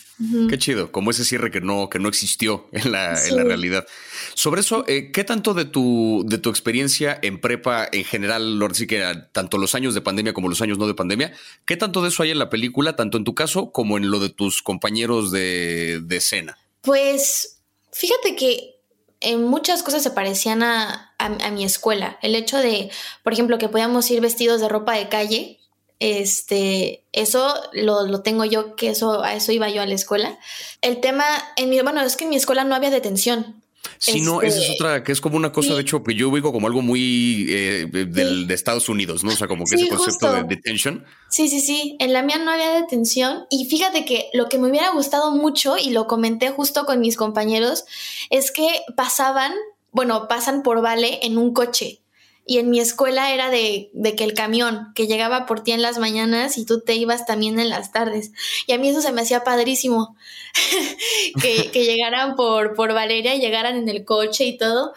Qué 0.48 0.58
chido, 0.58 0.92
como 0.92 1.10
ese 1.10 1.24
cierre 1.24 1.50
que 1.50 1.60
no, 1.60 1.88
que 1.88 1.98
no 1.98 2.08
existió 2.08 2.68
en 2.72 2.92
la, 2.92 3.20
en 3.26 3.36
la 3.36 3.44
realidad. 3.44 3.86
Sobre 4.34 4.60
eso, 4.60 4.84
eh, 4.86 5.10
¿qué 5.12 5.24
tanto 5.24 5.54
de 5.54 5.64
tu, 5.64 6.24
de 6.26 6.38
tu 6.38 6.50
experiencia 6.50 7.18
en 7.22 7.40
prepa 7.40 7.88
en 7.90 8.04
general, 8.04 8.60
sí 8.72 8.86
que 8.86 9.04
tanto 9.32 9.58
los 9.58 9.74
años 9.74 9.94
de 9.94 10.00
pandemia 10.00 10.32
como 10.32 10.48
los 10.48 10.62
años 10.62 10.78
no 10.78 10.86
de 10.86 10.94
pandemia, 10.94 11.32
qué 11.64 11.76
tanto 11.76 12.02
de 12.02 12.08
eso 12.08 12.22
hay 12.22 12.30
en 12.30 12.38
la 12.38 12.50
película, 12.50 12.94
tanto 12.94 13.18
en 13.18 13.24
tu 13.24 13.34
caso 13.34 13.72
como 13.72 13.98
en 13.98 14.10
lo 14.10 14.20
de 14.20 14.28
tus 14.28 14.62
compañeros 14.62 15.32
de, 15.32 16.00
de 16.04 16.16
escena? 16.16 16.56
Pues 16.80 17.60
fíjate 17.90 18.36
que 18.36 18.74
en 19.20 19.42
muchas 19.42 19.82
cosas 19.82 20.02
se 20.02 20.10
parecían 20.10 20.62
a, 20.62 21.14
a, 21.18 21.50
mi 21.50 21.64
escuela. 21.64 22.18
El 22.20 22.34
hecho 22.34 22.58
de, 22.58 22.90
por 23.22 23.32
ejemplo, 23.32 23.56
que 23.56 23.70
podíamos 23.70 24.10
ir 24.10 24.20
vestidos 24.20 24.60
de 24.60 24.68
ropa 24.68 24.94
de 24.94 25.08
calle, 25.08 25.58
este, 26.00 27.04
eso 27.12 27.54
lo, 27.72 28.20
tengo 28.22 28.44
yo, 28.44 28.76
que 28.76 28.90
eso, 28.90 29.22
a 29.22 29.34
eso 29.34 29.52
iba 29.52 29.68
yo 29.70 29.82
a 29.82 29.86
la 29.86 29.94
escuela. 29.94 30.38
El 30.82 31.00
tema, 31.00 31.24
en 31.56 31.70
mi, 31.70 31.80
bueno, 31.80 32.02
es 32.02 32.16
que 32.16 32.24
en 32.24 32.30
mi 32.30 32.36
escuela 32.36 32.64
no 32.64 32.74
había 32.74 32.90
detención. 32.90 33.62
Sí, 33.98 34.22
no, 34.22 34.42
esa 34.42 34.58
es 34.58 34.70
este, 34.70 34.82
otra, 34.82 35.04
que 35.04 35.12
es 35.12 35.20
como 35.20 35.36
una 35.36 35.52
cosa, 35.52 35.74
de 35.74 35.82
hecho, 35.82 36.02
que 36.02 36.14
yo 36.14 36.30
ubico 36.30 36.52
como 36.52 36.66
algo 36.66 36.82
muy 36.82 37.46
eh, 37.50 37.86
del, 37.86 38.46
de 38.46 38.54
Estados 38.54 38.88
Unidos, 38.88 39.24
¿no? 39.24 39.30
O 39.30 39.36
sea, 39.36 39.46
como 39.46 39.64
que 39.64 39.76
ese 39.76 39.88
concepto 39.88 40.32
de 40.32 40.44
detention. 40.44 41.04
Sí, 41.28 41.48
sí, 41.48 41.60
sí. 41.60 41.96
En 42.00 42.12
la 42.12 42.22
mía 42.22 42.38
no 42.38 42.50
había 42.50 42.80
detención. 42.80 43.46
Y 43.50 43.66
fíjate 43.66 44.04
que 44.04 44.30
lo 44.32 44.48
que 44.48 44.58
me 44.58 44.68
hubiera 44.68 44.90
gustado 44.90 45.32
mucho, 45.32 45.76
y 45.76 45.90
lo 45.90 46.06
comenté 46.06 46.50
justo 46.50 46.86
con 46.86 47.00
mis 47.00 47.16
compañeros, 47.16 47.84
es 48.30 48.50
que 48.50 48.68
pasaban, 48.96 49.52
bueno, 49.92 50.28
pasan 50.28 50.62
por 50.62 50.80
Vale 50.80 51.20
en 51.22 51.38
un 51.38 51.52
coche 51.52 52.00
y 52.46 52.58
en 52.58 52.68
mi 52.68 52.78
escuela 52.78 53.32
era 53.32 53.48
de, 53.50 53.90
que 54.16 54.24
el 54.24 54.34
camión 54.34 54.92
que 54.94 55.06
llegaba 55.06 55.46
por 55.46 55.62
ti 55.62 55.72
en 55.72 55.80
las 55.80 55.98
mañanas 55.98 56.58
y 56.58 56.66
tú 56.66 56.80
te 56.80 56.94
ibas 56.94 57.24
también 57.24 57.58
en 57.58 57.70
las 57.70 57.90
tardes. 57.90 58.32
Y 58.66 58.72
a 58.72 58.78
mí 58.78 58.88
eso 58.88 59.00
se 59.00 59.12
me 59.12 59.22
hacía 59.22 59.44
padrísimo, 59.44 60.16
que, 61.40 61.70
llegaran 61.72 62.36
por, 62.36 62.74
por 62.74 62.92
Valeria 62.92 63.34
y 63.34 63.40
llegaran 63.40 63.76
en 63.76 63.88
el 63.88 64.04
coche 64.04 64.44
y 64.44 64.58
todo. 64.58 64.92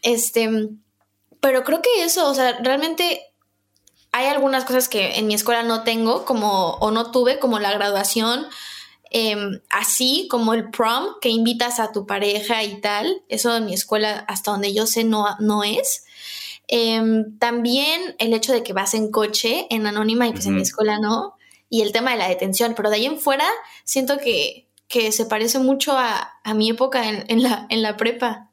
Este, 0.00 0.70
pero 1.40 1.64
creo 1.64 1.82
que 1.82 2.02
eso, 2.02 2.30
o 2.30 2.34
sea, 2.34 2.58
realmente 2.62 3.20
hay 4.12 4.26
algunas 4.28 4.64
cosas 4.64 4.88
que 4.88 5.16
en 5.18 5.26
mi 5.26 5.34
escuela 5.34 5.62
no 5.62 5.82
tengo, 5.82 6.24
como, 6.24 6.76
o 6.76 6.90
no 6.90 7.10
tuve, 7.10 7.38
como 7.38 7.58
la 7.58 7.72
graduación, 7.72 8.46
em, 9.10 9.60
así 9.68 10.28
como 10.30 10.54
el 10.54 10.70
prom, 10.70 11.08
que 11.20 11.28
invitas 11.28 11.78
a 11.78 11.92
tu 11.92 12.06
pareja 12.06 12.64
y 12.64 12.80
tal. 12.80 13.22
Eso 13.28 13.54
en 13.54 13.66
mi 13.66 13.74
escuela, 13.74 14.24
hasta 14.28 14.52
donde 14.52 14.72
yo 14.72 14.86
sé, 14.86 15.04
no, 15.04 15.36
no 15.40 15.62
es. 15.62 16.04
Em, 16.68 17.38
también 17.38 18.16
el 18.18 18.34
hecho 18.34 18.52
de 18.52 18.62
que 18.62 18.72
vas 18.72 18.94
en 18.94 19.10
coche 19.10 19.66
en 19.70 19.86
Anónima 19.86 20.26
y 20.26 20.32
pues 20.32 20.46
en 20.46 20.56
mi 20.56 20.62
escuela 20.62 20.98
no. 20.98 21.34
Y 21.68 21.82
el 21.82 21.92
tema 21.92 22.12
de 22.12 22.18
la 22.18 22.28
detención. 22.28 22.74
Pero 22.76 22.90
de 22.90 22.96
ahí 22.96 23.06
en 23.06 23.18
fuera 23.18 23.46
siento 23.84 24.18
que, 24.18 24.68
que 24.88 25.12
se 25.12 25.26
parece 25.26 25.58
mucho 25.58 25.92
a, 25.96 26.32
mi 26.54 26.70
época 26.70 27.08
en, 27.08 27.42
la, 27.42 27.66
en 27.70 27.82
la 27.82 27.96
prepa. 27.96 28.50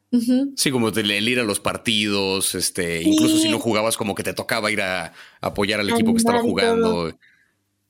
Sí, 0.56 0.70
como 0.70 0.88
el 0.88 1.28
ir 1.28 1.40
a 1.40 1.44
los 1.44 1.60
partidos, 1.60 2.54
este, 2.54 3.02
incluso 3.02 3.38
si 3.38 3.48
no 3.48 3.58
jugabas, 3.58 3.96
como 3.96 4.14
que 4.14 4.22
te 4.22 4.32
tocaba 4.32 4.70
ir 4.70 4.80
a, 4.80 5.12
apoyar 5.40 5.80
al 5.80 5.90
equipo 5.90 6.12
que 6.12 6.18
estaba 6.18 6.40
jugando. 6.40 7.12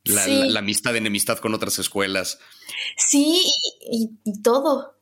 La, 0.04 0.58
amistad, 0.58 0.96
enemistad 0.96 1.38
con 1.38 1.54
otras 1.54 1.78
escuelas. 1.78 2.38
Sí, 2.96 3.42
y, 3.90 4.10
todo. 4.42 4.96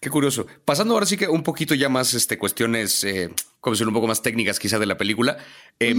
Qué 0.00 0.10
curioso. 0.10 0.46
Pasando 0.64 0.94
ahora 0.94 1.06
sí 1.06 1.16
que 1.16 1.28
un 1.28 1.42
poquito 1.42 1.74
ya 1.74 1.88
más 1.88 2.14
este, 2.14 2.38
cuestiones, 2.38 3.04
eh, 3.04 3.30
como 3.64 3.74
decir, 3.74 3.88
un 3.88 3.94
poco 3.94 4.06
más 4.06 4.22
técnicas 4.22 4.60
quizá 4.60 4.78
de 4.78 4.86
la 4.86 4.98
película. 4.98 5.38
Eh, 5.80 5.96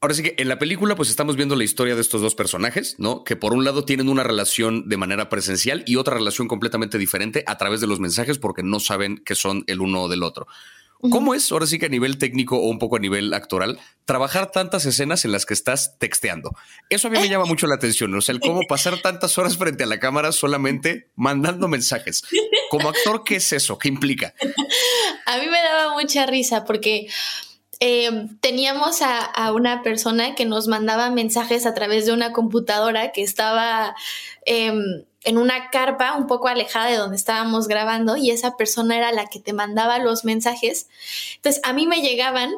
ahora 0.00 0.14
sí 0.14 0.22
que 0.22 0.34
en 0.38 0.48
la 0.48 0.58
película 0.58 0.94
pues 0.94 1.10
estamos 1.10 1.36
viendo 1.36 1.56
la 1.56 1.64
historia 1.64 1.96
de 1.96 2.00
estos 2.00 2.20
dos 2.20 2.34
personajes, 2.36 2.94
¿no? 2.98 3.24
Que 3.24 3.34
por 3.34 3.52
un 3.52 3.64
lado 3.64 3.84
tienen 3.84 4.08
una 4.08 4.22
relación 4.22 4.88
de 4.88 4.96
manera 4.96 5.28
presencial 5.28 5.82
y 5.84 5.96
otra 5.96 6.14
relación 6.14 6.46
completamente 6.46 6.98
diferente 6.98 7.42
a 7.46 7.58
través 7.58 7.80
de 7.80 7.88
los 7.88 7.98
mensajes 7.98 8.38
porque 8.38 8.62
no 8.62 8.78
saben 8.78 9.18
que 9.18 9.34
son 9.34 9.64
el 9.66 9.80
uno 9.80 10.08
del 10.08 10.22
otro. 10.22 10.46
¿Cómo 11.10 11.34
es, 11.34 11.50
ahora 11.50 11.66
sí 11.66 11.80
que 11.80 11.86
a 11.86 11.88
nivel 11.88 12.16
técnico 12.16 12.56
o 12.56 12.68
un 12.68 12.78
poco 12.78 12.94
a 12.94 13.00
nivel 13.00 13.34
actoral, 13.34 13.80
trabajar 14.04 14.52
tantas 14.52 14.86
escenas 14.86 15.24
en 15.24 15.32
las 15.32 15.46
que 15.46 15.54
estás 15.54 15.98
texteando? 15.98 16.52
Eso 16.90 17.08
a 17.08 17.10
mí 17.10 17.18
me 17.18 17.28
llama 17.28 17.44
mucho 17.44 17.66
la 17.66 17.74
atención, 17.74 18.14
o 18.14 18.20
sea, 18.20 18.34
el 18.34 18.40
cómo 18.40 18.60
pasar 18.68 19.02
tantas 19.02 19.36
horas 19.36 19.56
frente 19.56 19.82
a 19.82 19.86
la 19.86 19.98
cámara 19.98 20.30
solamente 20.30 21.10
mandando 21.16 21.66
mensajes. 21.66 22.22
Como 22.70 22.88
actor, 22.88 23.24
¿qué 23.24 23.36
es 23.36 23.52
eso? 23.52 23.78
¿Qué 23.78 23.88
implica? 23.88 24.32
A 25.26 25.38
mí 25.38 25.46
me 25.46 25.62
daba 25.62 25.94
mucha 25.94 26.26
risa 26.26 26.64
porque... 26.64 27.08
Eh, 27.84 28.28
teníamos 28.40 29.02
a, 29.02 29.52
una 29.52 29.82
persona 29.82 30.36
que 30.36 30.44
nos 30.44 30.68
mandaba 30.68 31.10
mensajes 31.10 31.66
a 31.66 31.74
través 31.74 32.06
de 32.06 32.12
una 32.12 32.30
computadora 32.32 33.10
que 33.10 33.22
estaba 33.22 33.96
em, 34.46 35.02
en 35.24 35.38
una 35.38 35.70
carpa 35.70 36.16
un 36.16 36.26
poco 36.26 36.48
alejada 36.48 36.86
de 36.86 36.96
donde 36.96 37.16
estábamos 37.16 37.68
grabando 37.68 38.16
y 38.16 38.30
esa 38.30 38.56
persona 38.56 38.96
era 38.96 39.12
la 39.12 39.26
que 39.26 39.40
te 39.40 39.52
mandaba 39.52 39.98
los 39.98 40.24
mensajes. 40.24 40.88
Entonces 41.36 41.60
a 41.64 41.72
mí 41.72 41.86
me 41.86 42.00
llegaban, 42.00 42.50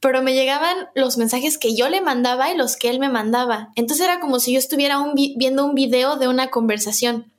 pero 0.00 0.22
me 0.22 0.34
llegaban 0.34 0.88
los 0.94 1.16
mensajes 1.16 1.58
que 1.58 1.74
yo 1.74 1.88
le 1.88 2.00
mandaba 2.00 2.52
y 2.52 2.56
los 2.56 2.76
que 2.76 2.90
él 2.90 2.98
me 2.98 3.08
mandaba. 3.08 3.70
Entonces 3.74 4.06
era 4.06 4.20
como 4.20 4.40
si 4.40 4.52
yo 4.52 4.58
estuviera 4.58 5.02
viendo 5.36 5.64
un 5.64 5.74
video 5.74 6.16
de 6.16 6.28
una 6.28 6.48
conversación 6.48 7.32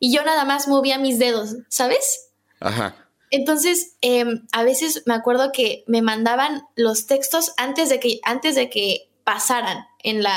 y 0.00 0.12
yo 0.12 0.24
nada 0.24 0.44
más 0.44 0.68
movía 0.68 0.98
mis 0.98 1.18
dedos, 1.18 1.56
¿sabes? 1.68 2.30
Ajá. 2.60 2.96
Entonces, 3.30 3.96
em, 4.02 4.46
a 4.52 4.62
veces 4.62 5.02
me 5.06 5.14
acuerdo 5.14 5.50
que 5.52 5.84
me 5.86 6.02
mandaban 6.02 6.62
los 6.76 7.06
textos 7.06 7.52
antes 7.56 7.88
de 7.88 7.98
que, 7.98 8.20
antes 8.22 8.54
de 8.54 8.70
que 8.70 9.08
pasaran 9.24 9.86
en 10.02 10.22
la, 10.22 10.36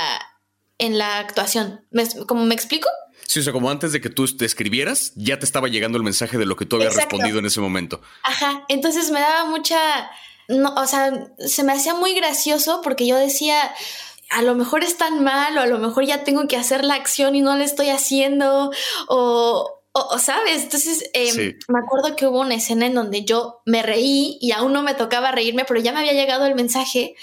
en 0.80 0.97
la 0.97 1.19
actuación. 1.19 1.86
¿Me, 1.91 2.04
¿Cómo 2.25 2.45
me 2.45 2.56
explico? 2.56 2.89
Sí, 3.30 3.42
o 3.42 3.44
sea, 3.44 3.54
como 3.54 3.70
antes 3.70 3.92
de 3.92 4.02
que 4.02 4.10
tú 4.10 4.26
te 4.26 4.44
escribieras, 4.44 5.13
ya 5.15 5.38
te 5.38 5.46
estaba 5.46 5.68
llegando 5.68 6.00
el 6.00 6.04
mensaje 6.04 6.39
de 6.39 6.48
lo 6.48 6.56
que 6.56 6.65
tú 6.65 6.78
habías 6.78 6.96
respondido 6.96 7.38
en 7.38 7.46
ese 7.46 7.60
momento. 7.62 8.02
Ajá, 8.24 8.65
entonces 8.70 9.12
me 9.12 9.20
daba 9.20 9.46
mucha, 9.46 9.78
no, 10.48 10.74
o 10.74 10.88
sea, 10.88 11.12
se 11.38 11.63
me 11.63 11.74
hacía 11.74 11.94
muy 11.94 12.15
gracioso 12.15 12.82
porque 12.84 13.06
yo 13.06 13.15
decía, 13.18 13.72
a 14.32 14.42
lo 14.42 14.56
mejor 14.56 14.84
es 14.84 14.98
tan 14.98 15.24
mal 15.24 15.56
o 15.60 15.62
a 15.62 15.68
lo 15.68 15.78
mejor 15.78 16.06
ya 16.06 16.24
tengo 16.24 16.48
que 16.48 16.58
hacer 16.58 16.84
la 16.84 16.96
acción 16.96 17.36
y 17.36 17.42
no 17.42 17.56
la 17.56 17.65
estoy 17.65 17.89
haciendo 17.89 18.72
o, 19.08 19.80
o, 19.92 20.18
sabes, 20.18 20.63
entonces 20.63 21.08
em, 21.13 21.56
me 21.68 21.80
acuerdo 21.86 22.15
que 22.15 22.26
hubo 22.26 22.39
una 22.39 22.56
escena 22.56 22.88
en 22.88 22.96
donde 22.96 23.26
yo 23.26 23.62
me 23.68 23.84
reí 23.84 24.39
y 24.42 24.54
aún 24.54 24.74
no 24.74 24.82
me 24.82 24.96
tocaba 24.96 25.32
reírme, 25.32 25.65
pero 25.65 25.80
ya 25.80 25.94
me 25.94 26.00
había 26.00 26.13
llegado 26.13 26.48
el 26.48 26.56
mensaje 26.56 27.15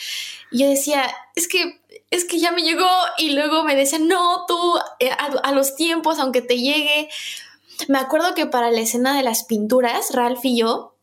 y 0.53 0.61
yo 0.61 0.69
decía, 0.69 1.13
es 1.35 1.49
que 1.49 1.81
es 2.11 2.25
que 2.25 2.39
ya 2.39 2.53
me 2.53 2.63
llegó 2.63 2.89
y 3.19 3.31
luego 3.31 3.65
me 3.65 3.75
decían, 3.75 4.09
no, 4.09 4.45
tú 4.47 4.57
eh, 5.01 5.11
a, 5.11 5.53
los 5.53 5.75
tiempos, 5.77 6.19
aunque 6.19 6.43
te 6.43 6.59
llegue. 6.59 7.09
Me 7.89 7.99
acuerdo 7.99 8.35
que 8.35 8.47
para 8.47 8.71
la 8.71 8.81
escena 8.81 9.17
de 9.17 9.23
las 9.23 9.45
pinturas, 9.45 10.13
Ralph 10.13 10.45
y 10.45 10.59
yo 10.59 10.97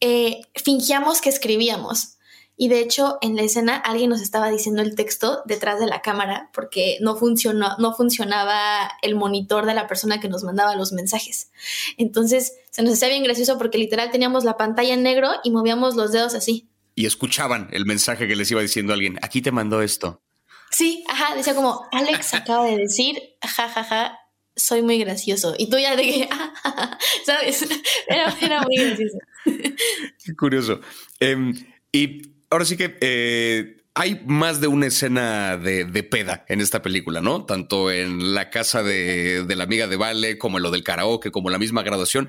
eh, 0.00 0.42
fingíamos 0.54 1.20
que 1.20 1.28
escribíamos. 1.28 2.18
Y 2.56 2.68
de 2.68 2.80
hecho, 2.80 3.18
en 3.22 3.34
la 3.34 3.42
escena 3.42 3.76
alguien 3.76 4.10
nos 4.10 4.20
estaba 4.20 4.48
diciendo 4.50 4.82
el 4.82 4.94
texto 4.94 5.42
detrás 5.46 5.80
de 5.80 5.86
la 5.86 6.00
cámara 6.00 6.50
porque 6.52 6.98
no, 7.00 7.16
funcionó, 7.16 7.76
no 7.78 7.92
funcionaba 7.94 8.92
el 9.02 9.16
monitor 9.16 9.66
de 9.66 9.74
la 9.74 9.88
persona 9.88 10.20
que 10.20 10.28
nos 10.28 10.44
mandaba 10.44 10.76
los 10.76 10.92
mensajes. 10.92 11.50
Entonces 11.96 12.54
se 12.70 12.82
nos 12.82 12.94
hacía 12.94 13.08
bien 13.08 13.24
gracioso 13.24 13.58
porque 13.58 13.78
literal 13.78 14.10
teníamos 14.10 14.44
la 14.44 14.56
pantalla 14.56 14.94
en 14.94 15.02
negro 15.02 15.30
y 15.42 15.50
movíamos 15.50 15.96
los 15.96 16.12
dedos 16.12 16.34
así 16.34 16.68
y 16.94 17.06
escuchaban 17.06 17.68
el 17.72 17.86
mensaje 17.86 18.28
que 18.28 18.36
les 18.36 18.50
iba 18.50 18.60
diciendo 18.60 18.92
alguien. 18.92 19.18
Aquí 19.22 19.42
te 19.42 19.52
mandó 19.52 19.82
esto. 19.82 20.22
Sí, 20.70 21.04
ajá, 21.08 21.34
decía 21.34 21.54
como, 21.54 21.86
Alex 21.92 22.34
acaba 22.34 22.66
de 22.66 22.78
decir, 22.78 23.18
jajaja, 23.42 24.18
soy 24.56 24.82
muy 24.82 24.98
gracioso. 24.98 25.54
Y 25.58 25.68
tú 25.68 25.78
ya 25.78 25.96
de 25.96 26.02
que, 26.02 26.28
¿sabes? 27.26 27.66
Era, 28.06 28.62
muy 28.62 28.76
gracioso. 28.76 29.18
Qué 30.24 30.34
curioso. 30.36 30.80
Em, 31.20 31.54
y 31.92 32.22
ahora 32.50 32.64
sí 32.64 32.76
que 32.76 32.96
eh, 33.00 33.82
hay 33.94 34.22
más 34.26 34.60
de 34.60 34.68
una 34.68 34.86
escena 34.86 35.56
de, 35.56 35.84
peda 36.04 36.44
en 36.48 36.60
esta 36.60 36.80
película, 36.80 37.20
¿no? 37.20 37.44
Tanto 37.44 37.90
en 37.90 38.34
la 38.34 38.50
casa 38.50 38.82
de, 38.82 39.44
la 39.54 39.64
amiga 39.64 39.86
de 39.86 39.96
Vale, 39.96 40.38
como 40.38 40.58
en 40.58 40.62
lo 40.62 40.70
del 40.70 40.84
karaoke, 40.84 41.30
como 41.30 41.50
la 41.50 41.58
misma 41.58 41.82
graduación. 41.82 42.28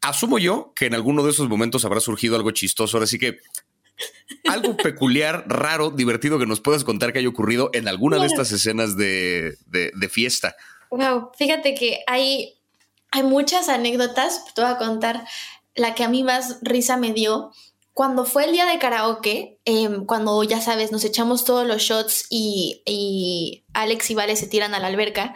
Asumo 0.00 0.38
yo 0.38 0.72
que 0.74 0.86
en 0.86 0.94
alguno 0.94 1.24
de 1.24 1.30
esos 1.30 1.48
momentos 1.48 1.84
habrá 1.84 2.00
surgido 2.00 2.36
algo 2.36 2.50
chistoso. 2.52 2.96
Ahora 2.96 3.06
sí 3.06 3.18
que 3.18 3.38
algo 4.48 4.76
peculiar, 4.76 5.44
raro, 5.46 5.90
divertido 5.90 6.38
que 6.38 6.46
nos 6.46 6.60
puedas 6.60 6.84
contar 6.84 7.12
que 7.12 7.20
haya 7.20 7.28
ocurrido 7.28 7.70
en 7.72 7.88
alguna 7.88 8.18
de 8.18 8.26
estas 8.26 8.52
escenas 8.52 8.96
de, 8.96 9.56
fiesta. 10.10 10.56
Wow, 10.90 11.30
fíjate 11.36 11.74
que 11.74 12.00
hay, 12.06 12.54
hay 13.10 13.22
muchas 13.22 13.68
anécdotas. 13.68 14.44
Te 14.54 14.62
voy 14.62 14.70
a 14.70 14.78
contar 14.78 15.24
la 15.74 15.94
que 15.94 16.04
a 16.04 16.08
mí 16.08 16.22
más 16.22 16.58
risa 16.62 16.96
me 16.96 17.12
dio 17.12 17.52
cuando 17.94 18.24
fue 18.24 18.46
el 18.46 18.52
día 18.52 18.64
de 18.64 18.78
karaoke, 18.78 19.58
em, 19.64 20.06
cuando 20.06 20.42
ya 20.44 20.60
sabes, 20.60 20.92
nos 20.92 21.04
echamos 21.04 21.44
todos 21.44 21.66
los 21.66 21.82
shots 21.82 22.26
y, 22.30 23.64
Alex 23.74 24.10
y 24.10 24.14
Vale 24.14 24.36
se 24.36 24.46
tiran 24.46 24.74
a 24.74 24.78
la 24.78 24.86
alberca, 24.86 25.34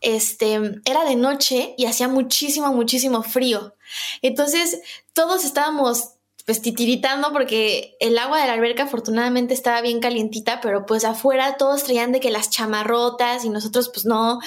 este, 0.00 0.80
era 0.84 1.04
de 1.04 1.16
noche 1.16 1.74
y 1.76 1.86
hacía 1.86 2.08
muchísimo, 2.08 2.72
muchísimo 2.72 3.22
frío. 3.22 3.74
Entonces, 4.22 4.80
todos 5.12 5.44
estábamos 5.44 6.14
pues 6.50 6.62
titiritando 6.62 7.32
porque 7.32 7.96
el 8.00 8.18
agua 8.18 8.40
de 8.40 8.48
la 8.48 8.54
alberca 8.54 8.82
afortunadamente 8.82 9.54
estaba 9.54 9.82
bien 9.82 10.00
calientita, 10.00 10.60
pero 10.60 10.84
pues 10.84 11.04
afuera 11.04 11.56
todos 11.56 11.84
traían 11.84 12.10
de 12.10 12.18
que 12.18 12.32
las 12.32 12.50
chamarrotas 12.50 13.44
y 13.44 13.50
nosotros 13.50 13.88
pues 13.88 14.04
no. 14.04 14.40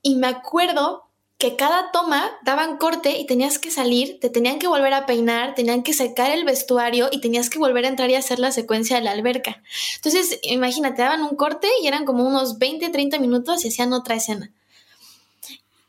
Y 0.00 0.16
me 0.16 0.28
acuerdo 0.28 1.04
que 1.36 1.56
cada 1.56 1.92
toma 1.92 2.24
daban 2.42 2.78
corte 2.78 3.18
y 3.18 3.26
tenías 3.26 3.58
que 3.58 3.70
salir, 3.70 4.18
te 4.18 4.30
tenían 4.30 4.58
que 4.58 4.66
volver 4.66 4.94
a 4.94 5.04
peinar, 5.04 5.54
tenían 5.54 5.82
que 5.82 5.92
secar 5.92 6.30
el 6.30 6.46
vestuario 6.46 7.10
y 7.12 7.20
tenías 7.20 7.50
que 7.50 7.58
volver 7.58 7.84
a 7.84 7.88
entrar 7.88 8.08
y 8.08 8.14
hacer 8.14 8.38
la 8.38 8.50
secuencia 8.50 8.96
de 8.96 9.02
la 9.02 9.10
alberca. 9.10 9.62
Entonces, 9.96 10.38
imagínate, 10.40 11.02
daban 11.02 11.22
un 11.22 11.36
corte 11.36 11.68
y 11.82 11.86
eran 11.86 12.06
como 12.06 12.26
unos 12.26 12.58
20, 12.58 12.88
30 12.88 13.18
minutos 13.18 13.62
y 13.66 13.68
hacían 13.68 13.92
otra 13.92 14.14
escena. 14.14 14.52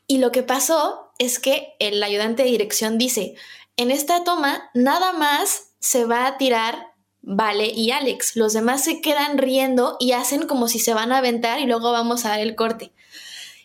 Y 0.06 0.18
lo 0.18 0.30
que 0.30 0.42
pasó 0.42 1.10
es 1.18 1.38
que 1.38 1.74
el 1.78 2.02
ayudante 2.02 2.42
de 2.42 2.50
dirección 2.50 2.98
dice, 2.98 3.34
en 3.76 3.90
esta 3.90 4.24
toma 4.24 4.70
nada 4.74 5.12
más 5.12 5.70
se 5.80 6.04
va 6.04 6.26
a 6.26 6.38
tirar 6.38 6.92
Vale 7.22 7.66
y 7.66 7.92
Alex. 7.92 8.34
Los 8.34 8.52
demás 8.52 8.82
se 8.82 9.00
quedan 9.00 9.38
riendo 9.38 9.96
y 10.00 10.12
hacen 10.12 10.46
como 10.48 10.66
si 10.66 10.80
se 10.80 10.92
van 10.92 11.12
a 11.12 11.18
aventar 11.18 11.60
y 11.60 11.66
luego 11.66 11.92
vamos 11.92 12.24
a 12.24 12.30
dar 12.30 12.40
el 12.40 12.56
corte. 12.56 12.92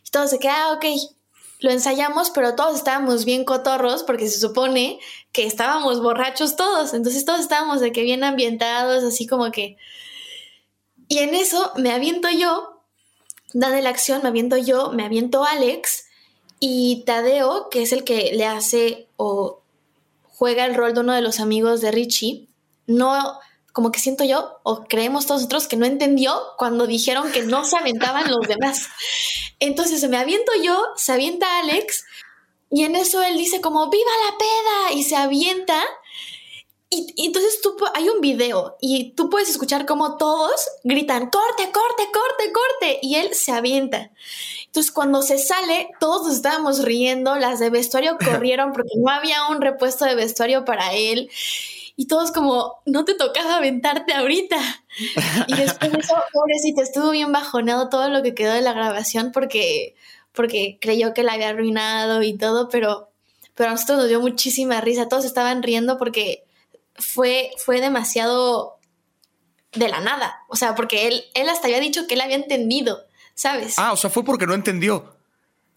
Y 0.06 0.12
todo 0.12 0.28
se 0.28 0.38
queda, 0.38 0.68
ah, 0.68 0.74
ok, 0.74 0.86
lo 1.60 1.72
ensayamos, 1.72 2.30
pero 2.30 2.56
todos 2.56 2.76
estábamos 2.76 3.26
bien 3.26 3.46
cotorros 3.46 4.04
porque 4.04 4.30
se 4.30 4.40
supone 4.40 5.00
que 5.32 5.48
estábamos 5.48 6.02
borrachos 6.02 6.56
todos. 6.56 6.94
Entonces 6.94 7.26
todos 7.26 7.40
estábamos 7.40 7.82
de 7.82 7.92
que 7.92 8.04
bien 8.04 8.24
ambientados, 8.24 9.04
así 9.04 9.26
como 9.26 9.52
que... 9.52 9.78
Y 11.08 11.20
en 11.20 11.34
eso 11.34 11.72
me 11.78 11.92
aviento 11.92 12.30
yo, 12.30 12.84
dan 13.54 13.82
la 13.84 13.90
acción, 13.90 14.22
me 14.22 14.30
aviento 14.30 14.58
yo, 14.58 14.92
me 14.92 15.04
aviento 15.04 15.46
Alex 15.46 16.06
y 16.60 17.04
Tadeo, 17.06 17.70
que 17.70 17.82
es 17.82 17.92
el 17.92 18.04
que 18.04 18.34
le 18.34 18.46
hace 18.46 19.08
o 19.16 19.62
juega 20.38 20.66
el 20.66 20.76
rol 20.76 20.94
de 20.94 21.00
uno 21.00 21.14
de 21.14 21.22
los 21.22 21.40
amigos 21.40 21.82
de 21.82 21.92
Richie, 21.92 22.48
no 22.86 23.40
como 23.74 23.92
que 23.92 24.00
siento 24.00 24.24
yo, 24.24 24.60
o 24.64 24.86
creemos 24.86 25.28
todos 25.28 25.42
nosotros, 25.42 25.68
que 25.68 25.78
no 25.78 25.86
entendió 25.86 26.36
cuando 26.58 26.88
dijeron 26.88 27.32
que 27.32 27.44
no 27.44 27.64
se 27.64 27.78
aventaban 27.78 28.30
los 28.30 28.48
demás. 28.48 28.88
Entonces 29.60 30.00
se 30.00 30.08
me 30.08 30.18
aviento 30.18 30.52
yo, 30.64 30.84
se 30.96 31.12
avienta 31.12 31.60
Alex, 31.60 32.04
y 32.70 32.84
en 32.84 32.96
eso 32.96 33.22
él 33.22 33.38
dice 33.38 33.62
como, 33.62 33.90
¡viva 33.90 34.12
la 34.30 34.38
peda! 34.38 34.94
Y 34.94 35.04
se 35.04 35.16
avienta. 35.16 35.84
Y, 36.90 37.26
entonces 37.26 37.60
tú, 37.62 37.76
hay 37.94 38.08
un 38.10 38.22
video 38.22 38.78
y 38.80 39.12
tú 39.12 39.30
puedes 39.30 39.50
escuchar 39.50 39.86
como 39.86 40.18
todos 40.18 40.70
gritan, 40.84 41.30
corte, 41.30 41.72
corte, 41.72 42.12
corte, 42.12 42.52
corte. 42.52 43.00
Y 43.02 43.16
él 43.16 43.34
se 43.34 43.52
avienta. 43.52 44.12
Entonces 44.78 44.94
cuando 44.94 45.24
se 45.24 45.40
sale, 45.40 45.90
todos 46.00 46.32
estábamos 46.32 46.84
riendo, 46.84 47.36
las 47.36 47.58
de 47.58 47.72
vestuario 47.72 48.16
corrieron 48.24 48.74
porque 48.74 48.92
no 48.96 49.10
había 49.10 49.48
un 49.48 49.60
repuesto 49.60 50.06
de 50.06 50.14
vestuario 50.14 50.66
para 50.66 50.94
él 50.94 51.32
y 51.96 52.06
todos 52.06 52.32
como, 52.32 52.76
no 52.86 53.04
te 53.04 53.16
tocaba 53.16 53.58
aventarte 53.58 54.14
ahorita. 54.14 54.56
Y 55.48 55.56
después 55.56 55.92
de 55.92 55.98
eso, 55.98 56.14
pobrecito, 56.32 56.84
estuvo 56.84 57.10
bien 57.10 57.32
bajoneado 57.32 57.90
todo 57.90 58.08
lo 58.10 58.22
que 58.22 58.36
quedó 58.36 58.54
de 58.54 58.62
la 58.62 58.74
grabación 58.74 59.32
porque, 59.32 59.96
porque 60.32 60.78
creyó 60.80 61.16
que 61.16 61.24
la 61.24 61.34
había 61.34 61.50
arruinado 61.50 62.22
y 62.22 62.38
todo, 62.38 62.70
pero, 62.70 63.10
pero 63.56 63.72
a 63.72 63.74
nosotros 63.74 63.98
nos 63.98 64.10
dio 64.10 64.22
muchísima 64.22 64.80
risa. 64.80 65.10
Todos 65.10 65.26
estaban 65.26 65.64
riendo 65.64 65.98
porque 65.98 66.46
fue, 66.94 67.50
fue 67.58 67.82
demasiado 67.82 68.78
de 69.74 69.88
la 69.90 70.02
nada. 70.02 70.44
O 70.50 70.56
sea, 70.56 70.76
porque 70.76 71.08
él, 71.08 71.24
él 71.34 71.50
hasta 71.50 71.66
había 71.66 71.80
dicho 71.80 72.06
que 72.06 72.14
él 72.14 72.22
había 72.22 72.36
entendido, 72.36 73.07
¿sabes? 73.38 73.76
Ah, 73.78 73.94
o 73.94 73.98
sea, 73.98 74.10
fue 74.10 74.26
porque 74.26 74.46
no 74.46 74.54
entendió. 74.54 75.16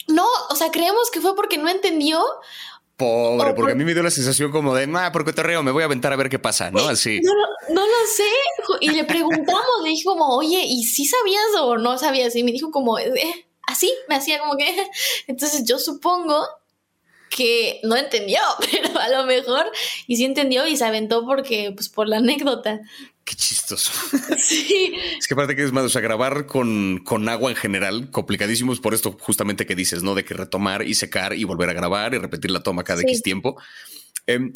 No, 0.08 0.26
o 0.48 0.56
sea, 0.56 0.72
creemos 0.72 1.10
que 1.12 1.20
fue 1.20 1.36
porque 1.36 1.58
no 1.58 1.68
entendió 1.68 2.24
Pobre, 3.00 3.54
porque 3.54 3.72
a 3.72 3.74
mí 3.74 3.84
me 3.84 3.94
dio 3.94 4.02
la 4.02 4.10
sensación 4.10 4.52
como 4.52 4.74
de, 4.74 4.86
ah, 4.94 5.10
porque 5.10 5.32
te 5.32 5.42
reo, 5.42 5.62
me 5.62 5.70
voy 5.70 5.82
a 5.82 5.86
aventar 5.86 6.12
a 6.12 6.16
ver 6.16 6.28
qué 6.28 6.38
pasa, 6.38 6.70
¿no? 6.70 6.80
Así. 6.80 7.18
No, 7.22 7.32
no, 7.70 7.86
lo 7.86 8.06
sé. 8.14 8.28
Y 8.80 8.90
le 8.90 9.04
preguntamos, 9.04 9.82
le 9.82 9.88
dijo 9.88 10.10
como, 10.10 10.36
oye, 10.36 10.62
¿y 10.66 10.84
si 10.84 11.06
sabías 11.06 11.46
o 11.60 11.78
no 11.78 11.96
sabías? 11.96 12.36
Y 12.36 12.44
me 12.44 12.52
dijo 12.52 12.70
como, 12.70 12.98
eh, 12.98 13.46
así, 13.62 13.90
me 14.06 14.16
hacía 14.16 14.38
como 14.38 14.58
que. 14.58 14.66
Entonces 15.28 15.64
yo 15.64 15.78
supongo 15.78 16.46
que 17.30 17.80
no 17.84 17.96
entendió, 17.96 18.40
pero 18.70 18.98
a 19.00 19.08
lo 19.08 19.24
mejor 19.24 19.72
y 20.06 20.16
sí 20.16 20.26
entendió 20.26 20.66
y 20.66 20.76
se 20.76 20.84
aventó 20.84 21.24
porque, 21.24 21.72
pues, 21.74 21.88
por 21.88 22.06
la 22.06 22.18
anécdota. 22.18 22.80
Qué 23.30 23.36
chistoso. 23.36 23.92
Sí. 24.38 24.94
Es 25.18 25.28
que 25.28 25.34
aparte 25.34 25.54
que 25.54 25.62
es 25.62 25.70
más, 25.70 25.84
o 25.84 25.88
sea, 25.88 26.00
grabar 26.00 26.46
con, 26.46 26.98
con 27.04 27.28
agua 27.28 27.50
en 27.50 27.56
general, 27.56 28.10
complicadísimos 28.10 28.80
por 28.80 28.94
esto 28.94 29.16
justamente 29.20 29.66
que 29.66 29.76
dices, 29.76 30.02
¿no? 30.02 30.14
De 30.14 30.24
que 30.24 30.34
retomar 30.34 30.82
y 30.82 30.94
secar 30.94 31.34
y 31.34 31.44
volver 31.44 31.68
a 31.68 31.74
grabar 31.74 32.14
y 32.14 32.18
repetir 32.18 32.50
la 32.50 32.62
toma 32.62 32.82
cada 32.82 33.02
X 33.02 33.22
tiempo. 33.22 33.60
Em, 34.26 34.52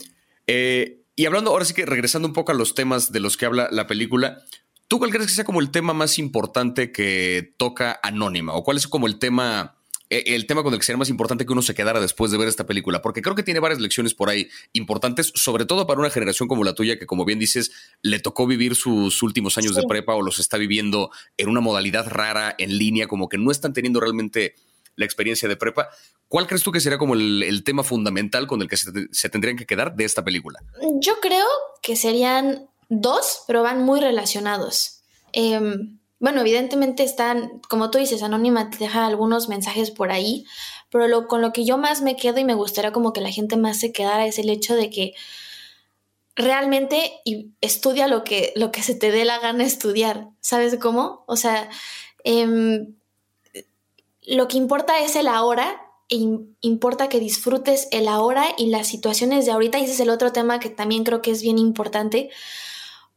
eh, 0.46 1.02
y 1.14 1.26
hablando, 1.26 1.50
ahora 1.50 1.64
sí 1.64 1.74
que 1.74 1.86
regresando 1.86 2.26
un 2.26 2.34
poco 2.34 2.50
a 2.50 2.54
los 2.54 2.74
temas 2.74 3.12
de 3.12 3.20
los 3.20 3.36
que 3.36 3.46
habla 3.46 3.68
la 3.70 3.86
película, 3.86 4.42
¿tú 4.88 4.98
cuál 4.98 5.10
crees 5.10 5.28
que 5.28 5.34
sea 5.34 5.44
como 5.44 5.60
el 5.60 5.70
tema 5.70 5.92
más 5.92 6.18
importante 6.18 6.90
que 6.90 7.54
toca 7.56 8.00
Anónima? 8.02 8.54
¿O 8.54 8.64
cuál 8.64 8.78
es 8.78 8.88
como 8.88 9.06
el 9.06 9.18
tema 9.18 9.76
el 10.10 10.46
tema 10.46 10.62
con 10.62 10.72
el 10.72 10.78
que 10.78 10.86
sería 10.86 10.98
más 10.98 11.08
importante 11.08 11.46
que 11.46 11.52
uno 11.52 11.62
se 11.62 11.74
quedara 11.74 12.00
después 12.00 12.30
de 12.30 12.38
ver 12.38 12.48
esta 12.48 12.66
película, 12.66 13.02
porque 13.02 13.22
creo 13.22 13.34
que 13.34 13.42
tiene 13.42 13.60
varias 13.60 13.80
lecciones 13.80 14.14
por 14.14 14.28
ahí 14.28 14.48
importantes, 14.72 15.32
sobre 15.34 15.64
todo 15.64 15.86
para 15.86 16.00
una 16.00 16.10
generación 16.10 16.48
como 16.48 16.62
la 16.64 16.74
tuya, 16.74 16.98
que 16.98 17.06
como 17.06 17.24
bien 17.24 17.38
dices, 17.38 17.72
le 18.02 18.20
tocó 18.20 18.46
vivir 18.46 18.76
sus 18.76 19.22
últimos 19.22 19.58
años 19.58 19.74
de 19.74 19.82
prepa 19.88 20.14
o 20.14 20.22
los 20.22 20.38
está 20.38 20.58
viviendo 20.58 21.10
en 21.36 21.48
una 21.48 21.60
modalidad 21.60 22.06
rara, 22.08 22.54
en 22.58 22.76
línea, 22.76 23.06
como 23.06 23.28
que 23.28 23.38
no 23.38 23.50
están 23.50 23.72
teniendo 23.72 24.00
realmente 24.00 24.54
la 24.96 25.04
experiencia 25.04 25.48
de 25.48 25.56
prepa. 25.56 25.88
¿Cuál 26.28 26.46
crees 26.46 26.62
tú 26.62 26.72
que 26.72 26.80
sería 26.80 26.98
como 26.98 27.14
el, 27.14 27.62
tema 27.64 27.82
fundamental 27.82 28.46
con 28.46 28.62
el 28.62 28.68
que 28.68 28.76
se, 28.76 29.28
tendrían 29.28 29.56
que 29.56 29.66
quedar 29.66 29.94
de 29.94 30.04
esta 30.04 30.24
película? 30.24 30.60
Yo 31.00 31.20
creo 31.20 31.46
que 31.82 31.96
serían 31.96 32.68
dos, 32.88 33.42
pero 33.46 33.62
van 33.62 33.82
muy 33.82 34.00
relacionados. 34.00 35.02
Em, 35.32 35.98
bueno, 36.24 36.40
evidentemente 36.40 37.02
están, 37.02 37.60
como 37.68 37.90
tú 37.90 37.98
dices, 37.98 38.22
Anónima 38.22 38.70
te 38.70 38.78
deja 38.78 39.04
algunos 39.04 39.50
mensajes 39.50 39.90
por 39.90 40.10
ahí, 40.10 40.46
pero 40.88 41.06
lo, 41.06 41.28
con 41.28 41.42
lo 41.42 41.52
que 41.52 41.66
yo 41.66 41.76
más 41.76 42.00
me 42.00 42.16
quedo 42.16 42.38
y 42.38 42.44
me 42.44 42.54
gustaría 42.54 42.92
como 42.92 43.12
que 43.12 43.20
la 43.20 43.30
gente 43.30 43.58
más 43.58 43.78
se 43.78 43.92
quedara 43.92 44.24
es 44.24 44.38
el 44.38 44.48
hecho 44.48 44.74
de 44.74 44.88
que 44.88 45.12
realmente 46.34 47.20
estudia 47.60 48.08
lo 48.08 48.24
que, 48.24 48.54
lo 48.56 48.72
que 48.72 48.82
se 48.82 48.94
te 48.94 49.10
dé 49.10 49.26
la 49.26 49.38
gana 49.38 49.64
estudiar, 49.64 50.30
¿sabes 50.40 50.78
cómo? 50.80 51.24
O 51.26 51.36
sea, 51.36 51.68
em, 52.24 52.94
lo 54.22 54.48
que 54.48 54.56
importa 54.56 55.00
es 55.00 55.16
el 55.16 55.28
ahora 55.28 55.82
e 56.08 56.16
importa 56.62 57.10
que 57.10 57.20
disfrutes 57.20 57.86
el 57.90 58.08
ahora 58.08 58.46
y 58.56 58.68
las 58.68 58.88
situaciones 58.88 59.44
de 59.44 59.52
ahorita, 59.52 59.78
y 59.78 59.84
ese 59.84 59.92
es 59.92 60.00
el 60.00 60.08
otro 60.08 60.32
tema 60.32 60.58
que 60.58 60.70
también 60.70 61.04
creo 61.04 61.20
que 61.20 61.32
es 61.32 61.42
bien 61.42 61.58
importante, 61.58 62.30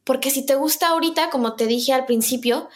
porque 0.03 0.29
si 0.29 0.45
te 0.45 0.55
gusta 0.55 0.89
ahorita, 0.89 1.29
como 1.29 1.53
te 1.53 1.67
dije 1.67 1.93
al 1.93 2.05
principio, 2.05 2.67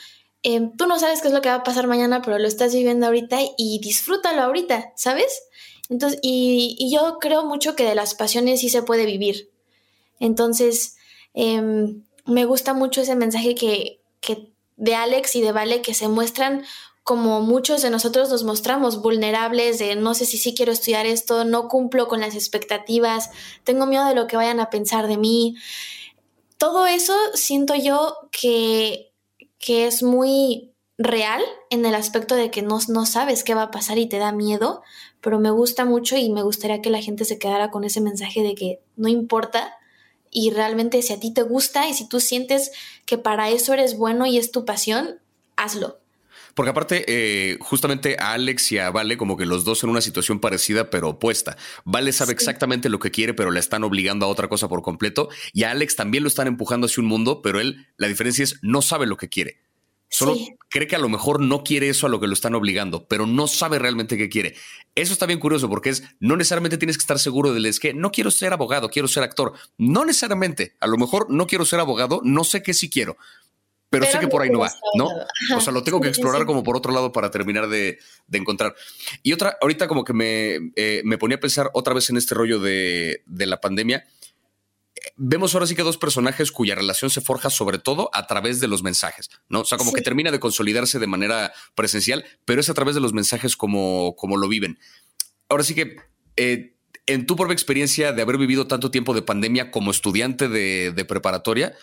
Em, 0.44 0.76
tú 0.76 0.88
no 0.88 0.98
sabes 1.00 1.22
qué 1.22 1.28
es 1.28 1.34
lo 1.34 1.42
que 1.42 1.50
va 1.50 1.56
a 1.56 1.64
pasar 1.64 1.88
mañana, 1.88 2.22
pero 2.22 2.40
lo 2.40 2.48
estás 2.48 2.74
viviendo 2.74 3.06
ahorita 3.06 3.40
y 3.58 3.80
disfrútalo 3.80 4.42
ahorita, 4.42 4.94
¿sabes? 4.96 5.44
Entonces, 5.90 6.20
y, 6.24 6.90
yo 6.92 7.18
creo 7.20 7.46
mucho 7.46 7.76
que 7.76 7.86
de 7.86 7.96
las 7.96 8.16
pasiones 8.16 8.62
sí 8.62 8.70
se 8.70 8.82
puede 8.82 9.06
vivir. 9.06 9.52
Entonces, 10.20 10.96
em, 11.34 12.04
me 12.26 12.46
gusta 12.46 12.74
mucho 12.74 13.02
ese 13.02 13.16
mensaje 13.16 13.56
que, 13.56 14.02
que 14.20 14.52
de 14.78 14.96
Alex 14.96 15.36
y 15.36 15.42
de 15.42 15.52
Vale 15.52 15.82
que 15.82 15.94
se 15.94 16.08
muestran 16.08 16.64
como 17.04 17.42
muchos 17.42 17.82
de 17.82 17.90
nosotros 17.90 18.30
nos 18.30 18.44
mostramos 18.44 19.02
vulnerables 19.02 19.80
de 19.80 19.96
no 19.96 20.14
sé 20.14 20.26
si 20.26 20.38
sí 20.38 20.54
quiero 20.56 20.72
estudiar 20.72 21.06
esto, 21.06 21.46
no 21.46 21.68
cumplo 21.68 22.08
con 22.08 22.22
las 22.22 22.36
expectativas, 22.36 23.32
tengo 23.64 23.86
miedo 23.86 24.06
de 24.06 24.16
lo 24.16 24.28
que 24.28 24.38
vayan 24.38 24.60
a 24.60 24.70
pensar 24.70 25.08
de 25.08 25.18
mí. 25.18 25.56
Todo 26.58 26.86
eso 26.86 27.16
siento 27.34 27.74
yo 27.76 28.16
que 28.32 29.11
que 29.62 29.88
es 29.88 30.04
muy 30.04 30.74
real 30.98 31.42
en 31.70 31.86
el 31.86 31.96
aspecto 31.96 32.36
de 32.36 32.52
que 32.52 32.62
no, 32.62 32.80
no 32.90 33.06
sabes 33.06 33.44
qué 33.44 33.56
va 33.56 33.64
a 33.64 33.72
pasar 33.72 33.98
y 33.98 34.08
te 34.08 34.18
da 34.18 34.32
miedo, 34.32 34.84
pero 35.22 35.40
me 35.40 35.52
gusta 35.52 35.86
mucho 35.86 36.18
y 36.18 36.30
me 36.30 36.44
gustaría 36.44 36.82
que 36.82 36.90
la 36.90 37.02
gente 37.02 37.26
se 37.26 37.40
quedara 37.40 37.72
con 37.72 37.84
ese 37.84 38.02
mensaje 38.02 38.42
de 38.44 38.56
que 38.56 38.82
no 38.96 39.08
importa 39.08 39.78
y 40.30 40.52
realmente 40.52 41.02
si 41.02 41.14
a 41.14 41.20
ti 41.20 41.34
te 41.34 41.44
gusta 41.44 41.88
y 41.88 41.94
si 41.94 42.08
tú 42.08 42.20
sientes 42.20 42.72
que 43.06 43.18
para 43.18 43.50
eso 43.50 43.74
eres 43.74 43.98
bueno 43.98 44.26
y 44.26 44.38
es 44.38 44.52
tu 44.52 44.66
pasión, 44.66 45.20
hazlo. 45.56 46.01
Porque 46.54 46.70
aparte, 46.72 47.06
eh, 47.08 47.58
justamente 47.60 48.18
a 48.20 48.34
Alex 48.34 48.72
y 48.72 48.78
a 48.78 48.92
Vale, 48.92 49.18
como 49.18 49.38
que 49.38 49.46
los 49.46 49.64
dos 49.64 49.84
en 49.84 49.90
una 49.90 50.02
situación 50.02 50.40
parecida 50.40 50.90
pero 50.90 51.10
opuesta. 51.10 51.58
Vale 51.86 52.12
sabe 52.12 52.34
exactamente 52.34 52.90
lo 52.90 53.00
que 53.00 53.12
quiere, 53.12 53.34
pero 53.34 53.52
le 53.52 53.60
están 53.60 53.84
obligando 53.84 54.26
a 54.26 54.30
otra 54.30 54.48
cosa 54.48 54.68
por 54.68 54.82
completo. 54.82 55.30
Y 55.54 55.64
a 55.64 55.72
Alex 55.72 55.96
también 55.96 56.24
lo 56.24 56.28
están 56.28 56.48
empujando 56.48 56.86
hacia 56.86 57.02
un 57.02 57.08
mundo, 57.08 57.42
pero 57.42 57.60
él, 57.60 57.88
la 57.98 58.08
diferencia 58.08 58.44
es, 58.44 58.60
no 58.62 58.82
sabe 58.82 59.06
lo 59.06 59.18
que 59.18 59.30
quiere. 59.30 59.60
Solo 60.14 60.36
cree 60.70 60.88
que 60.88 60.98
a 60.98 61.00
lo 61.00 61.08
mejor 61.08 61.40
no 61.40 61.64
quiere 61.64 61.88
eso 61.88 62.06
a 62.06 62.10
lo 62.10 62.20
que 62.20 62.28
lo 62.28 62.34
están 62.34 62.54
obligando, 62.54 63.08
pero 63.08 63.26
no 63.26 63.48
sabe 63.48 63.80
realmente 63.80 64.18
qué 64.18 64.28
quiere. 64.28 64.56
Eso 64.94 65.14
está 65.14 65.26
bien 65.26 65.40
curioso 65.40 65.70
porque 65.70 65.90
es, 65.90 66.04
no 66.20 66.36
necesariamente 66.36 66.78
tienes 66.78 66.98
que 66.98 67.04
estar 67.04 67.18
seguro 67.18 67.54
de 67.54 67.70
es 67.70 67.80
que 67.80 67.94
no 67.94 68.12
quiero 68.12 68.30
ser 68.30 68.52
abogado, 68.52 68.90
quiero 68.90 69.08
ser 69.08 69.24
actor. 69.24 69.54
No 69.78 70.04
necesariamente. 70.04 70.76
A 70.82 70.88
lo 70.88 70.98
mejor 70.98 71.30
no 71.30 71.48
quiero 71.48 71.64
ser 71.64 71.80
abogado, 71.80 72.20
no 72.26 72.44
sé 72.44 72.62
qué 72.62 72.74
sí 72.74 72.90
quiero 72.90 73.16
pero, 73.92 74.06
sé 74.06 74.20
que 74.20 74.30
por 74.30 74.42
ahí 74.42 74.50
no 74.50 74.60
va, 74.60 74.74
¿no? 74.96 75.10
o 75.54 75.60
sea, 75.60 75.74
lo 75.74 75.84
tengo 75.84 76.00
que 76.00 76.08
explorar 76.08 76.46
como 76.46 76.64
por 76.64 76.78
otro 76.78 76.94
lado 76.94 77.12
para 77.12 77.30
terminar 77.30 77.68
de, 77.68 78.00
encontrar. 78.32 78.74
Y 79.22 79.34
otra, 79.34 79.58
ahorita 79.62 79.90
como 79.90 80.06
que 80.06 80.14
me, 80.14 80.72
eh, 80.78 81.02
me, 81.04 81.18
ponía 81.18 81.36
a 81.36 81.40
pensar 81.42 81.70
otra 81.74 81.94
vez 81.94 82.10
en 82.10 82.16
este 82.16 82.34
rollo 82.34 82.60
de, 82.60 83.22
la 83.28 83.60
pandemia. 83.60 84.06
Vemos 85.18 85.54
ahora 85.54 85.68
sí 85.68 85.76
que 85.76 85.84
dos 85.84 85.98
personajes 85.98 86.54
cuya 86.54 86.74
relación 86.74 87.12
se 87.12 87.20
forja 87.20 87.50
sobre 87.50 87.80
todo 87.80 88.10
a 88.14 88.28
través 88.28 88.62
de 88.62 88.70
los 88.70 88.82
mensajes, 88.82 89.30
¿no? 89.50 89.60
O 89.60 89.66
sea, 89.66 89.78
como 89.78 89.92
que 89.92 90.02
termina 90.02 90.32
de 90.32 90.40
consolidarse 90.40 90.98
de 90.98 91.08
manera 91.08 91.52
presencial, 91.76 92.24
pero 92.46 92.62
es 92.62 92.70
a 92.70 92.74
través 92.74 92.96
de 92.96 93.02
los 93.02 93.12
mensajes 93.12 93.58
como, 93.58 94.16
como 94.16 94.38
lo 94.38 94.48
viven. 94.48 94.80
Ahora 95.50 95.66
sí 95.66 95.76
que 95.76 95.98
eh, 96.38 96.76
en 97.08 97.26
tu 97.26 97.36
propia 97.36 97.54
experiencia 97.54 98.14
de 98.14 98.22
haber 98.22 98.38
vivido 98.38 98.68
tanto 98.68 98.90
tiempo 98.90 99.14
de 99.14 99.22
pandemia 99.22 99.70
como 99.70 99.92
estudiante 99.92 100.48
de, 100.48 100.94
de 100.94 101.04
preparatoria, 101.04 101.76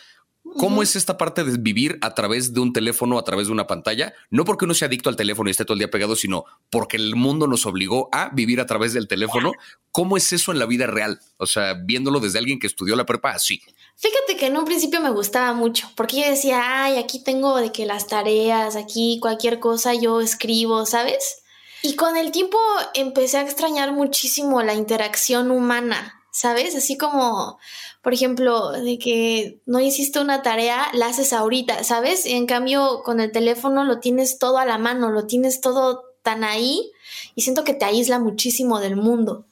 ¿Cómo 0.59 0.83
es 0.83 0.97
esta 0.97 1.17
parte 1.17 1.45
de 1.45 1.57
vivir 1.57 1.99
a 2.03 2.15
través 2.15 2.53
de 2.53 2.61
un 2.61 2.73
teléfono, 2.73 3.19
a 3.19 3.25
través 3.25 3.47
de 3.47 3.53
una 3.53 3.67
pantalla? 3.67 4.13
No 4.31 4.45
porque 4.45 4.65
uno 4.65 4.75
sea 4.75 4.87
adicto 4.87 5.09
al 5.09 5.17
teléfono 5.17 5.49
y 5.49 5.53
esté 5.53 5.65
todo 5.65 5.75
el 5.75 5.79
día 5.79 5.91
pegado, 5.91 6.17
sino 6.17 6.45
porque 6.69 6.97
el 6.97 7.17
mundo 7.17 7.47
nos 7.47 7.65
obligó 7.65 8.09
a 8.13 8.31
vivir 8.31 8.61
a 8.61 8.67
través 8.67 8.93
del 8.93 9.09
teléfono. 9.09 9.53
¿Cómo 9.93 10.17
es 10.17 10.33
eso 10.33 10.53
en 10.53 10.59
la 10.59 10.67
vida 10.67 10.87
real? 10.87 11.21
O 11.39 11.47
sea, 11.47 11.75
viéndolo 11.75 12.21
desde 12.21 12.39
alguien 12.39 12.59
que 12.59 12.67
estudió 12.67 12.97
la 12.97 13.07
prepa 13.07 13.31
así. 13.31 13.63
Fíjate 13.97 14.37
que 14.37 14.47
en 14.47 14.57
un 14.57 14.65
principio 14.65 15.01
me 15.01 15.11
gustaba 15.11 15.53
mucho, 15.55 15.91
porque 15.97 16.21
yo 16.21 16.29
decía, 16.29 16.85
ay, 16.85 16.99
aquí 16.99 17.23
tengo 17.23 17.57
de 17.57 17.73
que 17.73 17.87
las 17.87 18.07
tareas, 18.07 18.77
aquí 18.77 19.19
cualquier 19.21 19.61
cosa 19.61 19.95
yo 19.95 20.21
escribo, 20.21 20.87
¿sabes? 20.87 21.43
Y 21.83 21.95
con 21.95 22.17
el 22.17 22.33
tiempo 22.33 22.59
empecé 22.95 23.39
a 23.39 23.43
extrañar 23.43 23.93
muchísimo 23.93 24.63
la 24.63 24.75
interacción 24.75 25.51
humana, 25.51 26.21
¿sabes? 26.33 26.75
Así 26.75 26.97
como, 26.97 27.59
por 28.03 28.15
ejemplo, 28.15 28.71
de 28.73 28.99
que 28.99 29.61
no 29.67 29.81
hiciste 29.81 30.21
una 30.21 30.43
tarea, 30.43 30.89
la 30.95 31.09
haces 31.09 31.33
ahorita, 31.33 31.85
¿sabes? 31.85 32.27
En 32.27 32.47
cambio, 32.47 33.03
con 33.05 33.21
el 33.21 33.33
teléfono 33.33 33.85
lo 33.85 33.99
tienes 33.99 34.39
todo 34.39 34.59
a 34.59 34.65
la 34.65 34.79
mano, 34.79 35.11
lo 35.11 35.27
tienes 35.27 35.61
todo 35.61 36.05
tan 36.23 36.45
ahí 36.45 36.93
y 37.35 37.43
siento 37.43 37.65
que 37.65 37.75
te 37.75 37.85
aísla 37.85 38.19
muchísimo 38.19 38.81
del 38.81 38.97
mundo, 38.97 39.47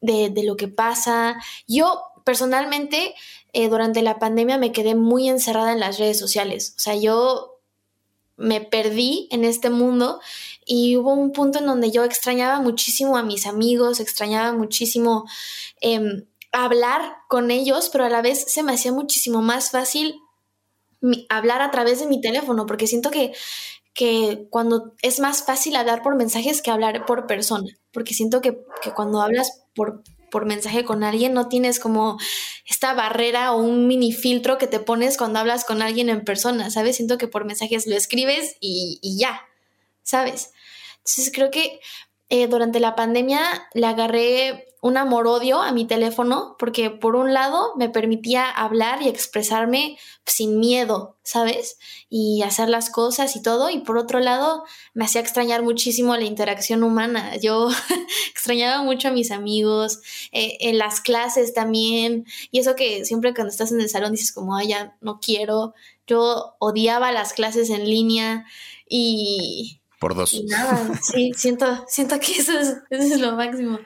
de, 0.00 0.32
lo 0.44 0.56
que 0.56 0.68
pasa. 0.68 1.36
Yo 1.66 2.02
personalmente, 2.24 3.14
eh, 3.52 3.68
durante 3.68 4.02
la 4.02 4.18
pandemia 4.18 4.58
me 4.58 4.72
quedé 4.72 4.94
muy 4.94 5.28
encerrada 5.28 5.72
en 5.72 5.80
las 5.80 5.98
redes 5.98 6.18
sociales, 6.18 6.74
o 6.76 6.80
sea, 6.80 6.94
yo 6.94 7.58
me 8.36 8.60
perdí 8.60 9.26
en 9.32 9.44
este 9.44 9.68
mundo 9.68 10.20
y 10.64 10.96
hubo 10.96 11.12
un 11.12 11.32
punto 11.32 11.58
en 11.58 11.66
donde 11.66 11.90
yo 11.90 12.04
extrañaba 12.04 12.60
muchísimo 12.60 13.16
a 13.16 13.24
mis 13.24 13.46
amigos, 13.46 13.98
extrañaba 13.98 14.52
muchísimo 14.52 15.24
em, 15.80 16.24
hablar 16.64 17.18
con 17.28 17.50
ellos, 17.50 17.88
pero 17.90 18.04
a 18.04 18.10
la 18.10 18.22
vez 18.22 18.44
se 18.48 18.62
me 18.62 18.72
hacía 18.72 18.92
muchísimo 18.92 19.42
más 19.42 19.70
fácil 19.70 20.20
hablar 21.28 21.62
a 21.62 21.70
través 21.70 22.00
de 22.00 22.06
mi 22.06 22.20
teléfono, 22.20 22.66
porque 22.66 22.86
siento 22.86 23.10
que, 23.10 23.32
que 23.94 24.46
cuando 24.50 24.94
es 25.02 25.20
más 25.20 25.44
fácil 25.44 25.76
hablar 25.76 26.02
por 26.02 26.16
mensajes 26.16 26.62
que 26.62 26.70
hablar 26.70 27.06
por 27.06 27.26
persona, 27.26 27.70
porque 27.92 28.14
siento 28.14 28.40
que, 28.40 28.58
que 28.82 28.92
cuando 28.92 29.20
hablas 29.20 29.64
por, 29.74 30.02
por 30.30 30.46
mensaje 30.46 30.84
con 30.84 31.04
alguien 31.04 31.34
no 31.34 31.48
tienes 31.48 31.80
como 31.80 32.18
esta 32.66 32.94
barrera 32.94 33.52
o 33.52 33.62
un 33.62 33.86
mini 33.86 34.12
filtro 34.12 34.58
que 34.58 34.66
te 34.66 34.80
pones 34.80 35.16
cuando 35.16 35.38
hablas 35.38 35.64
con 35.64 35.82
alguien 35.82 36.08
en 36.08 36.24
persona, 36.24 36.70
¿sabes? 36.70 36.96
Siento 36.96 37.18
que 37.18 37.28
por 37.28 37.44
mensajes 37.44 37.86
lo 37.86 37.96
escribes 37.96 38.56
y, 38.60 38.98
y 39.02 39.18
ya, 39.18 39.42
¿sabes? 40.02 40.52
Entonces 40.98 41.30
creo 41.32 41.50
que 41.50 41.80
eh, 42.28 42.46
durante 42.46 42.80
la 42.80 42.94
pandemia 42.94 43.40
le 43.72 43.86
agarré 43.86 44.67
un 44.80 44.96
amor-odio 44.96 45.60
a 45.60 45.72
mi 45.72 45.86
teléfono 45.86 46.54
porque 46.58 46.90
por 46.90 47.16
un 47.16 47.34
lado 47.34 47.72
me 47.76 47.88
permitía 47.88 48.48
hablar 48.48 49.02
y 49.02 49.08
expresarme 49.08 49.98
sin 50.24 50.60
miedo, 50.60 51.16
¿sabes? 51.22 51.78
Y 52.08 52.42
hacer 52.42 52.68
las 52.68 52.90
cosas 52.90 53.34
y 53.34 53.42
todo. 53.42 53.70
Y 53.70 53.80
por 53.80 53.98
otro 53.98 54.20
lado 54.20 54.64
me 54.94 55.04
hacía 55.04 55.20
extrañar 55.20 55.62
muchísimo 55.62 56.16
la 56.16 56.24
interacción 56.24 56.82
humana. 56.82 57.36
Yo 57.36 57.70
extrañaba 58.30 58.82
mucho 58.82 59.08
a 59.08 59.12
mis 59.12 59.30
amigos, 59.30 60.00
eh, 60.32 60.56
en 60.60 60.78
las 60.78 61.00
clases 61.00 61.54
también. 61.54 62.26
Y 62.50 62.60
eso 62.60 62.76
que 62.76 63.04
siempre 63.04 63.34
cuando 63.34 63.50
estás 63.50 63.72
en 63.72 63.80
el 63.80 63.88
salón 63.88 64.12
dices 64.12 64.32
como, 64.32 64.56
ay, 64.56 64.68
ya 64.68 64.96
no 65.00 65.18
quiero. 65.18 65.74
Yo 66.06 66.54
odiaba 66.60 67.10
las 67.10 67.32
clases 67.32 67.70
en 67.70 67.84
línea 67.84 68.46
y 68.88 69.80
por 69.98 70.14
dos. 70.14 70.32
Y 70.32 70.44
nada, 70.44 70.88
sí, 71.02 71.32
siento, 71.36 71.84
siento 71.88 72.20
que 72.20 72.32
eso 72.32 72.56
es, 72.56 72.76
eso 72.90 73.14
es 73.14 73.20
lo 73.20 73.32
máximo. 73.32 73.80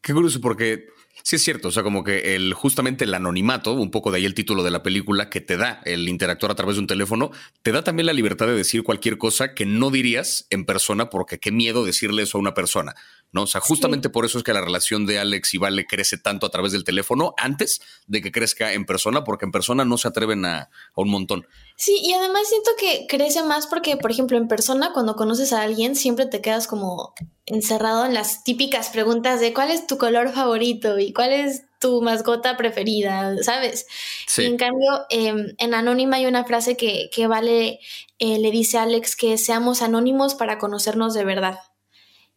Qué 0.00 0.12
curioso, 0.12 0.40
porque 0.40 0.86
sí 1.22 1.36
es 1.36 1.42
cierto, 1.42 1.68
o 1.68 1.70
sea, 1.70 1.82
como 1.82 2.04
que 2.04 2.36
el 2.36 2.54
justamente 2.54 3.04
el 3.04 3.14
anonimato, 3.14 3.72
un 3.72 3.90
poco 3.90 4.10
de 4.10 4.18
ahí 4.18 4.24
el 4.24 4.34
título 4.34 4.62
de 4.62 4.70
la 4.70 4.82
película, 4.82 5.28
que 5.28 5.40
te 5.40 5.56
da 5.56 5.80
el 5.84 6.08
interactuar 6.08 6.52
a 6.52 6.54
través 6.54 6.76
de 6.76 6.80
un 6.80 6.86
teléfono, 6.86 7.30
te 7.62 7.72
da 7.72 7.82
también 7.82 8.06
la 8.06 8.12
libertad 8.12 8.46
de 8.46 8.54
decir 8.54 8.82
cualquier 8.82 9.18
cosa 9.18 9.54
que 9.54 9.66
no 9.66 9.90
dirías 9.90 10.46
en 10.50 10.64
persona, 10.64 11.10
porque 11.10 11.38
qué 11.38 11.52
miedo 11.52 11.84
decirle 11.84 12.22
eso 12.22 12.38
a 12.38 12.40
una 12.40 12.54
persona. 12.54 12.94
¿No? 13.32 13.42
O 13.42 13.46
sea, 13.46 13.60
justamente 13.60 14.08
por 14.08 14.24
eso 14.24 14.38
es 14.38 14.44
que 14.44 14.52
la 14.52 14.60
relación 14.60 15.06
de 15.06 15.18
Alex 15.18 15.54
y 15.54 15.58
Vale 15.58 15.86
crece 15.86 16.18
tanto 16.18 16.46
a 16.46 16.50
través 16.50 16.72
del 16.72 16.84
teléfono 16.84 17.34
antes 17.36 17.80
de 18.06 18.22
que 18.22 18.32
crezca 18.32 18.72
en 18.72 18.86
persona, 18.86 19.24
porque 19.24 19.44
en 19.44 19.52
persona 19.52 19.84
no 19.84 19.98
se 19.98 20.08
atreven 20.08 20.44
a, 20.44 20.70
un 20.94 21.10
montón. 21.10 21.46
Sí, 21.76 21.98
y 22.02 22.12
además 22.14 22.48
siento 22.48 22.70
que 22.78 23.06
crece 23.08 23.42
más 23.42 23.66
porque, 23.66 23.96
por 23.96 24.10
ejemplo, 24.10 24.36
en 24.36 24.48
persona, 24.48 24.92
cuando 24.92 25.16
conoces 25.16 25.52
a 25.52 25.62
alguien, 25.62 25.94
siempre 25.94 26.26
te 26.26 26.40
quedas 26.40 26.66
como 26.66 27.14
encerrado 27.46 28.04
en 28.04 28.14
las 28.14 28.44
típicas 28.44 28.88
preguntas 28.90 29.40
de 29.40 29.54
cuál 29.54 29.70
es 29.70 29.86
tu 29.86 29.96
color 29.98 30.32
favorito 30.32 30.98
y 30.98 31.12
cuál 31.12 31.32
es 31.32 31.62
tu 31.78 32.02
mascota 32.02 32.56
preferida, 32.56 33.36
¿sabes? 33.42 33.86
Y 34.36 34.44
en 34.44 34.56
cambio, 34.56 35.06
em, 35.10 35.54
en 35.58 35.74
Anónima 35.74 36.16
hay 36.16 36.26
una 36.26 36.44
frase 36.44 36.76
que, 36.76 37.26
Vale 37.28 37.80
eh, 38.18 38.38
le 38.38 38.50
dice 38.50 38.78
a 38.78 38.82
Alex 38.82 39.14
que 39.14 39.38
seamos 39.38 39.82
anónimos 39.82 40.34
para 40.34 40.58
conocernos 40.58 41.14
de 41.14 41.24
verdad. 41.24 41.60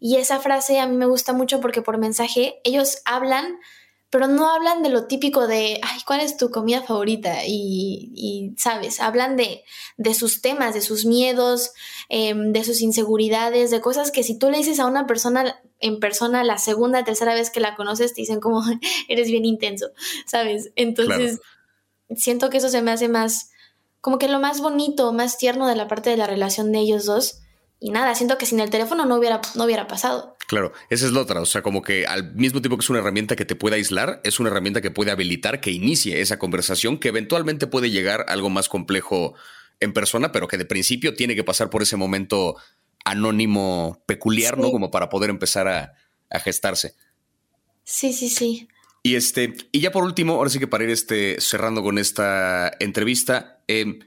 Y 0.03 0.15
esa 0.15 0.39
frase 0.39 0.79
a 0.79 0.87
mí 0.87 0.97
me 0.97 1.05
gusta 1.05 1.31
mucho 1.31 1.61
porque 1.61 1.83
por 1.83 1.99
mensaje 1.99 2.59
ellos 2.63 2.97
hablan, 3.05 3.59
pero 4.09 4.27
no 4.27 4.49
hablan 4.49 4.81
de 4.81 4.89
lo 4.89 5.05
típico 5.05 5.45
de, 5.45 5.79
ay, 5.83 5.99
¿cuál 6.07 6.21
es 6.21 6.37
tu 6.37 6.49
comida 6.49 6.81
favorita? 6.81 7.45
Y, 7.45 8.55
¿sabes? 8.57 8.99
Hablan 8.99 9.37
de, 9.37 9.63
de, 9.97 10.13
sus 10.15 10.41
temas, 10.41 10.73
de 10.73 10.81
sus 10.81 11.05
miedos, 11.05 11.73
em, 12.09 12.51
de 12.51 12.63
sus 12.63 12.81
inseguridades, 12.81 13.69
de 13.69 13.79
cosas 13.79 14.09
que 14.09 14.23
si 14.23 14.39
tú 14.39 14.49
le 14.49 14.57
dices 14.57 14.79
a 14.79 14.87
una 14.87 15.05
persona 15.05 15.61
en 15.79 15.99
persona 15.99 16.43
la 16.43 16.57
segunda, 16.57 17.03
tercera 17.03 17.35
vez 17.35 17.51
que 17.51 17.59
la 17.59 17.75
conoces, 17.75 18.15
te 18.15 18.21
dicen 18.21 18.39
como, 18.39 18.63
eres 19.07 19.27
bien 19.27 19.45
intenso, 19.45 19.91
¿sabes? 20.25 20.71
Entonces, 20.75 21.39
siento 22.15 22.49
que 22.49 22.57
eso 22.57 22.69
se 22.69 22.81
me 22.81 22.89
hace 22.89 23.07
más, 23.07 23.51
como 24.01 24.17
que 24.17 24.27
lo 24.27 24.39
más 24.39 24.61
bonito, 24.61 25.13
más 25.13 25.37
tierno 25.37 25.67
de 25.67 25.75
la 25.75 25.87
parte 25.87 26.09
de 26.09 26.17
la 26.17 26.25
relación 26.25 26.71
de 26.71 26.79
ellos 26.79 27.05
dos 27.05 27.41
y 27.83 27.89
nada, 27.89 28.13
siento 28.13 28.37
que 28.37 28.45
sin 28.45 28.59
el 28.59 28.69
teléfono 28.69 29.07
no 29.07 29.17
hubiera, 29.17 29.41
no 29.55 29.63
hubiera 29.63 29.87
pasado. 29.87 30.37
Claro, 30.45 30.71
esa 30.91 31.07
es 31.07 31.13
la 31.13 31.21
otra. 31.21 31.41
O 31.41 31.47
sea, 31.47 31.63
como 31.63 31.81
que 31.81 32.05
al 32.05 32.35
mismo 32.35 32.61
tiempo 32.61 32.77
que 32.77 32.83
es 32.83 32.89
una 32.91 32.99
herramienta 32.99 33.35
que 33.35 33.43
te 33.43 33.55
puede 33.55 33.77
aislar, 33.77 34.21
es 34.23 34.39
una 34.39 34.49
herramienta 34.49 34.81
que 34.81 34.91
puede 34.91 35.09
habilitar 35.09 35.61
que 35.61 35.71
inicie 35.71 36.21
esa 36.21 36.37
conversación 36.37 36.99
que 36.99 37.07
eventualmente 37.07 37.65
puede 37.65 37.89
llegar 37.89 38.21
a 38.21 38.33
algo 38.33 38.51
más 38.51 38.69
complejo 38.69 39.33
en 39.79 39.93
persona, 39.93 40.31
pero 40.31 40.47
que 40.47 40.59
de 40.59 40.65
principio 40.65 41.15
tiene 41.15 41.33
que 41.33 41.43
pasar 41.43 41.71
por 41.71 41.81
ese 41.81 41.97
momento 41.97 42.55
anónimo 43.03 44.03
peculiar, 44.05 44.59
¿no? 44.59 44.69
Como 44.69 44.91
para 44.91 45.09
poder 45.09 45.31
empezar 45.31 45.67
a, 45.67 45.95
gestarse. 46.39 46.93
Sí, 47.83 48.13
sí, 48.13 48.29
sí. 48.29 48.67
Y 49.01 49.15
este, 49.15 49.55
y 49.71 49.79
ya 49.79 49.91
por 49.91 50.03
último, 50.03 50.35
ahora 50.35 50.51
sí 50.51 50.59
que 50.59 50.67
para 50.67 50.83
ir 50.83 50.91
este, 50.91 51.41
cerrando 51.41 51.81
con 51.81 51.97
esta 51.97 52.71
entrevista, 52.79 53.63
em, 53.67 53.99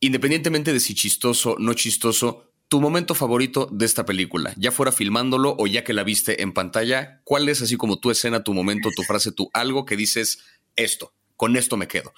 independientemente 0.00 0.74
de 0.74 0.80
si 0.80 0.94
chistoso, 0.94 1.56
no 1.58 1.72
chistoso, 1.72 2.50
tu 2.74 2.80
momento 2.80 3.14
favorito 3.14 3.68
de 3.70 3.86
esta 3.86 4.04
película, 4.04 4.52
ya 4.56 4.72
fuera 4.72 4.90
filmándolo 4.90 5.54
o 5.60 5.68
ya 5.68 5.84
que 5.84 5.92
la 5.92 6.02
viste 6.02 6.42
en 6.42 6.52
pantalla, 6.52 7.20
¿cuál 7.22 7.48
es 7.48 7.62
así 7.62 7.76
como 7.76 8.00
tu 8.00 8.10
escena, 8.10 8.42
tu 8.42 8.52
momento, 8.52 8.90
tu 8.96 9.04
frase, 9.04 9.30
tu 9.30 9.48
algo 9.52 9.84
que 9.84 9.94
dices 9.94 10.40
esto, 10.74 11.14
con 11.36 11.56
esto 11.56 11.76
me 11.76 11.86
quedo? 11.86 12.12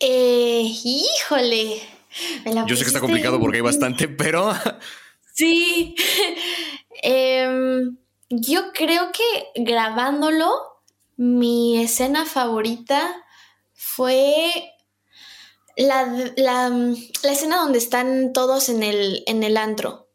Eh, 0.00 0.62
híjole. 0.82 1.82
Yo 2.66 2.74
sé 2.74 2.84
que 2.84 2.88
está 2.88 3.00
complicado 3.00 3.38
porque 3.38 3.58
hay 3.58 3.62
bastante, 3.62 4.08
pero... 4.08 4.54
Sí. 5.34 5.94
Em, 7.02 7.98
yo 8.30 8.72
creo 8.72 9.12
que 9.12 9.62
grabándolo, 9.62 10.50
mi 11.18 11.82
escena 11.82 12.24
favorita 12.24 13.14
fue 13.74 14.72
la, 15.78 16.32
la, 16.36 16.68
la, 17.22 17.32
escena 17.32 17.58
donde 17.58 17.78
están 17.78 18.32
todos 18.32 18.68
en 18.68 18.82
el, 18.82 19.22
en 19.26 19.42
el 19.42 19.56
antro 19.56 20.08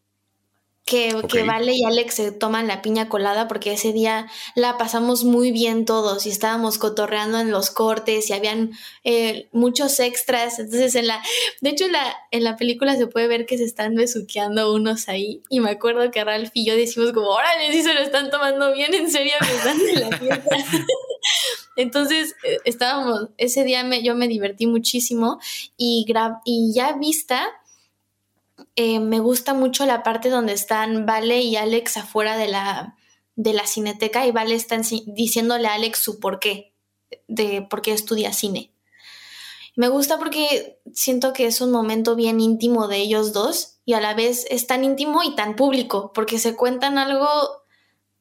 que, 0.85 1.15
que, 1.31 1.43
Vale 1.43 1.73
y 1.73 1.85
Alex 1.85 2.15
se 2.15 2.31
toman 2.31 2.67
la 2.67 2.81
piña 2.81 3.07
colada 3.07 3.47
porque 3.47 3.73
ese 3.73 3.93
día 3.93 4.27
la 4.55 4.77
pasamos 4.77 5.23
muy 5.23 5.51
bien 5.51 5.85
todos 5.85 6.25
y 6.25 6.29
estábamos 6.29 6.77
cotorreando 6.77 7.39
en 7.39 7.51
los 7.51 7.69
cortes 7.69 8.29
y 8.29 8.33
habían 8.33 8.71
eh, 9.05 9.47
muchos 9.53 9.99
extras. 10.01 10.59
Entonces, 10.59 10.95
en 10.95 11.07
la, 11.07 11.23
de 11.61 11.69
hecho, 11.69 11.85
en 11.85 11.93
la, 11.93 12.15
en 12.31 12.43
la 12.43 12.57
película 12.57 12.97
se 12.97 13.07
puede 13.07 13.27
ver 13.27 13.45
que 13.45 13.57
se 13.57 13.63
están 13.63 13.95
besuqueando 13.95 14.73
unos 14.73 15.07
ahí. 15.07 15.41
Y 15.49 15.61
me 15.61 15.71
acuerdo 15.71 16.11
que 16.11 16.23
Ralph 16.23 16.51
y 16.53 16.65
yo 16.65 16.75
decimos 16.75 17.13
como, 17.13 17.27
órale, 17.27 17.71
sí 17.71 17.81
se 17.81 17.93
lo 17.93 18.01
están 18.01 18.29
tomando 18.29 18.73
bien, 18.73 18.93
en 18.93 19.09
serio, 19.09 19.33
me 19.39 19.53
están 19.53 19.79
en 19.79 20.09
la 20.09 20.17
fiesta. 20.17 20.57
Entonces, 21.75 22.35
eh, 22.43 22.57
estábamos, 22.65 23.29
ese 23.37 23.63
día 23.63 23.83
yo 23.99 24.15
me 24.15 24.27
divertí 24.27 24.67
muchísimo 24.67 25.39
y, 25.77 26.05
y 26.45 26.73
ya 26.73 26.93
vista 26.93 27.49
eh, 28.75 28.99
me 28.99 29.19
gusta 29.19 29.53
mucho 29.53 29.85
la 29.85 30.03
parte 30.03 30.29
donde 30.29 30.53
están 30.53 31.05
Vale 31.05 31.41
y 31.41 31.55
Alex 31.55 31.97
afuera 31.97 32.37
de 32.37 32.47
la, 32.47 32.95
de 33.35 33.53
la 33.53 33.67
cineteca 33.67 34.25
y 34.25 34.31
Vale 34.31 34.55
está 34.55 34.79
diciéndole 35.05 35.67
a 35.67 35.73
Alex 35.73 35.99
su 35.99 36.19
por 36.19 36.39
qué, 36.39 36.73
de 37.27 37.61
por 37.61 37.81
qué 37.81 37.93
estudia 37.93 38.33
cine. 38.33 38.71
Me 39.75 39.87
gusta 39.87 40.19
porque 40.19 40.79
siento 40.93 41.33
que 41.33 41.47
es 41.47 41.59
un 41.61 41.71
momento 41.71 42.15
bien 42.15 42.39
íntimo 42.39 42.87
de 42.87 42.97
ellos 42.97 43.33
dos 43.33 43.79
y 43.85 43.93
a 43.93 44.01
la 44.01 44.13
vez 44.13 44.45
es 44.49 44.67
tan 44.67 44.83
íntimo 44.83 45.23
y 45.23 45.35
tan 45.35 45.55
público 45.55 46.11
porque 46.13 46.37
se 46.37 46.55
cuentan 46.55 46.99
algo, 46.99 47.27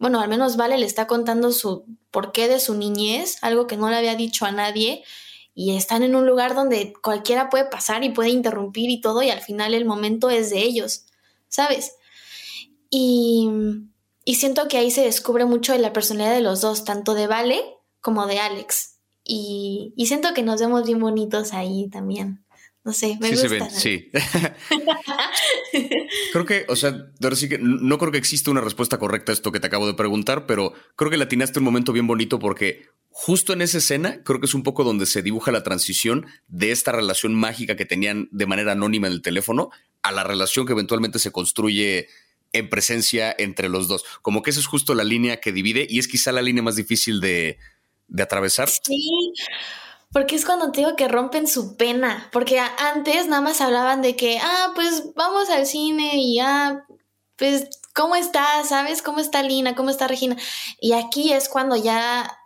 bueno, 0.02 0.18
al 0.20 0.28
menos 0.28 0.56
Vale 0.56 0.78
le 0.78 0.86
está 0.86 1.06
contando 1.06 1.52
su 1.52 1.84
porqué 2.10 2.48
de 2.48 2.58
su 2.58 2.74
niñez, 2.74 3.38
algo 3.40 3.68
que 3.68 3.76
no 3.76 3.88
le 3.88 3.94
había 3.94 4.16
dicho 4.16 4.44
a 4.44 4.50
nadie 4.50 5.04
y 5.54 5.76
están 5.76 6.02
en 6.02 6.16
un 6.16 6.26
lugar 6.26 6.56
donde 6.56 6.92
cualquiera 6.92 7.48
puede 7.48 7.66
pasar 7.66 8.02
y 8.02 8.08
puede 8.08 8.30
interrumpir 8.30 8.90
y 8.90 9.00
todo 9.00 9.22
y 9.22 9.30
al 9.30 9.42
final 9.42 9.74
el 9.74 9.84
momento 9.84 10.28
es 10.28 10.50
de 10.50 10.58
ellos, 10.58 11.04
¿sabes? 11.46 11.92
Y, 12.90 13.48
y 14.24 14.34
siento 14.34 14.66
que 14.66 14.78
ahí 14.78 14.90
se 14.90 15.04
descubre 15.04 15.44
mucho 15.44 15.72
de 15.72 15.78
la 15.78 15.92
personalidad 15.92 16.34
de 16.34 16.40
los 16.42 16.60
dos, 16.60 16.82
tanto 16.82 17.14
de 17.14 17.28
Vale 17.28 17.62
como 18.00 18.26
de 18.26 18.40
Alex. 18.40 18.96
Y, 19.22 19.94
y 19.96 20.06
siento 20.06 20.34
que 20.34 20.42
nos 20.42 20.60
vemos 20.60 20.84
bien 20.84 20.98
bonitos 20.98 21.52
ahí 21.52 21.88
también. 21.90 22.44
No 22.84 22.92
sé, 22.92 23.16
me 23.20 23.36
sí 23.36 23.46
gusta. 23.46 23.70
sí. 23.70 24.10
creo 26.32 26.44
que, 26.44 26.64
o 26.68 26.74
sea, 26.74 27.06
ahora 27.22 27.36
sí 27.36 27.48
que 27.48 27.58
no 27.58 27.96
creo 27.98 28.10
que 28.10 28.18
exista 28.18 28.50
una 28.50 28.60
respuesta 28.60 28.98
correcta 28.98 29.30
a 29.30 29.34
esto 29.34 29.52
que 29.52 29.60
te 29.60 29.68
acabo 29.68 29.86
de 29.86 29.94
preguntar, 29.94 30.46
pero 30.46 30.72
creo 30.96 31.10
que 31.10 31.16
latinaste 31.16 31.60
un 31.60 31.64
momento 31.64 31.92
bien 31.92 32.08
bonito 32.08 32.40
porque 32.40 32.86
justo 33.10 33.52
en 33.52 33.62
esa 33.62 33.78
escena 33.78 34.22
creo 34.24 34.40
que 34.40 34.46
es 34.46 34.54
un 34.54 34.64
poco 34.64 34.82
donde 34.82 35.06
se 35.06 35.22
dibuja 35.22 35.52
la 35.52 35.62
transición 35.62 36.26
de 36.48 36.72
esta 36.72 36.90
relación 36.90 37.34
mágica 37.34 37.76
que 37.76 37.84
tenían 37.84 38.28
de 38.32 38.46
manera 38.46 38.72
anónima 38.72 39.06
en 39.06 39.12
el 39.12 39.22
teléfono 39.22 39.70
a 40.02 40.10
la 40.10 40.24
relación 40.24 40.66
que 40.66 40.72
eventualmente 40.72 41.20
se 41.20 41.30
construye 41.30 42.08
en 42.52 42.68
presencia 42.68 43.34
entre 43.38 43.68
los 43.68 43.86
dos. 43.86 44.04
Como 44.22 44.42
que 44.42 44.50
esa 44.50 44.60
es 44.60 44.66
justo 44.66 44.94
la 44.94 45.04
línea 45.04 45.40
que 45.40 45.52
divide 45.52 45.86
y 45.88 46.00
es 46.00 46.08
quizá 46.08 46.32
la 46.32 46.42
línea 46.42 46.62
más 46.62 46.76
difícil 46.76 47.20
de, 47.20 47.58
de 48.08 48.22
atravesar. 48.22 48.68
Sí, 48.68 49.08
porque 50.12 50.36
es 50.36 50.44
cuando 50.44 50.70
te 50.70 50.80
digo 50.80 50.96
que 50.96 51.08
rompen 51.08 51.46
su 51.46 51.76
pena, 51.76 52.28
porque 52.32 52.60
antes 52.60 53.26
nada 53.28 53.40
más 53.40 53.60
hablaban 53.60 54.02
de 54.02 54.14
que, 54.14 54.38
ah, 54.38 54.72
pues 54.74 55.14
vamos 55.14 55.48
al 55.48 55.66
cine 55.66 56.16
y 56.16 56.38
ah, 56.38 56.84
pues, 57.36 57.68
¿cómo 57.94 58.14
está? 58.14 58.62
¿Sabes? 58.64 59.00
¿Cómo 59.00 59.20
está 59.20 59.42
Lina? 59.42 59.74
¿Cómo 59.74 59.90
está 59.90 60.06
Regina? 60.06 60.36
Y 60.80 60.92
aquí 60.92 61.32
es 61.32 61.48
cuando 61.48 61.76
ya 61.76 62.38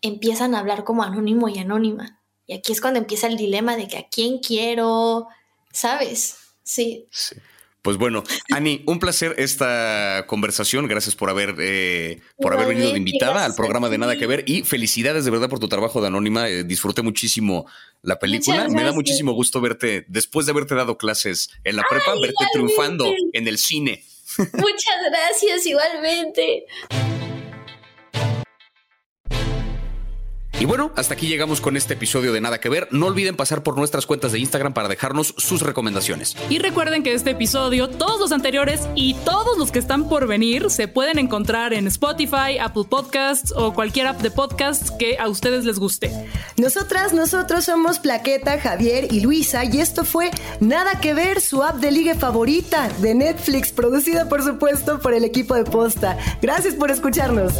empiezan 0.00 0.54
a 0.54 0.60
hablar 0.60 0.84
como 0.84 1.02
anónimo 1.02 1.48
y 1.48 1.58
anónima. 1.58 2.20
Y 2.46 2.54
aquí 2.54 2.72
es 2.72 2.80
cuando 2.80 2.98
empieza 2.98 3.26
el 3.26 3.36
dilema 3.36 3.76
de 3.76 3.86
que 3.86 3.98
a 3.98 4.08
quién 4.08 4.38
quiero, 4.38 5.28
¿sabes? 5.72 6.38
Sí. 6.62 7.06
sí. 7.10 7.36
Pues 7.82 7.96
bueno, 7.96 8.22
Ani, 8.52 8.82
un 8.86 8.98
placer 8.98 9.34
esta 9.38 10.24
conversación. 10.26 10.86
Gracias 10.86 11.14
por 11.14 11.30
haber, 11.30 11.54
eh, 11.58 12.20
por 12.36 12.52
haber 12.52 12.68
venido 12.68 12.90
de 12.92 12.98
invitada 12.98 13.44
al 13.44 13.54
programa 13.54 13.88
de 13.88 13.98
Nada 13.98 14.16
que 14.16 14.26
Ver 14.26 14.44
y 14.46 14.62
felicidades 14.62 15.24
de 15.24 15.30
verdad 15.30 15.48
por 15.48 15.60
tu 15.60 15.68
trabajo 15.68 16.00
de 16.00 16.08
Anónima. 16.08 16.48
Eh, 16.48 16.64
disfruté 16.64 17.02
muchísimo 17.02 17.66
la 18.02 18.18
película. 18.18 18.68
Me 18.68 18.84
da 18.84 18.92
muchísimo 18.92 19.32
gusto 19.32 19.60
verte, 19.60 20.04
después 20.08 20.46
de 20.46 20.52
haberte 20.52 20.74
dado 20.74 20.98
clases 20.98 21.50
en 21.64 21.76
la 21.76 21.84
prepa, 21.88 22.14
verte 22.20 22.44
triunfando 22.52 23.06
en 23.32 23.48
el 23.48 23.58
cine. 23.58 24.04
Muchas 24.36 24.96
gracias, 25.10 25.66
igualmente. 25.66 26.66
Y 30.60 30.66
bueno, 30.66 30.92
hasta 30.94 31.14
aquí 31.14 31.26
llegamos 31.26 31.62
con 31.62 31.74
este 31.78 31.94
episodio 31.94 32.34
de 32.34 32.40
Nada 32.42 32.60
que 32.60 32.68
Ver. 32.68 32.86
No 32.90 33.06
olviden 33.06 33.34
pasar 33.34 33.62
por 33.62 33.78
nuestras 33.78 34.04
cuentas 34.04 34.32
de 34.32 34.40
Instagram 34.40 34.74
para 34.74 34.88
dejarnos 34.88 35.34
sus 35.38 35.62
recomendaciones. 35.62 36.36
Y 36.50 36.58
recuerden 36.58 37.02
que 37.02 37.14
este 37.14 37.30
episodio, 37.30 37.88
todos 37.88 38.20
los 38.20 38.30
anteriores 38.30 38.86
y 38.94 39.14
todos 39.14 39.56
los 39.56 39.72
que 39.72 39.78
están 39.78 40.06
por 40.06 40.26
venir 40.26 40.68
se 40.68 40.86
pueden 40.86 41.18
encontrar 41.18 41.72
en 41.72 41.86
Spotify, 41.86 42.58
Apple 42.60 42.84
Podcasts 42.90 43.54
o 43.56 43.72
cualquier 43.72 44.08
app 44.08 44.20
de 44.20 44.30
podcast 44.30 44.90
que 44.98 45.16
a 45.18 45.28
ustedes 45.28 45.64
les 45.64 45.78
guste. 45.78 46.12
Nosotras, 46.58 47.14
nosotros 47.14 47.64
somos 47.64 47.98
Plaqueta, 47.98 48.60
Javier 48.60 49.08
y 49.10 49.20
Luisa 49.20 49.64
y 49.64 49.80
esto 49.80 50.04
fue 50.04 50.30
Nada 50.60 51.00
que 51.00 51.14
Ver, 51.14 51.40
su 51.40 51.62
app 51.62 51.76
de 51.76 51.90
ligue 51.90 52.14
favorita 52.14 52.90
de 52.98 53.14
Netflix, 53.14 53.72
producida 53.72 54.28
por 54.28 54.42
supuesto 54.42 54.98
por 54.98 55.14
el 55.14 55.24
equipo 55.24 55.54
de 55.54 55.64
Posta. 55.64 56.18
Gracias 56.42 56.74
por 56.74 56.90
escucharnos. 56.90 57.54